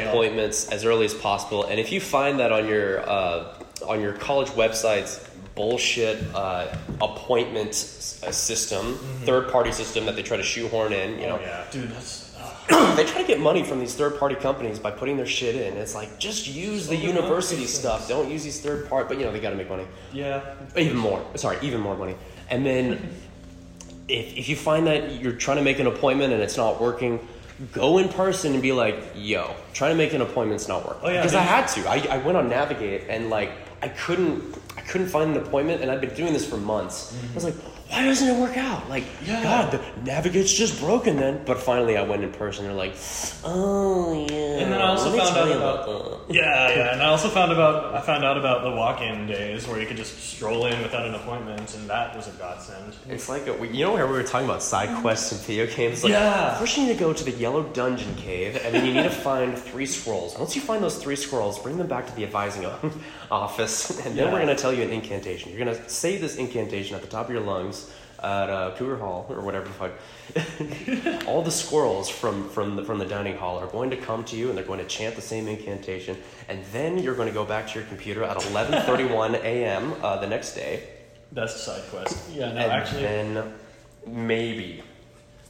as 0.65 0.85
early 0.85 1.05
as 1.05 1.13
possible 1.13 1.63
and 1.65 1.79
if 1.79 1.91
you 1.91 1.99
find 1.99 2.39
that 2.39 2.51
on 2.51 2.67
your 2.67 3.07
uh, 3.09 3.53
on 3.87 4.01
your 4.01 4.13
college 4.13 4.49
website's 4.49 5.27
bullshit 5.55 6.23
uh, 6.35 6.67
appointment 7.01 7.69
uh, 7.69 8.31
system 8.31 8.95
third 9.25 9.51
party 9.51 9.71
system 9.71 10.05
that 10.05 10.15
they 10.15 10.23
try 10.23 10.37
to 10.37 10.43
shoehorn 10.43 10.93
in 10.93 11.19
you 11.19 11.25
oh 11.25 11.29
know 11.29 11.39
yeah, 11.39 11.65
dude. 11.71 11.89
That's. 11.89 12.27
They 12.97 13.05
try 13.05 13.21
to 13.21 13.27
get 13.27 13.39
money 13.39 13.63
from 13.63 13.79
these 13.79 13.95
third 13.95 14.19
party 14.19 14.35
companies 14.35 14.77
by 14.77 14.91
putting 14.91 15.15
their 15.15 15.25
shit 15.25 15.55
in. 15.55 15.77
It's 15.77 15.95
like 15.95 16.19
just 16.19 16.47
use 16.47 16.87
the 16.87 16.95
university 16.95 17.65
stuff. 17.65 18.09
Don't 18.09 18.29
use 18.29 18.43
these 18.43 18.59
third 18.59 18.89
part 18.89 19.07
but 19.07 19.17
you 19.17 19.25
know 19.25 19.31
they 19.31 19.39
got 19.39 19.51
to 19.51 19.55
make 19.55 19.69
money. 19.69 19.85
Yeah. 20.11 20.41
even 20.75 20.97
more. 20.97 21.23
Sorry 21.35 21.57
even 21.61 21.79
more 21.79 21.95
money. 21.95 22.15
And 22.49 22.65
then 22.65 22.93
if, 24.07 24.37
if 24.37 24.49
you 24.49 24.55
find 24.55 24.85
that 24.87 25.21
you're 25.21 25.33
trying 25.33 25.57
to 25.57 25.63
make 25.63 25.79
an 25.79 25.87
appointment 25.87 26.33
and 26.33 26.41
it's 26.41 26.57
not 26.57 26.81
working 26.81 27.25
go 27.71 27.97
in 27.97 28.09
person 28.09 28.53
and 28.53 28.61
be 28.61 28.71
like 28.71 28.95
yo 29.15 29.55
trying 29.73 29.91
to 29.91 29.97
make 29.97 30.13
an 30.13 30.21
appointment's 30.21 30.67
not 30.67 30.85
working. 30.85 31.01
Oh, 31.03 31.09
yeah, 31.09 31.21
because 31.21 31.35
i 31.35 31.41
had 31.41 31.67
to. 31.69 31.87
I, 31.89 32.15
I 32.15 32.17
went 32.19 32.37
on 32.37 32.49
navigate 32.49 33.03
and 33.09 33.29
like 33.29 33.51
i 33.81 33.87
couldn't 33.87 34.57
i 34.75 34.81
couldn't 34.81 35.07
find 35.07 35.35
an 35.35 35.41
appointment 35.41 35.81
and 35.81 35.91
i've 35.91 36.01
been 36.01 36.13
doing 36.13 36.33
this 36.33 36.47
for 36.47 36.57
months. 36.57 37.13
Mm-hmm. 37.13 37.31
I 37.31 37.35
was 37.35 37.43
like 37.45 37.55
why 37.89 38.03
doesn't 38.05 38.27
it 38.27 38.39
work 38.39 38.57
out 38.57 38.89
like 38.89 39.03
Yeah. 39.25 39.41
god 39.43 39.71
the 39.71 39.81
navigate's 40.03 40.53
just 40.53 40.79
broken 40.79 41.15
then 41.17 41.41
but 41.45 41.57
finally 41.59 41.95
i 41.97 42.01
went 42.03 42.23
in 42.23 42.31
person 42.31 42.65
they're 42.65 42.73
like 42.73 42.95
oh 43.45 44.25
yeah 44.29 44.37
And 44.61 44.71
then 44.73 44.81
I 44.81 44.87
also 44.87 45.09
let 45.11 45.23
found 45.27 45.37
out 45.37 45.47
you 45.47 45.53
about 45.53 46.25
yeah, 46.29 46.69
yeah, 46.75 46.91
and 46.93 47.01
I 47.01 47.05
also 47.05 47.29
found 47.29 47.53
about 47.53 47.93
I 47.95 48.01
found 48.01 48.25
out 48.25 48.37
about 48.37 48.63
the 48.63 48.71
walk-in 48.71 49.27
days 49.27 49.65
where 49.67 49.79
you 49.79 49.87
could 49.87 49.95
just 49.95 50.19
stroll 50.19 50.65
in 50.65 50.81
without 50.81 51.05
an 51.05 51.15
appointment, 51.15 51.73
and 51.75 51.89
that 51.89 52.13
was 52.17 52.27
a 52.27 52.31
godsend. 52.31 52.93
It's 53.07 53.29
like 53.29 53.47
a, 53.47 53.53
you 53.65 53.85
know 53.85 53.93
where 53.93 54.05
we 54.07 54.11
were 54.11 54.23
talking 54.23 54.43
about 54.49 54.61
side 54.61 54.89
quests 55.01 55.31
and 55.31 55.39
video 55.41 55.67
games. 55.67 56.03
Like, 56.03 56.11
Yeah. 56.11 56.57
First, 56.59 56.75
you 56.77 56.83
need 56.85 56.93
to 56.93 56.99
go 56.99 57.13
to 57.13 57.23
the 57.23 57.31
yellow 57.31 57.63
dungeon 57.63 58.13
cave, 58.15 58.59
and 58.61 58.75
then 58.75 58.85
you 58.85 58.93
need 58.93 59.03
to 59.03 59.09
find 59.09 59.57
three 59.57 59.85
scrolls. 59.85 60.37
Once 60.37 60.53
you 60.53 60.61
find 60.61 60.83
those 60.83 60.97
three 60.97 61.15
scrolls, 61.15 61.57
bring 61.59 61.77
them 61.77 61.87
back 61.87 62.05
to 62.07 62.13
the 62.17 62.25
advising 62.25 62.65
office, 63.31 63.89
and 64.05 64.17
then 64.17 64.25
Yeah. 64.27 64.33
we're 64.33 64.39
gonna 64.39 64.55
tell 64.55 64.73
you 64.73 64.83
an 64.83 64.89
incantation. 64.89 65.51
You're 65.53 65.63
gonna 65.63 65.87
say 65.89 66.17
this 66.17 66.35
incantation 66.35 66.95
at 66.97 67.01
the 67.01 67.07
top 67.07 67.27
of 67.27 67.31
your 67.31 67.43
lungs 67.43 67.76
at 68.19 68.49
uh, 68.49 68.75
Cougar 68.77 68.97
Hall 68.97 69.25
or 69.29 69.41
whatever 69.41 69.67
the 69.67 69.73
fuck. 69.73 69.91
All 71.27 71.41
the 71.43 71.51
squirrels 71.51 72.09
from 72.09 72.49
from 72.49 72.75
the, 72.75 72.83
from 72.83 72.99
the 72.99 73.05
dining 73.05 73.37
hall 73.37 73.59
are 73.59 73.67
going 73.67 73.89
to 73.91 73.97
come 73.97 74.23
to 74.25 74.35
you, 74.35 74.49
and 74.49 74.57
they're 74.57 74.65
going 74.65 74.79
to 74.79 74.85
chant 74.85 75.15
the 75.15 75.21
same 75.21 75.47
incantation, 75.47 76.17
and 76.49 76.63
then 76.71 76.97
you're 76.97 77.15
going 77.15 77.27
to 77.27 77.33
go 77.33 77.45
back 77.45 77.67
to 77.69 77.79
your 77.79 77.87
computer 77.87 78.23
at 78.23 78.37
11:31 78.37 79.35
a.m. 79.43 79.93
Uh, 80.01 80.19
the 80.19 80.27
next 80.27 80.53
day. 80.55 80.89
Best 81.31 81.63
side 81.63 81.83
quest. 81.89 82.29
Yeah, 82.31 82.53
no, 82.53 82.59
and 82.59 82.71
actually, 82.71 83.01
then 83.01 83.53
maybe 84.05 84.81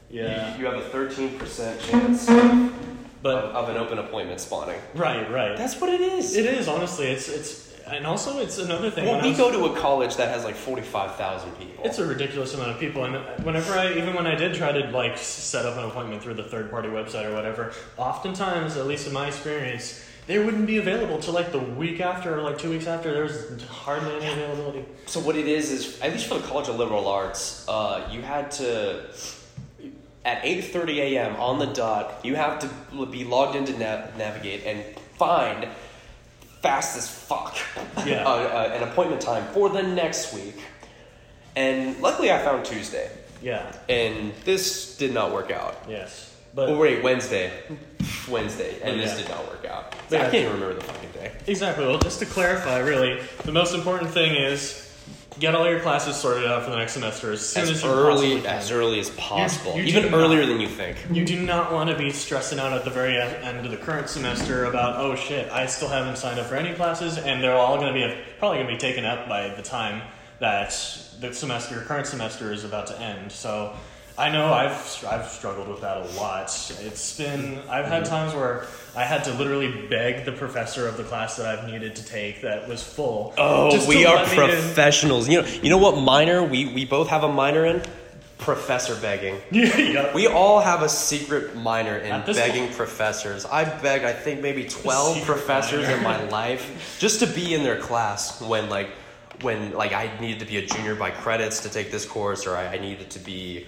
yeah, 0.10 0.56
you, 0.56 0.62
you 0.62 0.66
have 0.72 0.76
a 0.84 0.90
13% 0.90 1.90
chance 1.90 2.30
of, 2.30 2.74
but 3.22 3.46
of 3.46 3.70
an 3.70 3.78
open 3.78 4.00
appointment 4.00 4.40
spawning. 4.40 4.80
right, 4.96 5.30
right. 5.30 5.58
That's 5.58 5.80
what 5.80 5.90
it 5.90 6.02
is. 6.02 6.36
It 6.36 6.46
is 6.46 6.68
honestly. 6.68 7.08
It's 7.08 7.30
it's 7.30 7.67
and 7.92 8.06
also 8.06 8.40
it's 8.40 8.58
another 8.58 8.90
thing. 8.92 9.06
well, 9.06 9.16
when 9.16 9.24
we 9.24 9.30
was- 9.30 9.38
go 9.38 9.52
to 9.52 9.66
a 9.74 9.80
college 9.80 10.16
that 10.18 10.30
has 10.30 10.44
like 10.44 10.56
45,000 10.56 11.52
people. 11.60 11.84
It's 11.86 12.00
a 12.00 12.06
ridiculous 12.06 12.54
amount 12.54 12.72
of 12.72 12.80
people, 12.80 13.04
and 13.06 13.16
whenever 13.46 13.74
I, 13.74 13.92
even 13.94 14.14
when 14.14 14.28
I 14.28 14.36
did 14.36 14.54
try 14.56 14.72
to 14.72 14.90
like 14.92 15.18
set 15.18 15.66
up 15.66 15.78
an 15.78 15.86
appointment 15.86 16.22
through 16.24 16.36
the 16.36 16.44
third 16.44 16.70
party 16.72 16.90
website 16.90 17.26
or 17.26 17.34
whatever, 17.34 17.72
oftentimes, 17.98 18.78
at 18.78 18.88
least 18.88 19.08
in 19.08 19.14
my 19.14 19.28
experience, 19.28 20.04
they 20.28 20.40
wouldn't 20.40 20.68
be 20.68 20.78
available 20.78 21.20
till 21.20 21.34
like 21.34 21.52
the 21.52 21.60
week 21.60 22.02
after 22.02 22.38
or 22.38 22.42
like 22.42 22.58
two 22.58 22.70
weeks 22.70 22.86
after. 22.88 23.14
There's 23.14 23.62
hardly 23.68 24.14
any 24.16 24.28
availability. 24.34 24.86
so 25.06 25.20
what 25.22 25.36
it 25.38 25.48
is 25.48 25.72
is 25.72 26.02
at 26.02 26.12
least 26.12 26.26
for 26.28 26.36
the 26.36 26.48
College 26.48 26.68
of 26.68 26.78
Liberal 26.78 27.08
Arts, 27.08 27.66
uh, 27.70 28.08
you 28.12 28.22
had 28.22 28.52
to 28.52 29.06
at 30.26 30.44
8:30 30.44 31.00
a.m. 31.00 31.38
on 31.38 31.60
the 31.60 31.68
dot, 31.68 32.20
you 32.24 32.36
have 32.36 32.60
to 32.60 33.06
be 33.06 33.24
logged 33.24 33.56
into 33.56 33.72
Na- 33.80 34.08
Navigate 34.18 34.66
and 34.66 34.84
find 35.18 35.66
fast 36.62 36.98
as 36.98 37.08
fuck 37.10 37.58
Yeah. 38.06 38.24
uh, 38.28 38.30
uh, 38.30 38.72
an 38.76 38.84
appointment 38.84 39.22
time 39.22 39.46
for 39.54 39.70
the 39.70 39.84
next 39.84 40.34
week. 40.34 40.56
And 41.56 42.00
luckily, 42.02 42.32
I 42.32 42.40
found 42.40 42.66
Tuesday. 42.66 43.10
Yeah. 43.42 43.72
and 43.88 44.34
this 44.46 44.98
did 44.98 45.14
not 45.14 45.32
work 45.32 45.52
out. 45.52 45.86
Yes. 45.88 46.36
But 46.56 46.70
oh 46.70 46.78
wait, 46.80 47.04
Wednesday, 47.04 47.52
Wednesday, 48.28 48.82
and 48.82 48.96
Oh, 48.96 48.98
this 48.98 49.16
did 49.16 49.30
not 49.30 49.46
work 49.48 49.64
out. 49.66 49.94
Yeah. 50.10 50.20
I 50.20 50.22
can't 50.24 50.36
even 50.36 50.54
remember 50.54 50.74
the 50.74 50.82
fucking 50.86 51.12
day. 51.12 51.32
Exactly. 51.46 51.86
Well, 51.86 52.00
just 52.00 52.18
to 52.20 52.26
clarify, 52.26 52.80
really, 52.80 53.22
the 53.44 53.52
most 53.52 53.76
important 53.76 54.10
thing 54.10 54.36
is 54.36 54.87
get 55.40 55.56
all 55.56 55.70
your 55.70 55.80
classes 55.80 56.16
sorted 56.16 56.46
out 56.46 56.64
for 56.64 56.72
the 56.72 56.78
next 56.78 56.94
semester 56.94 57.32
as 57.32 57.48
soon 57.48 57.64
as, 57.64 57.70
As 57.72 57.84
you 57.84 57.90
early 57.90 58.48
as 58.48 58.72
early 58.72 59.00
as 59.00 59.10
possible, 59.12 59.76
you 59.76 59.84
do 59.84 59.90
even 60.00 60.12
not- 60.12 60.18
earlier 60.18 60.46
than 60.46 60.60
you 60.60 60.68
think. 60.68 60.98
You 61.12 61.26
do 61.26 61.42
not 61.42 61.72
want 61.72 61.90
to 61.90 61.98
be 61.98 62.12
stressing 62.12 62.60
out 62.60 62.74
at 62.74 62.84
the 62.84 62.90
very 62.90 63.18
end 63.18 63.66
of 63.66 63.72
the 63.72 63.78
current 63.78 64.10
semester 64.10 64.66
about, 64.66 64.98
oh 64.98 65.16
shit, 65.16 65.52
I 65.52 65.66
still 65.68 65.90
haven't 65.90 66.18
signed 66.18 66.40
up 66.40 66.48
for 66.48 66.56
any 66.56 66.74
classes, 66.74 67.18
and 67.18 67.44
they're 67.44 67.56
all 67.56 67.78
going 67.78 67.94
to 67.94 68.08
be 68.08 68.18
probably 68.40 68.58
going 68.58 68.68
to 68.68 68.74
be 68.74 68.80
taken 68.80 69.06
up 69.06 69.28
by 69.28 69.50
the 69.50 69.62
time 69.62 70.02
that 70.40 70.70
the 71.20 71.34
semester, 71.34 71.82
current 71.82 72.08
semester, 72.08 72.52
is 72.52 72.64
about 72.64 72.88
to 72.88 73.00
end. 73.00 73.32
So. 73.32 73.76
I 74.18 74.30
know 74.30 74.52
I've 74.52 75.06
I've 75.08 75.28
struggled 75.28 75.68
with 75.68 75.82
that 75.82 75.98
a 75.98 76.20
lot. 76.20 76.46
It's 76.82 77.18
been 77.18 77.60
I've 77.70 77.86
had 77.86 78.04
mm-hmm. 78.04 78.12
times 78.12 78.34
where 78.34 78.66
I 78.96 79.04
had 79.04 79.24
to 79.26 79.34
literally 79.34 79.88
beg 79.88 80.26
the 80.26 80.32
professor 80.32 80.88
of 80.88 80.98
the 80.98 81.04
class 81.04 81.36
that 81.38 81.46
I've 81.46 81.70
needed 81.70 81.96
to 81.98 82.04
take 82.04 82.42
that 82.42 82.68
was 82.68 82.82
full. 82.82 83.36
Oh, 83.38 83.88
we 83.88 84.06
are 84.06 84.16
let 84.16 84.36
me 84.36 84.44
in. 84.44 84.50
professionals. 84.50 85.30
You 85.30 85.44
know, 85.44 85.48
you 85.48 85.70
know 85.70 85.78
what 85.78 86.02
minor 86.02 86.44
we 86.44 86.74
we 86.74 86.84
both 86.84 87.10
have 87.10 87.24
a 87.24 87.32
minor 87.32 87.66
in? 87.66 87.84
Professor 88.40 88.96
begging. 88.96 89.36
yeah. 89.52 90.14
We 90.14 90.28
all 90.28 90.62
have 90.62 90.82
a 90.82 90.90
secret 90.90 91.56
minor 91.56 91.98
in 91.98 92.24
begging 92.26 92.72
professors. 92.74 93.46
I 93.46 93.66
begged, 93.66 94.06
I 94.06 94.14
think, 94.14 94.42
maybe 94.42 94.64
12 94.64 95.24
professors 95.24 95.84
minor. 95.84 95.98
in 95.98 96.04
my 96.04 96.24
life 96.30 96.98
just 97.00 97.20
to 97.20 97.28
be 97.28 97.56
in 97.56 97.64
their 97.64 97.80
class 97.80 98.40
when, 98.40 98.70
like, 98.70 98.90
when 99.42 99.74
like 99.74 99.92
I 99.92 100.12
needed 100.20 100.40
to 100.40 100.46
be 100.46 100.58
a 100.58 100.66
junior 100.66 100.94
by 100.96 101.12
credits 101.12 101.62
to 101.62 101.70
take 101.70 101.92
this 101.92 102.06
course, 102.06 102.46
or 102.46 102.56
I, 102.56 102.76
I 102.76 102.78
needed 102.78 103.10
to 103.12 103.20
be. 103.20 103.66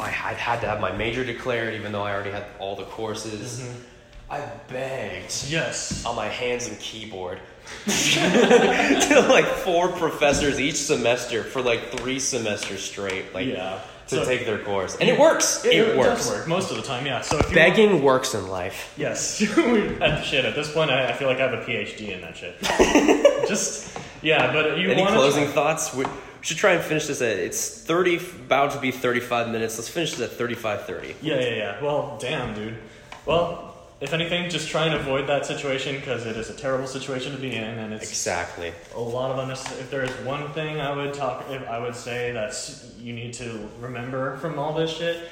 I 0.00 0.08
had 0.08 0.36
had 0.36 0.60
to 0.62 0.66
have 0.66 0.80
my 0.80 0.92
major 0.92 1.24
declared, 1.24 1.74
even 1.74 1.92
though 1.92 2.02
I 2.02 2.12
already 2.14 2.30
had 2.30 2.44
all 2.58 2.74
the 2.76 2.84
courses. 2.84 3.60
Mm-hmm. 3.60 4.32
I 4.32 4.40
begged 4.68 5.46
Yes. 5.48 6.04
on 6.06 6.14
my 6.14 6.28
hands 6.28 6.68
and 6.68 6.78
keyboard 6.78 7.40
to 7.86 9.26
like 9.28 9.44
four 9.46 9.88
professors 9.88 10.60
each 10.60 10.76
semester 10.76 11.42
for 11.42 11.60
like 11.62 11.90
three 11.98 12.18
semesters 12.20 12.82
straight, 12.82 13.34
like 13.34 13.46
Yeah. 13.46 13.80
to 14.08 14.16
So- 14.16 14.24
take 14.24 14.46
their 14.46 14.58
course, 14.58 14.96
and 15.00 15.08
it 15.08 15.18
works. 15.18 15.64
It, 15.64 15.72
It, 15.74 15.96
works. 15.96 16.28
work 16.28 16.46
most 16.46 16.70
of 16.70 16.76
the 16.76 16.82
time, 16.84 17.06
yeah. 17.06 17.20
So 17.22 17.40
Begging 17.52 18.02
works 18.02 18.34
in 18.34 18.46
life. 18.48 18.94
Yes. 18.96 19.42
at, 20.00 20.22
shit, 20.24 20.44
at 20.44 20.54
this 20.54 20.72
point, 20.72 20.90
I, 20.92 21.08
I 21.08 21.12
feel 21.12 21.26
like 21.28 21.38
I 21.38 21.48
have 21.50 21.54
a 21.54 21.64
PhD 21.64 22.10
in 22.10 22.20
that 22.20 22.36
shit. 22.36 22.56
Just, 23.48 23.96
yeah, 24.22 24.52
but 24.52 24.78
you 24.78 24.90
Any 24.92 25.02
want 25.02 25.14
closing 25.14 25.48
thoughts? 25.48 25.92
We, 25.94 26.04
we 26.40 26.46
should 26.46 26.56
try 26.56 26.72
and 26.72 26.82
finish 26.82 27.06
this 27.06 27.20
at 27.20 27.36
it's 27.36 27.82
thirty, 27.82 28.16
about 28.16 28.72
to 28.72 28.80
be 28.80 28.90
thirty-five 28.90 29.48
minutes. 29.50 29.76
Let's 29.76 29.90
finish 29.90 30.14
this 30.14 30.30
at 30.32 30.36
thirty-five 30.36 30.86
thirty. 30.86 31.14
Yeah, 31.20 31.38
yeah, 31.38 31.54
yeah. 31.54 31.82
Well, 31.82 32.16
damn, 32.20 32.54
dude. 32.54 32.78
Well, 33.26 33.76
if 34.00 34.14
anything, 34.14 34.48
just 34.48 34.70
try 34.70 34.86
and 34.86 34.94
avoid 34.94 35.26
that 35.26 35.44
situation 35.44 35.96
because 35.96 36.24
it 36.24 36.34
is 36.38 36.48
a 36.48 36.54
terrible 36.54 36.86
situation 36.86 37.32
to 37.32 37.38
be 37.38 37.54
in, 37.54 37.62
and 37.62 37.92
it's 37.92 38.08
Exactly. 38.08 38.72
a 38.94 39.00
lot 39.00 39.30
of 39.30 39.38
unnecessary. 39.38 39.80
If 39.82 39.90
there 39.90 40.02
is 40.02 40.10
one 40.24 40.50
thing 40.52 40.80
I 40.80 40.96
would 40.96 41.12
talk, 41.12 41.44
if 41.50 41.68
I 41.68 41.78
would 41.78 41.94
say 41.94 42.32
that's 42.32 42.90
you 42.98 43.12
need 43.12 43.34
to 43.34 43.68
remember 43.78 44.38
from 44.38 44.58
all 44.58 44.72
this 44.72 44.90
shit, 44.96 45.28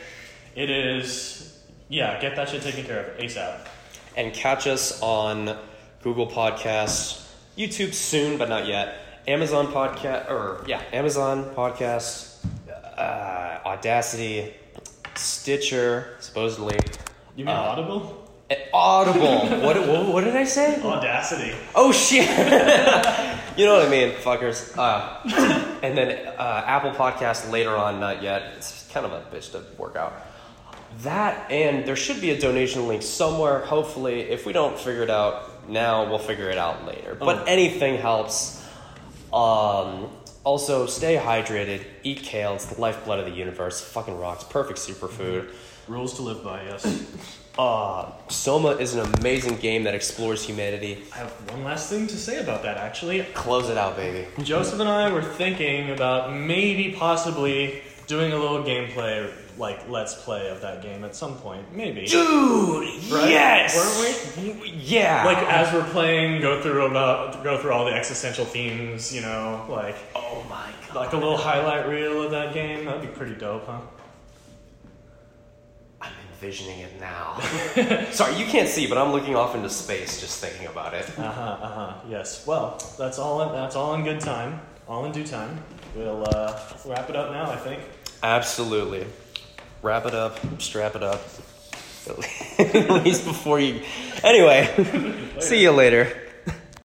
it 0.54 0.68
is, 0.68 1.59
yeah, 1.88 2.20
get 2.20 2.36
that 2.36 2.50
shit 2.50 2.61
taken 2.61 2.84
care 2.84 3.06
of 3.06 3.16
ASAP. 3.16 3.66
And 4.14 4.34
catch 4.34 4.66
us 4.66 5.00
on 5.00 5.56
Google 6.02 6.26
Podcasts, 6.26 7.26
YouTube 7.56 7.94
soon, 7.94 8.36
but 8.36 8.50
not 8.50 8.66
yet. 8.66 8.98
Amazon 9.29 9.66
Podcast, 9.66 10.31
or 10.31 10.64
yeah, 10.66 10.83
Amazon 10.93 11.45
Podcasts, 11.55 12.39
uh, 12.97 13.59
Audacity, 13.66 14.55
Stitcher, 15.14 16.16
supposedly. 16.18 16.79
You 17.37 17.45
mean 17.45 17.55
Uh, 17.55 17.61
Audible? 17.61 18.24
Eh, 18.49 18.57
Audible. 18.72 19.41
what, 19.66 19.76
what, 19.87 20.07
what 20.09 20.24
did 20.24 20.35
I 20.35 20.45
say? 20.45 20.81
Audacity. 20.83 21.55
Oh 21.74 21.93
shit! 21.93 22.26
you 23.59 23.66
know 23.66 23.74
what 23.76 23.87
I 23.87 23.91
mean, 23.91 24.12
fuckers. 24.12 24.72
Uh, 24.79 25.20
and 25.83 25.97
then 25.97 26.26
uh, 26.39 26.64
Apple 26.66 26.93
Podcast 26.93 27.51
later 27.51 27.76
on, 27.76 28.01
not 28.01 28.22
yet. 28.22 28.55
It's 28.57 28.89
kind 28.93 29.05
of 29.05 29.12
a 29.12 29.20
bitch 29.31 29.53
to 29.53 29.62
work 29.76 29.95
out. 29.97 30.14
That 31.03 31.51
and 31.51 31.85
there 31.87 31.97
should 31.97 32.22
be 32.22 32.31
a 32.31 32.41
donation 32.41 32.89
link 32.89 33.03
somewhere. 33.03 33.59
Hopefully, 33.61 34.22
if 34.22 34.47
we 34.47 34.55
don't 34.55 34.79
figure 34.79 35.03
it 35.03 35.11
out 35.11 35.68
now, 35.68 36.09
we'll 36.09 36.18
figure 36.18 36.49
it 36.49 36.57
out 36.57 36.87
later. 36.87 37.14
But 37.14 37.41
Oh. 37.41 37.45
anything 37.45 37.99
helps. 37.99 38.57
Um, 39.33 40.11
also, 40.45 40.87
stay 40.87 41.16
hydrated. 41.16 41.85
Eat 42.03 42.22
kale. 42.22 42.55
It's 42.55 42.66
the 42.66 42.81
lifeblood 42.81 43.18
of 43.18 43.26
the 43.26 43.33
universe. 43.33 43.81
Fucking 43.81 44.18
rocks. 44.18 44.45
Perfect 44.45 44.79
superfood. 44.79 45.51
Rules 45.89 46.14
to 46.14 46.22
live 46.22 46.43
by, 46.45 46.62
yes. 46.64 47.07
Uh, 47.59 48.12
Soma 48.29 48.68
is 48.68 48.95
an 48.95 49.12
amazing 49.18 49.57
game 49.57 49.83
that 49.83 49.93
explores 49.93 50.45
humanity. 50.45 51.03
I 51.12 51.16
have 51.16 51.33
one 51.51 51.64
last 51.64 51.91
thing 51.91 52.07
to 52.07 52.16
say 52.16 52.39
about 52.39 52.62
that, 52.62 52.76
actually. 52.76 53.24
Close 53.35 53.68
it 53.68 53.76
out, 53.76 53.97
baby. 53.97 54.29
Joseph 54.45 54.79
and 54.79 54.89
I 54.89 55.12
were 55.12 55.24
thinking 55.24 55.91
about 55.91 56.33
maybe 56.33 56.93
possibly 56.93 57.83
doing 58.07 58.33
a 58.33 58.39
little 58.39 58.62
gameplay, 58.62 59.29
like 59.59 59.88
let's 59.88 60.14
play 60.14 60.48
of 60.48 60.61
that 60.62 60.82
game 60.82 61.04
at 61.04 61.14
some 61.16 61.36
point. 61.36 61.74
Maybe. 61.74 62.06
Dude, 62.06 62.84
Right? 63.12 63.28
yes. 63.30 64.36
Weren't 64.36 64.61
we? 64.62 64.70
Yeah. 64.70 65.24
Like 65.24 65.38
as 65.38 65.72
we're 65.74 65.88
playing, 65.90 66.40
go 66.40 66.61
through 66.62 66.86
about 66.86 67.42
go 67.44 67.59
through 67.59 67.72
all 67.72 67.84
the 67.84 67.92
existential 67.92 68.44
themes, 68.44 69.14
you 69.14 69.20
know, 69.20 69.66
like 69.68 69.96
oh 70.14 70.44
my 70.48 70.70
god. 70.86 70.96
like 70.96 71.12
a 71.12 71.16
little 71.16 71.36
highlight 71.36 71.88
reel 71.88 72.22
of 72.22 72.30
that 72.30 72.54
game. 72.54 72.84
That'd 72.84 73.02
be 73.02 73.09
pretty 73.09 73.34
dope, 73.34 73.66
huh? 73.66 73.80
I'm 76.00 76.12
envisioning 76.32 76.78
it 76.80 77.00
now. 77.00 77.38
Sorry, 78.12 78.36
you 78.36 78.46
can't 78.46 78.68
see, 78.68 78.86
but 78.86 78.96
I'm 78.98 79.12
looking 79.12 79.34
off 79.34 79.54
into 79.54 79.68
space 79.70 80.20
just 80.20 80.40
thinking 80.42 80.66
about 80.68 80.94
it. 80.94 81.06
Uh 81.18 81.30
huh. 81.32 81.56
Uh 81.61 81.68
huh. 81.68 81.94
Yes. 82.09 82.46
Well, 82.46 82.80
that's 82.98 83.18
all. 83.18 83.42
In, 83.42 83.52
that's 83.52 83.74
all 83.76 83.94
in 83.94 84.04
good 84.04 84.20
time. 84.20 84.61
All 84.86 85.04
in 85.04 85.12
due 85.12 85.24
time. 85.26 85.62
We'll 85.96 86.24
uh, 86.34 86.59
wrap 86.86 87.11
it 87.11 87.16
up 87.16 87.32
now. 87.32 87.50
I 87.50 87.56
think. 87.56 87.82
Absolutely. 88.22 89.04
Wrap 89.83 90.07
it 90.07 90.14
up, 90.14 90.39
strap 90.61 90.97
it 90.97 91.03
up. 91.03 91.22
At 92.59 93.05
least 93.05 93.24
before 93.24 93.61
you. 93.61 93.83
Anyway, 94.24 95.35
see 95.41 95.62
you 95.62 95.72
later. 95.72 96.28